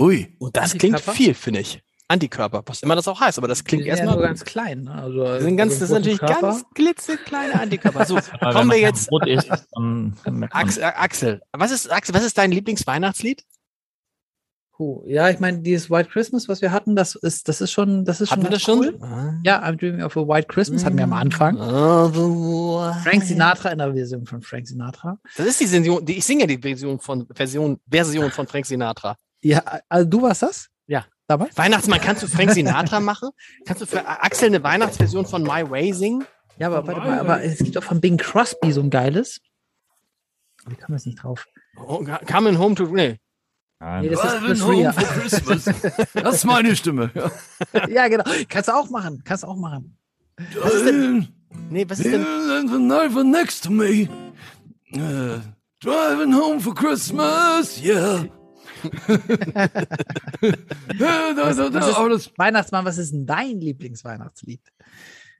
[0.00, 0.34] Ui.
[0.38, 1.82] Und das klingt viel, finde ich.
[2.08, 4.14] Antikörper, was immer das auch heißt, aber das Die klingt ja erstmal.
[4.14, 4.82] nur ganz klein.
[4.84, 4.92] Ne?
[4.94, 8.04] Also, das sind, ganz, das sind natürlich ganz klitzekleine Antikörper.
[8.06, 9.10] So, Aber kommen wir jetzt.
[9.10, 13.44] Man- Axel, Axel, was ist, Axel, was ist dein Lieblingsweihnachtslied?
[14.76, 15.02] Puh.
[15.06, 18.20] Ja, ich meine, dieses White Christmas, was wir hatten, das ist, das ist schon, das
[18.20, 18.82] ist Hatten wir schon.
[18.82, 18.98] das cool.
[19.00, 19.40] schon?
[19.42, 21.56] Ja, I'm Dreaming of a White Christmas hatten wir am Anfang.
[21.56, 25.18] Frank Frank Sinatra in der Version von Frank Sinatra.
[25.36, 28.66] Das ist die Version, die, ich singe ja die Version von, Version, Version von Frank
[28.66, 29.16] Sinatra.
[29.42, 30.68] Ja, also du warst das?
[31.28, 31.48] Dabei?
[31.56, 33.30] Weihnachtsmann, kannst du Frank Sinatra machen?
[33.64, 36.24] Kannst du für Axel eine Weihnachtsversion von My Way singen?
[36.58, 39.40] Ja, aber warte mal, aber es gibt auch von Bing Crosby so ein geiles.
[40.66, 41.46] Wie kam das nicht drauf?
[41.76, 43.18] Oh, Coming Home to, nee.
[43.78, 45.64] Nee, das ist Driving Chris home for Christmas.
[46.14, 47.10] Das ist meine Stimme.
[47.14, 47.30] Ja.
[47.88, 48.24] Ja, genau.
[48.48, 49.22] Kannst du auch machen.
[49.24, 49.98] Kannst du auch machen.
[50.60, 51.28] Was ist denn,
[51.70, 52.24] nee, was ist denn,
[52.68, 54.08] the knife next to me.
[54.94, 55.40] Uh,
[55.80, 58.26] driving home for Christmas, yeah.
[60.98, 64.60] Ja, da, da, da, was ist- aber das, Weihnachtsmann, was ist denn dein Lieblingsweihnachtslied?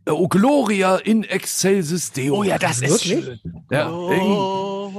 [0.08, 2.36] oh, Gloria in excelsis Deo.
[2.36, 3.40] oh ja, das ist schön.
[3.70, 4.90] Ja, oh,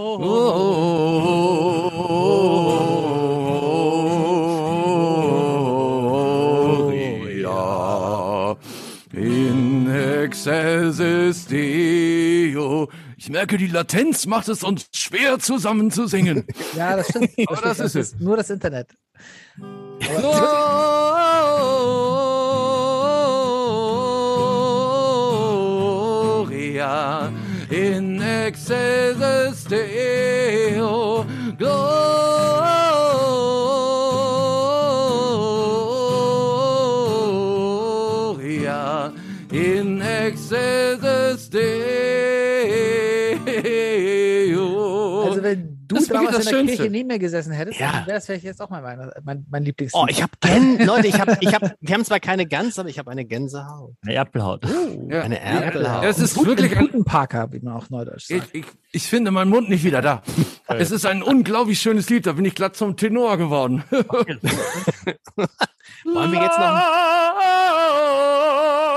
[6.78, 8.58] Gloria
[9.14, 9.90] in
[10.24, 12.87] excelsis Deo.
[13.28, 16.45] Ich merke, die Latenz macht es uns schwer zusammen zu singen.
[16.78, 17.32] Ja, das stimmt.
[17.38, 17.80] Das, Aber stimmt.
[17.80, 18.19] das ist es.
[18.21, 18.88] Nur das Internet.
[26.38, 27.30] Gloria
[27.69, 31.25] in excelsis Deo.
[37.97, 39.11] Gloria
[39.51, 41.97] in excelsis Deo.
[46.10, 46.76] Du Das damals in das der Schönste.
[46.78, 48.03] Kirche neben mir gesessen hättest, Ja.
[48.05, 50.01] wäre es vielleicht jetzt auch mein, Weihnachts- mein, mein Lieblingslied.
[50.03, 50.32] Oh, ich habe
[50.86, 53.93] Leute, ich habe, ich habe, wir haben zwar keine Gans, aber ich habe eine Gänsehaut.
[54.03, 54.64] Eine Erpelhaut.
[55.10, 55.22] Ja.
[55.22, 56.03] Eine Erpelhaut.
[56.05, 58.55] Es ist Guten- wirklich ein Parker, wie man auch neudeutsch Ich, sagt.
[58.55, 60.22] ich, ich finde meinen Mund nicht wieder da.
[60.68, 63.84] Es ist ein unglaublich schönes Lied, da bin ich glatt zum Tenor geworden.
[63.89, 64.41] Wollen
[66.32, 66.68] wir jetzt noch,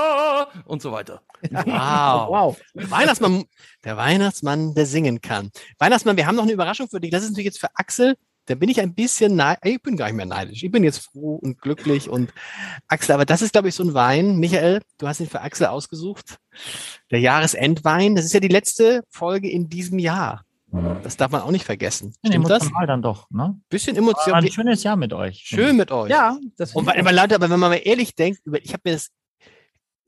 [0.71, 1.21] Und so weiter.
[1.51, 2.29] wow.
[2.29, 2.61] Wow.
[2.75, 3.43] Weihnachtsmann,
[3.83, 5.51] der Weihnachtsmann, der singen kann.
[5.79, 7.11] Weihnachtsmann, wir haben noch eine Überraschung für dich.
[7.11, 8.15] Das ist natürlich jetzt für Axel.
[8.45, 9.59] Da bin ich ein bisschen neidisch.
[9.65, 10.63] Ich bin gar nicht mehr neidisch.
[10.63, 12.33] Ich bin jetzt froh und glücklich und
[12.87, 14.37] Axel, aber das ist, glaube ich, so ein Wein.
[14.37, 16.37] Michael, du hast ihn für Axel ausgesucht.
[17.11, 18.15] Der Jahresendwein.
[18.15, 20.45] Das ist ja die letzte Folge in diesem Jahr.
[21.03, 22.13] Das darf man auch nicht vergessen.
[22.25, 22.61] Stimmt das?
[22.61, 23.59] Emotional dann doch, ne?
[23.67, 24.35] Bisschen War Emotion.
[24.35, 25.41] ein schönes Jahr mit euch.
[25.43, 26.09] Schön mit euch.
[26.09, 28.93] Ja, das Und weil, aber Leute, aber wenn man mal ehrlich denkt, ich habe mir
[28.93, 29.09] das,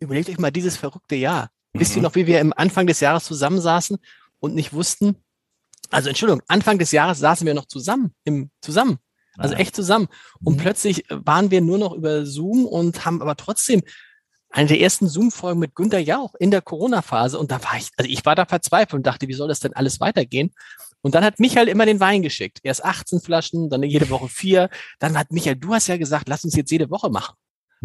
[0.04, 1.49] überlegt euch mal dieses verrückte Jahr.
[1.74, 3.97] Wisst ihr noch, wie wir im Anfang des Jahres zusammensaßen
[4.39, 5.16] und nicht wussten,
[5.89, 8.97] also Entschuldigung, Anfang des Jahres saßen wir noch zusammen, im, zusammen,
[9.38, 10.08] also echt zusammen.
[10.43, 10.62] Und Mhm.
[10.62, 13.82] plötzlich waren wir nur noch über Zoom und haben aber trotzdem
[14.49, 17.39] eine der ersten Zoom-Folgen mit Günter Jauch in der Corona-Phase.
[17.39, 19.74] Und da war ich, also ich war da verzweifelt und dachte, wie soll das denn
[19.74, 20.54] alles weitergehen?
[21.01, 22.60] Und dann hat Michael immer den Wein geschickt.
[22.62, 24.70] Erst 18 Flaschen, dann jede Woche vier.
[24.99, 27.36] Dann hat Michael, du hast ja gesagt, lass uns jetzt jede Woche machen.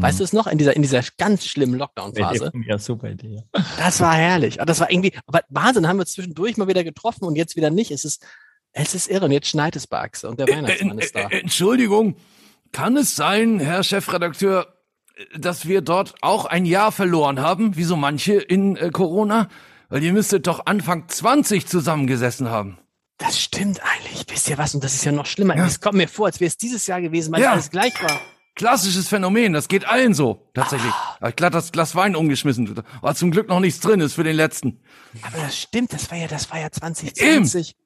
[0.00, 0.46] Weißt du es noch?
[0.46, 2.52] In dieser, in dieser ganz schlimmen Lockdown-Phase.
[2.66, 3.42] Ja, super Idee.
[3.52, 3.64] Ja.
[3.78, 4.60] Das war herrlich.
[4.60, 7.70] Aber Das war irgendwie, aber Wahnsinn, haben wir zwischendurch mal wieder getroffen und jetzt wieder
[7.70, 7.90] nicht.
[7.90, 8.24] Es ist,
[8.72, 9.24] es ist irre.
[9.24, 11.28] Und jetzt schneit es bei Axel und der Weihnachtsmann Äh, ist da.
[11.28, 12.16] Entschuldigung,
[12.72, 14.72] kann es sein, Herr Chefredakteur,
[15.36, 19.48] dass wir dort auch ein Jahr verloren haben, wie so manche in äh, Corona?
[19.88, 22.78] Weil ihr müsstet doch Anfang 20 zusammengesessen haben.
[23.16, 24.24] Das stimmt eigentlich.
[24.28, 24.76] Wisst ihr was?
[24.76, 25.56] Und das ist ja noch schlimmer.
[25.56, 25.66] Ja.
[25.66, 27.50] Es kommt mir vor, als wäre es dieses Jahr gewesen, weil Ja.
[27.52, 28.20] alles gleich war.
[28.58, 30.92] Klassisches Phänomen, das geht allen so, tatsächlich.
[30.92, 32.82] Hab ich glatt das Glas Wein umgeschmissen.
[33.00, 34.80] War zum Glück noch nichts drin ist für den letzten.
[35.22, 37.76] Aber das stimmt, das war ja, das war ja 2020.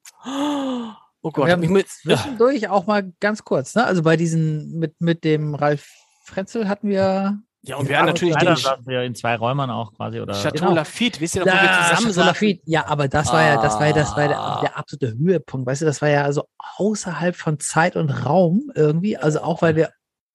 [1.25, 3.85] Oh Gott, Wir haben ich muss, Zwischendurch auch mal ganz kurz, ne?
[3.85, 5.87] Also bei diesen, mit, mit dem Ralf
[6.25, 7.39] Frenzel hatten wir.
[7.63, 10.21] ja, und wir haben natürlich Leider den saßen wir in zwei Räumen auch quasi.
[10.21, 10.75] Oder Chateau genau.
[10.75, 12.27] Lafitte, wisst ihr noch, wo wir Ja, zusammen Chateau?
[12.29, 12.63] Lafitte.
[12.65, 14.61] Ja, aber das war ja, das war ja, das war ja Ah.
[14.63, 15.67] der, der absolute Höhepunkt.
[15.67, 16.45] Weißt du, das war ja also
[16.79, 19.17] außerhalb von Zeit und Raum irgendwie.
[19.19, 19.91] Also auch, weil wir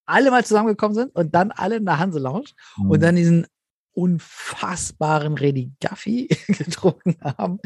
[0.08, 2.90] alle mal zusammengekommen sind und dann alle in der Hanse Lounge Mhm.
[2.92, 3.46] und dann diesen
[3.94, 7.60] unfassbaren Redi Gaffi getrunken haben.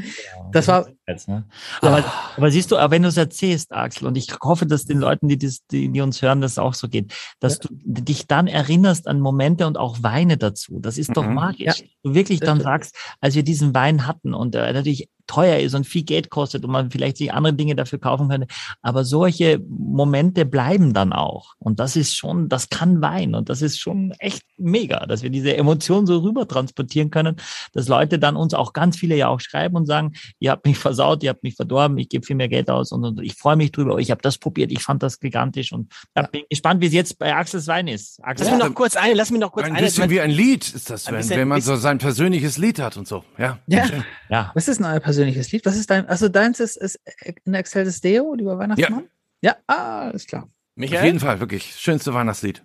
[0.54, 1.46] das war- Jetzt, ne?
[1.82, 2.06] aber,
[2.38, 5.28] aber siehst du, aber wenn du es erzählst, Axel, und ich hoffe, dass den Leuten,
[5.28, 9.08] die, das, die, die uns hören, das auch so geht, dass du dich dann erinnerst
[9.08, 10.80] an Momente und auch Weine dazu.
[10.80, 11.34] Das ist doch Mhm.
[11.34, 11.80] magisch.
[11.80, 11.86] Ja.
[12.04, 15.88] Du wirklich dann sagst, als wir diesen Wein hatten und äh, natürlich teuer ist und
[15.88, 18.48] viel Geld kostet und man vielleicht sich andere Dinge dafür kaufen könnte.
[18.82, 21.54] Aber solche Momente bleiben dann auch.
[21.58, 23.34] Und das ist schon, das kann Wein.
[23.34, 27.38] Und das ist schon echt mega, dass wir diese Emotionen so rüber transportieren können,
[27.72, 30.78] dass Leute dann uns auch ganz viele ja auch schreiben und sagen, ihr habt mich
[30.78, 33.56] versaut, ihr habt mich verdorben, ich gebe viel mehr Geld aus und, und ich freue
[33.56, 33.98] mich drüber.
[34.00, 36.24] Ich habe das probiert, ich fand das gigantisch und ja.
[36.24, 38.20] bin gespannt, wie es jetzt bei Axels Wein ist.
[38.22, 39.86] Axel, lass mich noch kurz eine, lass mich noch kurz Ein eine.
[39.86, 42.98] bisschen wie ein Lied ist das, wenn, bisschen- wenn man so sein persönliches Lied hat
[42.98, 43.24] und so.
[43.38, 43.60] Ja.
[43.68, 43.88] Ja.
[43.88, 44.04] Schön.
[44.30, 44.52] ja.
[44.54, 45.66] Was ist denn euer persönliches Lied?
[45.66, 47.00] Was ist dein, also deins ist, ist
[47.46, 49.08] ein Excelsis Deo, lieber Weihnachtsmann?
[49.42, 50.44] Ja, ah, alles klar.
[50.44, 51.06] Auf Michael?
[51.06, 51.76] jeden Fall, wirklich.
[51.76, 52.64] Schönste Weihnachtslied.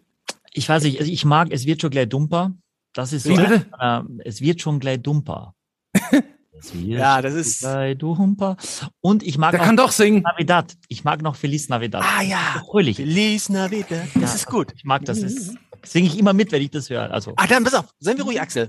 [0.53, 2.53] Ich weiß nicht, also ich mag, es wird schon gleich dumper.
[2.95, 3.67] Das ist so, Wie bitte?
[3.79, 5.55] äh, es wird schon gleich dumper.
[6.59, 7.63] Es wird Ja, das ist.
[7.99, 8.57] dumper.
[9.03, 10.23] Und ich mag Der noch kann doch singen.
[10.23, 10.73] Navidad.
[10.89, 12.03] Ich mag noch Feliz Navidad.
[12.03, 12.63] Ah ja.
[12.65, 12.97] Fröhlich.
[12.97, 14.05] Feliz Navidad.
[14.15, 14.35] Das Ja.
[14.37, 14.73] ist gut.
[14.75, 15.21] Ich mag das.
[15.21, 15.55] das
[15.85, 17.11] singe ich immer mit, wenn ich das höre.
[17.11, 17.93] Also, Ah, dann pass auf.
[18.01, 18.69] Seien wir ruhig, Axel.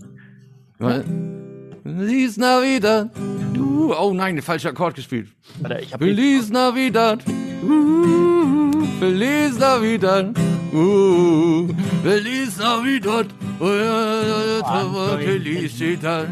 [1.87, 3.09] Feliz Navidad.
[3.53, 5.29] Du, oh nein, falscher Akkord gespielt.
[5.61, 7.23] warte, ich habe Feliz Navidad.
[7.63, 10.37] Uh, Feliz Navidad.
[10.73, 11.69] Uh,
[12.03, 13.27] Feliz Navidad.
[13.61, 14.61] Uh,
[15.17, 16.27] Felicidad.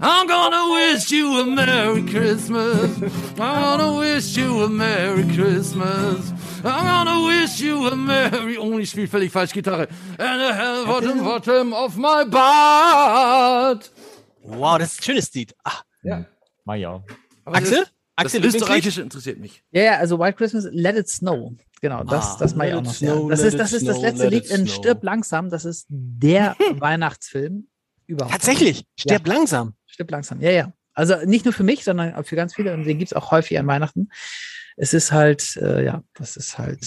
[0.00, 3.02] I'm gonna wish you a Merry Christmas.
[3.38, 6.32] I'm gonna wish you a Merry Christmas.
[6.62, 8.58] I'm gonna wish you a Merry...
[8.58, 9.88] Oh, ich spiele völlig falsch Gitarre.
[10.18, 13.90] And a hell bottom bottom of my butt.
[14.42, 15.54] Wow, das ist ein schönes Lied.
[15.64, 15.80] Ah,
[16.64, 17.02] Mach ich auch.
[17.44, 17.78] Aber Axel?
[17.78, 18.62] Das, das Axel, Lieblingslied?
[18.62, 19.62] Österreichische interessiert mich.
[19.70, 21.52] Ja, ja, also White Christmas, Let It Snow.
[21.80, 22.94] Genau, das, Ah, das mache ich Let auch it noch.
[22.94, 23.28] snow, ja.
[23.30, 24.74] Das let ist, it das ist das snow, letzte let Lied it in snow.
[24.76, 25.48] Stirb langsam.
[25.50, 27.68] Das ist der Weihnachtsfilm
[28.06, 28.32] überhaupt.
[28.32, 28.84] Tatsächlich.
[28.98, 29.74] Stirb langsam.
[29.86, 30.40] Stirb langsam.
[30.40, 30.72] Ja, ja.
[31.00, 32.74] Also nicht nur für mich, sondern auch für ganz viele.
[32.74, 34.10] Und den gibt's auch häufig an Weihnachten.
[34.76, 36.86] Es ist halt, äh, ja, das ist halt.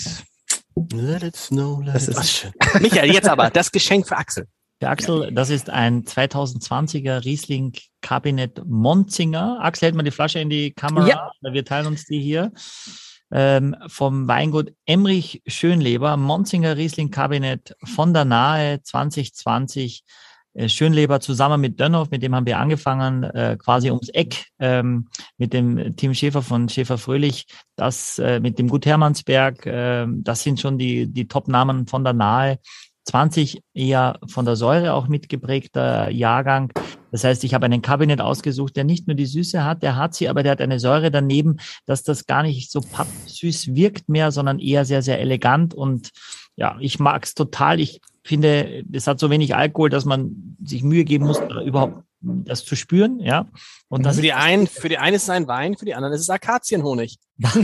[0.92, 2.52] Let it snow, let Das it ist-.
[2.80, 4.46] Michael, jetzt aber das Geschenk für Axel.
[4.82, 9.60] Der Axel, das ist ein 2020er Riesling Kabinett Monzinger.
[9.62, 11.08] Axel, hält mal die Flasche in die Kamera.
[11.08, 11.32] Ja.
[11.42, 12.52] Wir teilen uns die hier.
[13.32, 20.04] Ähm, vom Weingut Emrich Schönleber, Monzinger Riesling Kabinett von der Nahe 2020.
[20.54, 25.08] Äh, Schönleber zusammen mit Dönhoff, mit dem haben wir angefangen, äh, quasi ums Eck ähm,
[25.38, 27.46] mit dem Team Schäfer von Schäfer Fröhlich,
[27.76, 32.14] das äh, mit dem Gut Hermannsberg, äh, das sind schon die, die Top-Namen von der
[32.14, 32.60] Nahe.
[33.06, 36.72] 20 eher von der Säure auch mitgeprägter Jahrgang.
[37.12, 40.16] Das heißt, ich habe einen Kabinett ausgesucht, der nicht nur die Süße hat, der hat
[40.16, 44.32] sie, aber der hat eine Säure daneben, dass das gar nicht so pappsüß wirkt mehr,
[44.32, 45.74] sondern eher sehr, sehr elegant.
[45.74, 46.12] Und
[46.56, 47.80] ja, ich mag es total.
[47.82, 52.04] Ich finde, es hat so wenig Alkohol, dass man sich Mühe geben muss, da überhaupt
[52.22, 53.20] das zu spüren.
[53.20, 53.48] Ja,
[53.90, 56.14] und das für die einen, für die einen ist es ein Wein, für die anderen
[56.14, 57.18] ist es Akazienhonig.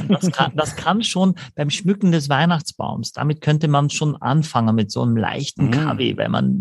[0.09, 4.91] das kann, das kann schon beim Schmücken des Weihnachtsbaums, damit könnte man schon anfangen mit
[4.91, 5.71] so einem leichten Mm.
[5.71, 6.57] Kaffee, weil man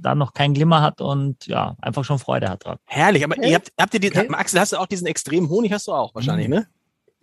[0.00, 2.78] da noch kein Glimmer hat und ja, einfach schon Freude hat dran.
[2.86, 3.50] Herrlich, aber Okay.
[3.50, 4.28] ihr habt, habt ihr die, Okay.
[4.32, 6.66] Axel, hast du auch diesen extremen Honig, hast du auch wahrscheinlich, ne?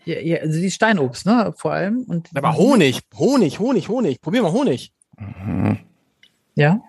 [0.03, 1.51] Ja, ja, also die Steinobst, ne?
[1.57, 2.03] Vor allem.
[2.03, 4.21] Und Aber Honig, Honig, Honig, Honig.
[4.21, 4.91] Probier mal Honig.
[6.55, 6.81] Ja.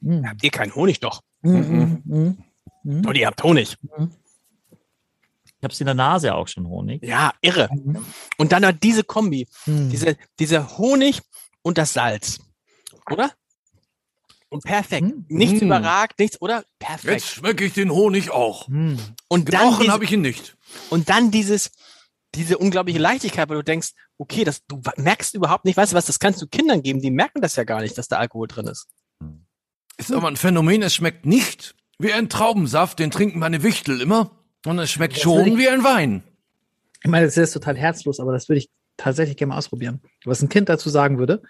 [0.00, 0.26] Mhm.
[0.26, 1.22] Habt ihr keinen Honig doch?
[1.42, 2.02] Mhm.
[2.04, 2.44] Mhm.
[2.84, 3.06] Mhm.
[3.06, 3.76] Und ihr habt Honig.
[3.82, 7.02] Ich habe es in der Nase auch schon Honig.
[7.04, 7.68] Ja, irre.
[7.72, 8.04] Mhm.
[8.38, 9.90] Und dann hat diese Kombi, Mhm.
[9.90, 11.20] diese, dieser Honig
[11.62, 12.40] und das Salz.
[13.10, 13.30] Oder?
[14.48, 15.06] Und perfekt.
[15.06, 15.26] Mhm.
[15.28, 15.66] Nichts Mhm.
[15.66, 16.56] überragt, nichts, oder?
[16.58, 17.22] Jetzt Perfekt.
[17.22, 18.68] schmecke ich den Honig auch.
[18.68, 18.98] Mhm.
[19.28, 20.56] Und dann, Gerochen habe ich ihn nicht.
[20.88, 21.70] und dann dieses,
[22.34, 26.06] diese unglaubliche Leichtigkeit, weil du denkst, okay, das, du merkst überhaupt nicht, weißt du was,
[26.06, 28.66] das kannst du Kindern geben, die merken das ja gar nicht, dass da Alkohol drin
[28.66, 28.86] ist.
[29.96, 34.30] Ist aber ein Phänomen, es schmeckt nicht wie ein Traubensaft, den trinken meine Wichtel immer.
[34.64, 36.22] Und es schmeckt Das schon ich- wie ein Wein.
[37.02, 40.02] Ich meine, das ist total herzlos, aber das würde ich tatsächlich gerne mal ausprobieren.
[40.24, 41.42] Was ein Kind dazu sagen würde,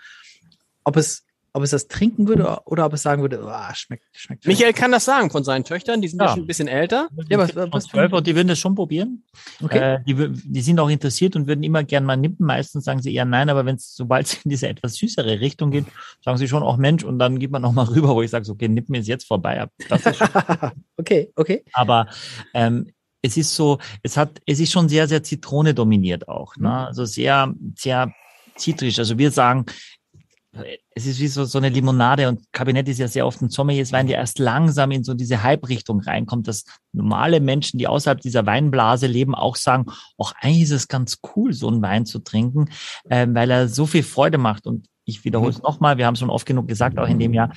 [0.84, 4.46] ob es, ob es das trinken würde oder ob es sagen würde, oh, schmeckt, schmeckt.
[4.46, 6.32] Michael kann das sagen von seinen Töchtern, die sind ja, Ja.
[6.32, 7.08] schon ein bisschen älter.
[7.28, 9.24] Ja, was- was- schon zwölf und die würden das schon probieren.
[9.62, 9.94] Okay.
[9.96, 12.46] Äh, die, die sind auch interessiert und würden immer gern mal nippen.
[12.46, 15.70] Meistens sagen sie eher nein, aber wenn es, sobald es in diese etwas süßere Richtung
[15.70, 15.86] geht,
[16.24, 18.44] sagen sie schon auch Mensch und dann geht man noch mal rüber, wo ich sage,
[18.44, 19.66] so, okay, nippen ist jetzt vorbei.
[19.88, 20.20] Das ist
[20.96, 21.64] okay, okay.
[21.72, 22.06] Aber
[22.54, 22.92] ähm,
[23.22, 26.56] es ist so, es hat, es ist schon sehr, sehr Zitrone dominiert auch.
[26.56, 26.62] Mhm.
[26.64, 26.86] Ne?
[26.86, 28.12] Also sehr, sehr
[28.56, 28.98] zitrisch.
[28.98, 29.66] Also wir sagen,
[30.90, 33.92] es ist wie so, so eine Limonade und Kabinett ist ja sehr oft ein Sommeliers
[33.92, 38.46] Wein, der erst langsam in so diese Hype-Richtung reinkommt, dass normale Menschen, die außerhalb dieser
[38.46, 39.86] Weinblase leben, auch sagen,
[40.18, 42.66] ach, eigentlich ist es ganz cool, so einen Wein zu trinken,
[43.08, 44.66] ähm, weil er so viel Freude macht.
[44.66, 47.32] Und ich wiederhole es nochmal, wir haben es schon oft genug gesagt, auch in dem
[47.32, 47.52] Jahr,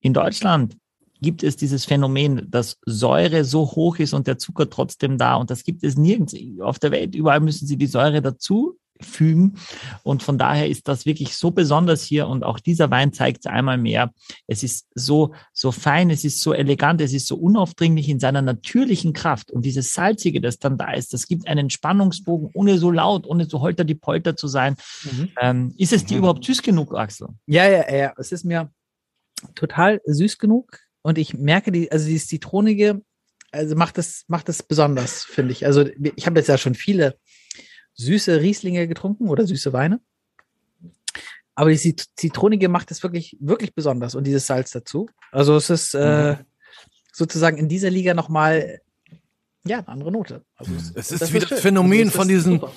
[0.00, 0.76] in Deutschland
[1.20, 5.36] gibt es dieses Phänomen, dass Säure so hoch ist und der Zucker trotzdem da.
[5.36, 7.14] Und das gibt es nirgends auf der Welt.
[7.14, 9.58] Überall müssen sie die Säure dazu fügen.
[10.02, 12.28] Und von daher ist das wirklich so besonders hier.
[12.28, 14.12] Und auch dieser Wein zeigt einmal mehr.
[14.46, 18.42] Es ist so, so fein, es ist so elegant, es ist so unaufdringlich in seiner
[18.42, 19.50] natürlichen Kraft.
[19.50, 23.46] Und dieses Salzige, das dann da ist, das gibt einen Spannungsbogen, ohne so laut, ohne
[23.46, 24.76] so holter die Polter zu sein.
[25.04, 25.28] Mhm.
[25.40, 26.18] Ähm, ist es dir mhm.
[26.18, 27.28] überhaupt süß genug, Axel?
[27.46, 28.12] Ja, ja, ja.
[28.16, 28.70] Es ist mir
[29.54, 30.78] total süß genug.
[31.02, 33.02] Und ich merke die, also dieses Zitronige,
[33.50, 35.66] also macht es, macht es besonders, finde ich.
[35.66, 35.84] Also
[36.16, 37.16] ich habe jetzt ja schon viele
[37.94, 40.00] süße Rieslinge getrunken oder süße Weine.
[41.54, 45.08] Aber die Zitronige macht es wirklich, wirklich besonders und dieses Salz dazu.
[45.30, 46.36] Also es ist äh, mhm.
[47.12, 48.80] sozusagen in dieser Liga nochmal
[49.64, 50.44] ja, eine andere Note.
[50.56, 52.72] Also es, es ist das wie das Phänomen also von diesen, super.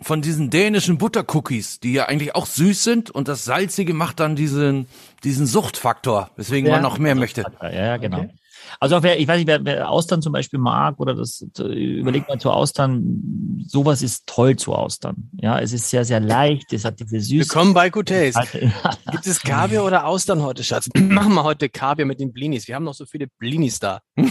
[0.00, 4.34] von diesen dänischen Buttercookies, die ja eigentlich auch süß sind und das Salzige macht dann
[4.34, 4.88] diesen,
[5.22, 6.76] diesen Suchtfaktor, weswegen ja.
[6.76, 7.44] man noch mehr möchte.
[7.60, 8.20] Ja, genau.
[8.20, 8.34] Okay.
[8.80, 12.28] Also auch wer, ich weiß nicht, wer, wer Austern zum Beispiel mag oder das überlegt
[12.28, 15.30] mal zu Austern, sowas ist toll zu Austern.
[15.40, 17.48] Ja, es ist sehr, sehr leicht, es hat diese Süße.
[17.50, 18.72] Willkommen bei Good Taste.
[19.10, 20.88] Gibt es Kaviar oder Austern heute, Schatz?
[20.98, 22.68] Machen wir heute Kaviar mit den Blinis.
[22.68, 24.00] Wir haben noch so viele Blinis da.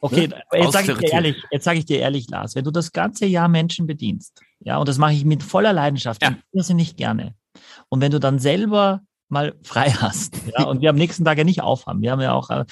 [0.00, 0.42] Okay, ne?
[0.52, 3.26] jetzt sage ich dir ehrlich, jetzt sage ich dir ehrlich, Lars, wenn du das ganze
[3.26, 6.36] Jahr Menschen bedienst, ja, und das mache ich mit voller Leidenschaft, ja.
[6.52, 7.34] das nicht gerne.
[7.88, 11.44] Und wenn du dann selber mal frei hast, ja, und wir am nächsten Tag ja
[11.44, 12.64] nicht aufhaben, wir haben ja auch, äh,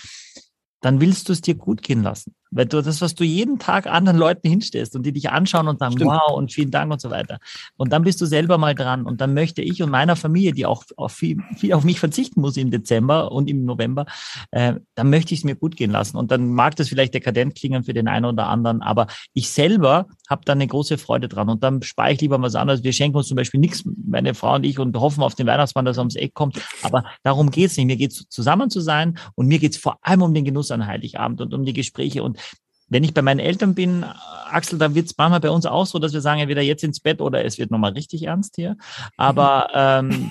[0.87, 2.33] dann willst du es dir gut gehen lassen.
[2.57, 5.79] Weil du das, was du jeden Tag anderen Leuten hinstellst und die dich anschauen und
[5.79, 6.11] sagen, Stimmt.
[6.11, 7.39] wow und vielen Dank und so weiter.
[7.77, 9.05] Und dann bist du selber mal dran.
[9.05, 12.41] Und dann möchte ich und meiner Familie, die auch auf viel, viel auf mich verzichten
[12.41, 14.07] muss im Dezember und im November,
[14.51, 16.17] äh, dann möchte ich es mir gut gehen lassen.
[16.17, 20.07] Und dann mag das vielleicht dekadent klingen für den einen oder anderen, aber ich selber
[20.29, 21.49] habe da eine große Freude dran.
[21.49, 22.83] Und dann spare ich lieber was anderes.
[22.83, 25.85] Wir schenken uns zum Beispiel nichts, meine Frau und ich, und hoffen auf den Weihnachtsmann,
[25.85, 26.61] dass er ums Eck kommt.
[26.83, 27.87] Aber darum geht's nicht.
[27.87, 31.41] Mir geht's zusammen zu sein und mir geht's vor allem um den Genuss an Heiligabend
[31.41, 32.23] und um die Gespräche.
[32.23, 32.39] Und
[32.89, 34.05] wenn ich bei meinen Eltern bin,
[34.51, 37.01] Axel, dann wird es manchmal bei uns auch so, dass wir sagen, entweder jetzt ins
[37.01, 38.77] Bett oder es wird nochmal richtig ernst hier.
[39.17, 40.31] Aber ähm,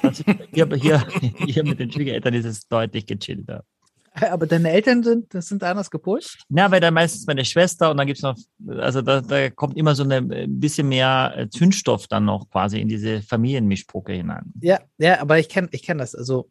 [0.54, 1.08] hier, hier,
[1.46, 3.64] hier mit den Schwiegereltern ist es deutlich gechillter.
[4.22, 6.44] Aber deine Eltern sind, das sind anders gepusht?
[6.50, 8.38] Ja, weil dann meistens meine Schwester und dann gibt's noch,
[8.70, 12.80] also da, da kommt immer so eine, ein bisschen mehr äh, Zündstoff dann noch quasi
[12.80, 14.54] in diese Familienmischbrucke hinein.
[14.62, 16.16] Ja, ja, aber ich kenne ich kenn das.
[16.16, 16.50] Also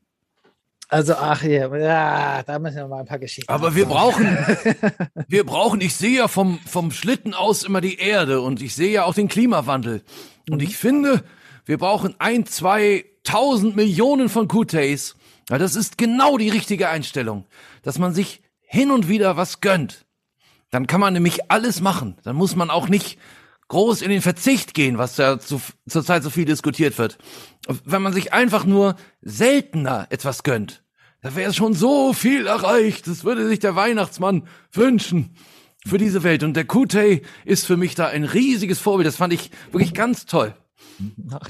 [0.94, 3.52] also, ach ja, ja, da müssen wir mal ein paar Geschichten.
[3.52, 4.26] Aber wir brauchen,
[5.28, 8.92] wir brauchen, ich sehe ja vom, vom Schlitten aus immer die Erde und ich sehe
[8.92, 10.02] ja auch den Klimawandel.
[10.48, 11.24] Und ich finde,
[11.64, 15.16] wir brauchen ein, zwei, tausend Millionen von Q-Tays.
[15.50, 17.44] Ja, das ist genau die richtige Einstellung,
[17.82, 20.06] dass man sich hin und wieder was gönnt.
[20.70, 22.18] Dann kann man nämlich alles machen.
[22.22, 23.18] Dann muss man auch nicht
[23.66, 27.18] groß in den Verzicht gehen, was ja zu, zurzeit so viel diskutiert wird.
[27.84, 30.83] Wenn man sich einfach nur seltener etwas gönnt,
[31.24, 33.06] da wäre schon so viel erreicht.
[33.06, 35.34] Das würde sich der Weihnachtsmann wünschen
[35.86, 36.42] für diese Welt.
[36.42, 39.06] Und der Kutei ist für mich da ein riesiges Vorbild.
[39.06, 40.54] Das fand ich wirklich ganz toll.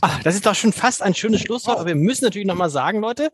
[0.01, 1.79] Ach, das ist doch schon fast ein schönes Schlusswort.
[1.79, 3.33] Aber wir müssen natürlich nochmal sagen, Leute,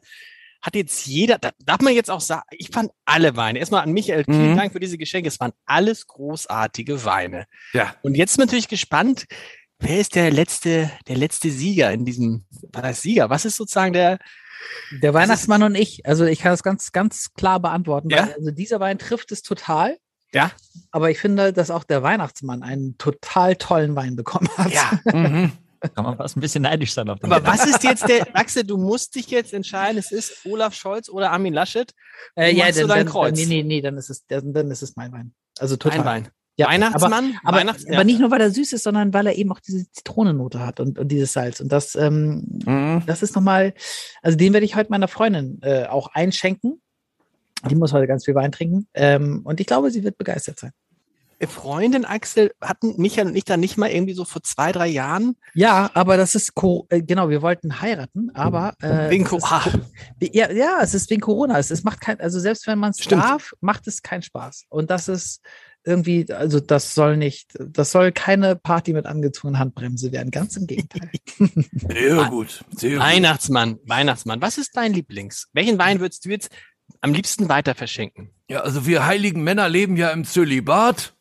[0.62, 3.58] hat jetzt jeder, da darf man jetzt auch sagen, ich fand alle Weine.
[3.58, 4.56] Erstmal an Michael, vielen mhm.
[4.56, 5.28] Dank für diese Geschenke.
[5.28, 7.44] Es waren alles großartige Weine.
[7.74, 7.94] Ja.
[8.00, 9.26] Und jetzt natürlich gespannt,
[9.78, 13.28] wer ist der letzte, der letzte Sieger in diesem, war das Sieger?
[13.28, 14.18] Was ist sozusagen der,
[14.90, 18.10] der Weihnachtsmann und ich, also ich kann das ganz, ganz klar beantworten.
[18.10, 18.28] Ja?
[18.36, 19.96] also dieser Wein trifft es total.
[20.32, 20.52] Ja.
[20.90, 24.72] Aber ich finde, dass auch der Weihnachtsmann einen total tollen Wein bekommen hat.
[24.72, 25.00] Ja.
[25.12, 25.52] Mhm.
[25.94, 28.64] Kann man fast ein bisschen neidisch sein auf den Aber was ist jetzt der, Axel,
[28.64, 31.94] du musst dich jetzt entscheiden, es ist Olaf Scholz oder Armin Laschet?
[32.36, 33.34] Äh, ja, dann, dein Kreuz?
[33.38, 35.32] nee, nee, nee, dann ist es, dann, dann ist es mein Wein.
[35.58, 36.00] Also total.
[36.00, 36.28] Mein Wein.
[36.60, 37.38] Ja, Weihnachtsmann?
[37.42, 37.98] Aber, Weihnachts aber, ja.
[37.98, 40.78] aber, nicht nur, weil er süß ist, sondern weil er eben auch diese Zitronennote hat
[40.78, 41.60] und, und dieses Salz.
[41.60, 43.02] Und das, ähm, mhm.
[43.06, 43.72] das ist nochmal,
[44.20, 46.82] also den werde ich heute meiner Freundin äh, auch einschenken.
[47.70, 48.86] Die muss heute ganz viel Wein trinken.
[48.92, 50.72] Ähm, und ich glaube, sie wird begeistert sein.
[51.48, 55.36] Freundin Axel hatten Michael und ich da nicht mal irgendwie so vor zwei, drei Jahren.
[55.54, 56.52] Ja, aber das ist
[56.90, 59.62] äh, genau, wir wollten heiraten, aber äh, wegen Corona.
[60.20, 61.58] Ja, ja, es ist wegen Corona.
[61.58, 64.66] Es, es macht kein, also selbst wenn man es darf, macht es keinen Spaß.
[64.68, 65.40] Und das ist
[65.84, 70.30] irgendwie, also das soll nicht, das soll keine Party mit angezogenen Handbremse werden.
[70.30, 71.10] Ganz im Gegenteil.
[71.72, 72.64] Sehr gut.
[72.76, 73.00] Sehr gut.
[73.00, 74.42] Weihnachtsmann, Weihnachtsmann.
[74.42, 75.48] Was ist dein Lieblings?
[75.52, 76.50] Welchen Wein würdest du jetzt
[77.00, 78.30] am liebsten weiter verschenken?
[78.48, 81.14] Ja, also wir heiligen Männer leben ja im Zölibat.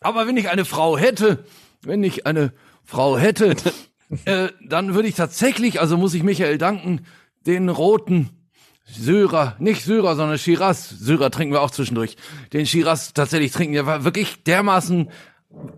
[0.00, 1.44] Aber wenn ich eine Frau hätte,
[1.82, 2.52] wenn ich eine
[2.84, 3.56] Frau hätte,
[4.24, 7.06] äh, dann würde ich tatsächlich, also muss ich Michael danken,
[7.46, 8.43] den roten
[8.84, 10.88] Syrer, nicht Syrer, sondern Shiraz.
[10.88, 12.16] Syrer trinken wir auch zwischendurch.
[12.52, 13.74] Den Shiraz tatsächlich trinken.
[13.74, 15.10] Der war wirklich dermaßen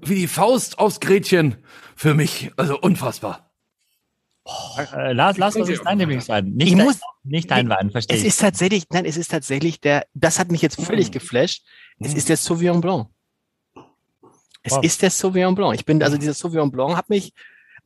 [0.03, 1.57] wie die Faust aufs Gretchen
[1.95, 2.51] für mich.
[2.57, 3.51] Also unfassbar.
[4.95, 6.47] Äh, Lars, Lars, was ist dein Lieblingswein?
[6.53, 9.81] Nicht, ich dein, muss, nicht dein Wein, verstehe Es ist tatsächlich, nein, es ist tatsächlich
[9.81, 11.65] der, das hat mich jetzt völlig geflasht.
[11.99, 13.09] Es ist der Sauvignon Blanc.
[14.63, 14.85] Es Wow.
[14.85, 15.75] ist der Sauvignon Blanc.
[15.75, 17.33] Ich bin, also dieser Sauvignon Blanc hat mich,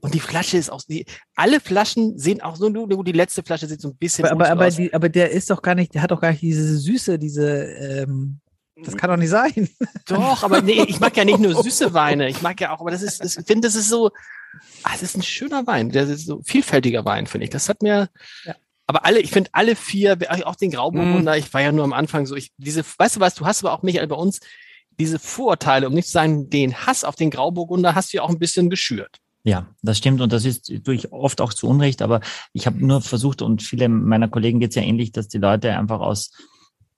[0.01, 1.05] und die Flasche ist auch, die,
[1.35, 4.33] alle Flaschen sehen auch so, nur nur die letzte Flasche sieht so ein bisschen Aber,
[4.47, 4.77] aber, aber, aus.
[4.77, 7.65] die, aber der ist doch gar nicht, der hat doch gar nicht diese Süße, diese,
[7.65, 8.41] ähm,
[8.83, 9.69] das kann doch nicht sein.
[10.07, 12.29] Doch, aber nee, ich mag ja nicht nur süße Weine.
[12.31, 14.11] Ich mag ja auch, aber das ist, das- ich finde, das ist so,
[14.85, 15.91] ah, es ist ein schöner Wein.
[15.91, 17.51] Der ist so vielfältiger Wein, finde ich.
[17.51, 18.09] Das hat mir,
[18.47, 18.55] Ja.
[18.87, 20.17] aber alle, ich finde alle vier,
[20.47, 23.35] auch den Grauburgunder, ich war ja nur am Anfang so, ich, diese, weißt du was,
[23.35, 24.41] du hast aber auch, Michael, bei uns
[24.99, 28.31] diese Vorurteile, um nicht zu sagen, den Hass auf den Grauburgunder hast du ja auch
[28.31, 29.19] ein bisschen geschürt.
[29.43, 32.21] Ja, das stimmt und das ist durch oft auch zu Unrecht, aber
[32.53, 36.01] ich habe nur versucht und viele meiner Kollegen geht's ja ähnlich, dass die Leute einfach
[36.01, 36.31] aus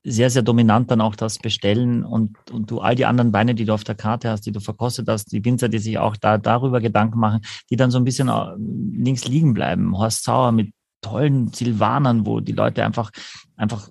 [0.04, 3.64] sehr, sehr dominant dann auch das bestellen und, und du all die anderen Weine, die
[3.64, 6.38] du auf der Karte hast, die du verkostet hast, die Winzer, die sich auch da
[6.38, 9.96] darüber Gedanken machen, die dann so ein bisschen äh, links liegen bleiben.
[9.96, 13.10] Horst Sauer mit tollen Silvanern, wo die Leute einfach,
[13.56, 13.90] einfach,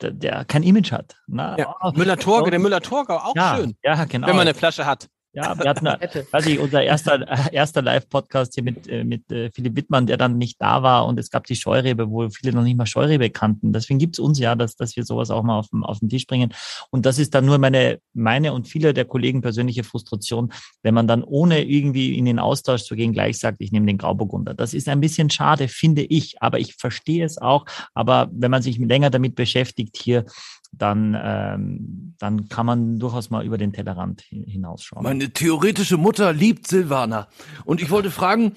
[0.00, 1.16] der, der kein Image hat.
[1.26, 1.74] Na, Ja.
[1.82, 4.26] oh, Müller-Torge, der Müller-Torgau, auch ja, schön, Ja, genau.
[4.26, 5.08] wenn man eine Flasche hat.
[5.38, 5.86] Ja, wir hatten,
[6.32, 10.16] weiß ich, unser erster, äh, erster Live-Podcast hier mit, äh, mit äh, Philipp Wittmann, der
[10.16, 13.30] dann nicht da war und es gab die Scheurebe, wo viele noch nicht mal Scheurebe
[13.30, 13.72] kannten.
[13.72, 16.26] Deswegen gibt's uns ja, dass, dass wir sowas auch mal auf den, auf den Tisch
[16.26, 16.52] bringen.
[16.90, 20.52] Und das ist dann nur meine, meine und viele der Kollegen persönliche Frustration,
[20.82, 23.98] wenn man dann ohne irgendwie in den Austausch zu gehen gleich sagt, ich nehme den
[23.98, 24.54] Grauburgunder.
[24.54, 27.64] Das ist ein bisschen schade, finde ich, aber ich verstehe es auch.
[27.94, 30.24] Aber wenn man sich länger damit beschäftigt hier,
[30.72, 35.02] dann, ähm, dann kann man durchaus mal über den Tellerrand hin- hinausschauen.
[35.02, 37.28] Meine theoretische Mutter liebt Silvaner.
[37.64, 38.52] Und ich wollte fragen,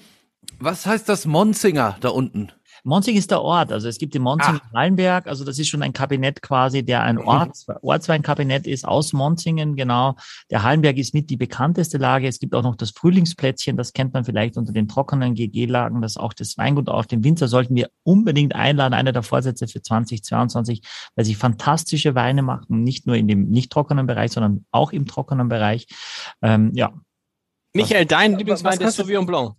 [0.58, 2.50] was heißt das Monsinger da unten?
[2.84, 3.70] Monzing ist der Ort.
[3.70, 4.70] Also es gibt den Monzing Ah.
[4.74, 5.26] Hallenberg.
[5.28, 10.16] Also das ist schon ein Kabinett quasi, der ein Orts, Ortsweinkabinett ist aus Monzingen, genau.
[10.50, 12.26] Der Hallenberg ist mit die bekannteste Lage.
[12.26, 13.76] Es gibt auch noch das Frühlingsplätzchen.
[13.76, 16.02] Das kennt man vielleicht unter den trockenen GG-Lagen.
[16.02, 18.94] Das ist auch das Weingut auf dem Winzer sollten wir unbedingt einladen.
[18.94, 20.82] Einer der Vorsätze für 2022,
[21.14, 22.82] weil sie fantastische Weine machen.
[22.82, 25.86] Nicht nur in dem nicht trockenen Bereich, sondern auch im trockenen Bereich.
[26.42, 26.92] Ähm, ja.
[27.74, 29.54] Michael, dein Lieblingswein, kostet- Sauvignon Blanc.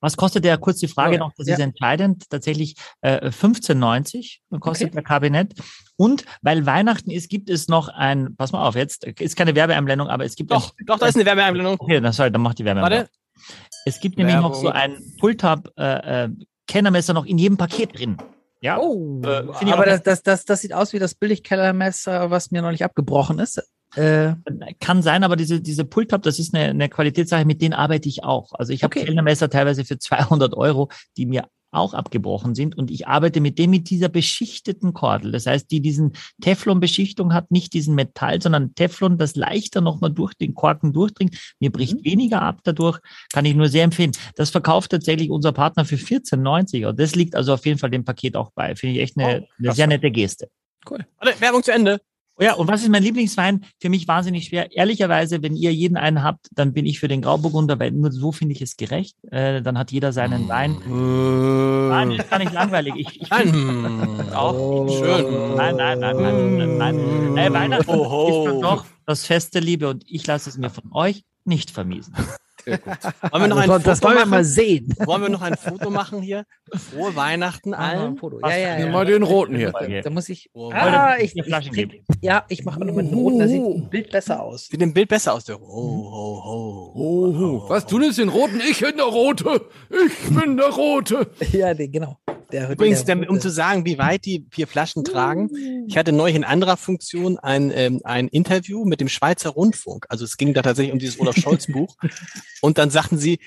[0.00, 0.58] Was kostet der?
[0.58, 1.54] Kurz die Frage Ja, noch, das ja.
[1.54, 2.28] ist entscheidend.
[2.30, 4.94] Tatsächlich äh, 15,90 kostet Okay.
[4.94, 5.54] der Kabinett.
[5.96, 10.08] Und weil Weihnachten ist, gibt es noch ein, pass mal auf, jetzt ist keine Werbeeinblendung,
[10.08, 11.76] aber es gibt Doch, ein, doch, da ist eine Werbeeinblendung.
[11.78, 13.08] Okay, dann, sorry, dann macht die Werbeeinblendung.
[13.08, 13.56] Warte.
[13.86, 14.80] Es gibt nämlich noch so Werbung.
[14.80, 16.28] ein Pulltab äh, äh,
[16.66, 18.16] Kennermesser noch in jedem Paket drin.
[18.60, 18.78] Ja.
[18.78, 22.84] Oh, Äh, aber das, das, das, das sieht aus wie das Billigkellermesser, was mir neulich
[22.84, 23.62] abgebrochen ist.
[23.96, 24.34] Äh,
[24.80, 28.24] Kann sein, aber diese, diese Pulltab, das ist eine, eine Qualitätssache, mit denen arbeite ich
[28.24, 28.52] auch.
[28.52, 29.06] Also ich habe Okay.
[29.06, 33.70] Kellnermesser teilweise für 200 Euro, die mir auch abgebrochen sind und ich arbeite mit dem
[33.70, 35.32] mit dieser beschichteten Kordel.
[35.32, 40.34] Das heißt, die diesen Teflon-Beschichtung hat, nicht diesen Metall, sondern Teflon, das leichter nochmal durch
[40.34, 41.36] den Korken durchdringt.
[41.60, 42.98] Mir bricht weniger ab dadurch,
[43.32, 44.12] kann ich nur sehr empfehlen.
[44.36, 48.04] Das verkauft tatsächlich unser Partner für 14,90 und das liegt also auf jeden Fall dem
[48.04, 48.74] Paket auch bei.
[48.74, 50.48] Finde ich echt eine, Oh, eine sehr nette Geste.
[51.18, 52.00] Warte, Werbung zu Ende.
[52.38, 53.64] Oh Ja, und was ist mein Lieblingswein?
[53.80, 54.70] Für mich wahnsinnig schwer.
[54.76, 58.30] Ehrlicherweise, wenn ihr jeden einen habt, dann bin ich für den Grauburgunder, weil nur so
[58.30, 59.16] finde ich es gerecht.
[59.30, 60.76] Äh, dann hat jeder seinen Wein.
[61.88, 62.94] Nein, das ist gar nicht langweilig.
[62.96, 64.32] Ich, ich Nein.
[64.34, 64.88] auch Oh.
[64.88, 65.56] Schön.
[65.56, 67.36] Nein, nein, nein, nein, nein, nein.
[67.38, 68.28] Äh, Weihnachten Oho.
[68.44, 71.70] ist dann doch das Fest der Liebe und ich lasse es mir von euch nicht
[71.70, 72.14] vermiesen.
[72.66, 74.92] Wollen wir noch ein das, das Foto wollen wir mal sehen.
[75.04, 76.44] Wollen wir noch ein Foto machen hier?
[76.72, 78.16] Frohe Weihnachten wir ein allen.
[78.16, 78.40] Foto.
[78.40, 78.90] Ja, ja, ja.
[78.90, 79.72] Mal den roten hier.
[80.02, 80.50] Da muss ich.
[80.52, 82.04] Oh, Ah, ich, ich, geben.
[82.20, 84.66] ja, ich mache mal mit dem roten, da sieht ein Bild besser aus.
[84.66, 85.44] Sieht im Bild besser aus.
[85.44, 85.60] Der.
[85.60, 86.92] Oh, ho, ho.
[86.94, 88.60] Oh, was, du nimmst den roten?
[88.68, 89.60] Ich bin der Rote.
[89.90, 91.30] Ich bin der Rote.
[91.52, 92.18] Ja, den, genau.
[92.52, 95.50] Der, Übrigens, der, um zu sagen, wie weit die vier Flaschen tragen.
[95.88, 100.06] Ich hatte neulich in anderer Funktion ein, ähm, ein Interview mit dem Schweizer Rundfunk.
[100.08, 101.96] Also es ging da tatsächlich um dieses Olaf Scholz Buch.
[102.60, 103.40] Und dann sagten sie,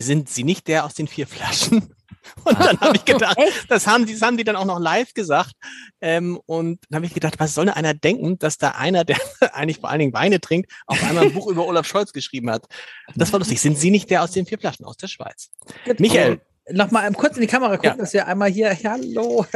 [0.00, 1.94] sind Sie nicht der aus den vier Flaschen?
[2.44, 5.14] Und dann habe ich gedacht, das haben die, das haben die dann auch noch live
[5.14, 5.52] gesagt.
[6.00, 9.16] Ähm, und dann habe ich gedacht, was soll denn einer denken, dass da einer, der
[9.52, 12.66] eigentlich vor allen Dingen Weine trinkt, auf einmal ein Buch über Olaf Scholz geschrieben hat.
[13.14, 13.60] Das war lustig.
[13.60, 15.50] Sind Sie nicht der aus den vier Flaschen aus der Schweiz?
[15.98, 16.40] Michael,
[16.72, 17.96] Nochmal kurz in die Kamera gucken, Ja.
[17.96, 18.76] dass wir einmal hier.
[18.84, 19.44] Hallo.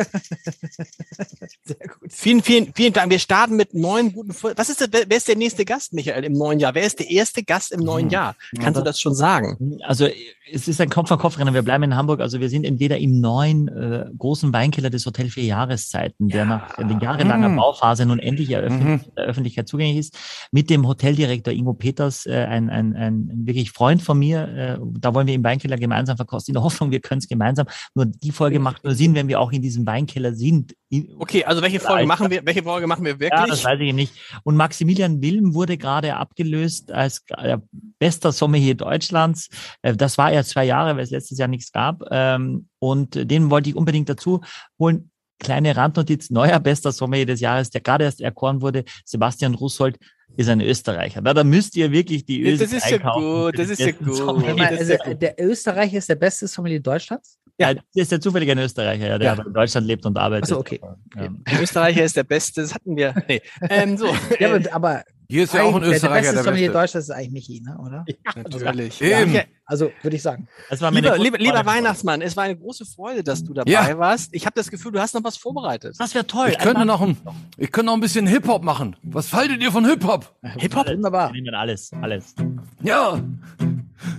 [1.63, 2.11] Sehr gut.
[2.13, 3.11] Vielen, vielen, vielen Dank.
[3.11, 4.33] Wir starten mit neun guten.
[4.33, 6.75] Fol- Was ist das, wer ist der nächste Gast, Michael, im neuen Jahr?
[6.75, 8.11] Wer ist der erste Gast im neuen Hm.
[8.11, 8.37] Jahr?
[8.61, 9.79] Kannst du das schon sagen?
[9.85, 10.09] Also
[10.53, 11.55] es ist ein Kopf-an-Kopf-Rennen.
[11.55, 12.21] Wir bleiben in Hamburg.
[12.21, 16.79] Also wir sind entweder im neuen äh, großen Weinkeller des Hotel Vier Jahreszeiten, der nach
[16.79, 17.57] äh, jahrelanger Mhm.
[17.57, 19.01] Bauphase nun endlich eröffnet, Mhm.
[19.17, 20.19] der Öffentlichkeit zugänglich ist,
[20.51, 24.49] mit dem Hoteldirektor Ingo Peters, äh, ein, ein, ein wirklich Freund von mir.
[24.49, 27.67] Äh, da wollen wir im Weinkeller gemeinsam verkosten, in der Hoffnung, wir können es gemeinsam.
[27.95, 30.75] Nur die Folge macht nur Sinn, wenn wir auch in diesem Weinkeller sind.
[30.89, 32.41] In- Okay, also welche Folge machen wir?
[32.45, 33.51] Welche Folge machen wir ja, wirklich?
[33.51, 34.15] das weiß ich nicht.
[34.45, 37.59] Und Maximilian Wilm wurde gerade abgelöst als äh,
[37.99, 39.49] bester Sommelier Deutschlands.
[39.83, 42.03] Äh, das war er zwei Jahre, weil es letztes Jahr nichts gab.
[42.11, 44.41] Ähm, und den wollte ich unbedingt dazu
[44.79, 45.11] holen.
[45.41, 49.99] Kleine Randnotiz, neuer bester Sommelier des Jahres, der gerade erst erkoren wurde, Sebastian Russold,
[50.37, 51.21] ist ein Österreicher.
[51.23, 54.17] Na, da müsst ihr wirklich die Öse Das ist ja gut, das ist ja gut.
[54.17, 54.67] Sommelier.
[54.69, 57.39] Also, ja der Österreicher ist der beste Sommelier Deutschlands?
[57.57, 59.33] Ja, das ist der zufällige ein Österreicher, ja, der Ja.
[59.35, 60.45] aber in Deutschland lebt und arbeitet.
[60.47, 60.81] Ach so, okay.
[61.15, 61.29] Ja.
[61.29, 63.15] Der Österreicher ist der Beste, das hatten wir.
[63.29, 63.43] Nee.
[63.71, 64.07] Ähm, so.
[64.41, 66.81] Ja, aber, aber Hier ist ja auch ein der- Österreicher der der beste Sommelier Beste.
[66.81, 67.79] Deutschlands ist eigentlich Michi, ne?
[67.79, 68.05] oder?
[68.35, 69.01] Natürlich.
[69.03, 69.39] Eben.
[69.67, 70.47] Also würde ich sagen.
[70.69, 71.65] Das war meine Lieber, lieber, lieber.
[71.65, 73.99] Weihnachtsmann, es war eine große Freude, dass du dabei Ja.
[73.99, 74.29] warst.
[74.35, 75.97] Ich habe das Gefühl, du hast noch was vorbereitet.
[75.99, 76.49] Das wäre toll.
[76.51, 77.17] Ich könnte Einmal- noch ein,
[77.57, 78.97] ich könnte noch ein bisschen Hip-Hop machen.
[79.03, 80.35] Was haltet ihr von Hip-Hop?
[80.59, 80.87] Hip-Hop?
[80.89, 81.33] Wunderbar.
[81.33, 82.35] Wir nehmen alles, alles.
[82.83, 83.19] Ja.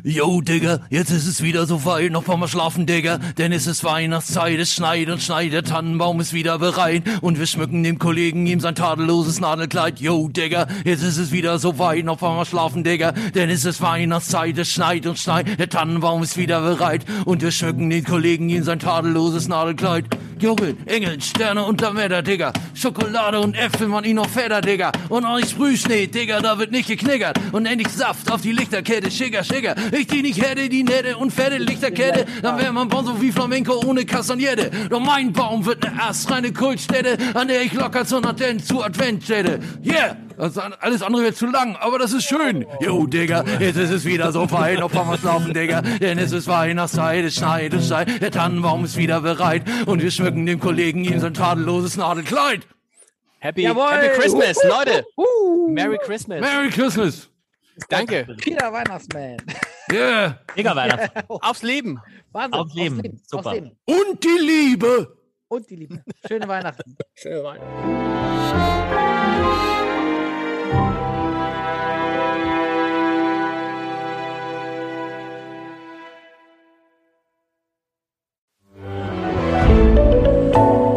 [0.04, 3.84] Yo, Digga, jetzt ist es wieder so weit, noch mal schlafen, Digga, denn es ist
[3.84, 8.48] Weihnachtszeit, es schneit und schneit, der Tannenbaum ist wieder bereit und wir schmücken dem Kollegen
[8.48, 10.00] ihm sein tadelloses Nadelkleid.
[10.00, 13.80] Yo, Digga, jetzt ist es wieder so weit, noch mal schlafen, Digga, denn es ist
[13.82, 18.50] Weihnachtszeit, es schneit und schneit, der Tannenbaum ist wieder bereit und wir schmücken den Kollegen
[18.50, 20.06] ihm sein tadelloses Nadelkleid.
[20.40, 22.52] Jubel, Engel, Sterne unterm Wetter, Digga.
[22.74, 24.92] Schokolade und Äpfel, man ihn noch fetter, Digga.
[25.08, 27.40] Und auch nicht Sprühschnee, Digga, da wird nicht geknickert.
[27.54, 29.76] Und endlich Saft auf die Lichterkette, schicker, schicker.
[29.92, 33.32] Ich die nicht hätte, die nette und fette Lichterkette, dann wär mein Baum so wie
[33.32, 34.72] Flamenco ohne Castagnette.
[34.90, 39.60] Doch mein Baum wird ne astreine Kultstätte, an der ich locker zur Advent, zu Adventstätte.
[39.86, 40.18] Yeah!
[40.38, 42.66] Das, alles andere wird zu lang, aber das ist schön.
[42.82, 45.82] Jo, Digga, jetzt ist es wieder so fein, auf was laufen, Digga.
[45.82, 49.64] Denn es ist Weihnachtszeit, es schneit, es schneit, der Tannenbaum ist wieder bereit.
[49.86, 52.66] Und wir schmücken dem Kollegen ihm sein tadelloses Nadelkleid.
[53.40, 53.92] Happy, Jawohl.
[53.92, 55.06] Happy Christmas, Leute.
[55.18, 56.42] Uh, Merry Christmas.
[56.42, 57.30] Merry Christmas.
[57.90, 58.26] Danke.
[58.38, 59.38] Peter Weihnachtsmann.
[59.92, 60.40] Yeah.
[60.56, 61.10] Mega Weihnachten.
[61.28, 62.00] Aufs Leben.
[62.32, 62.60] Wahnsinn.
[62.60, 63.22] Aufs Leben.
[63.28, 63.50] Super.
[63.50, 63.78] Aufs Leben.
[63.86, 65.18] Und die Liebe.
[65.48, 66.04] Und die Liebe.
[66.28, 66.96] Schöne Weihnachten.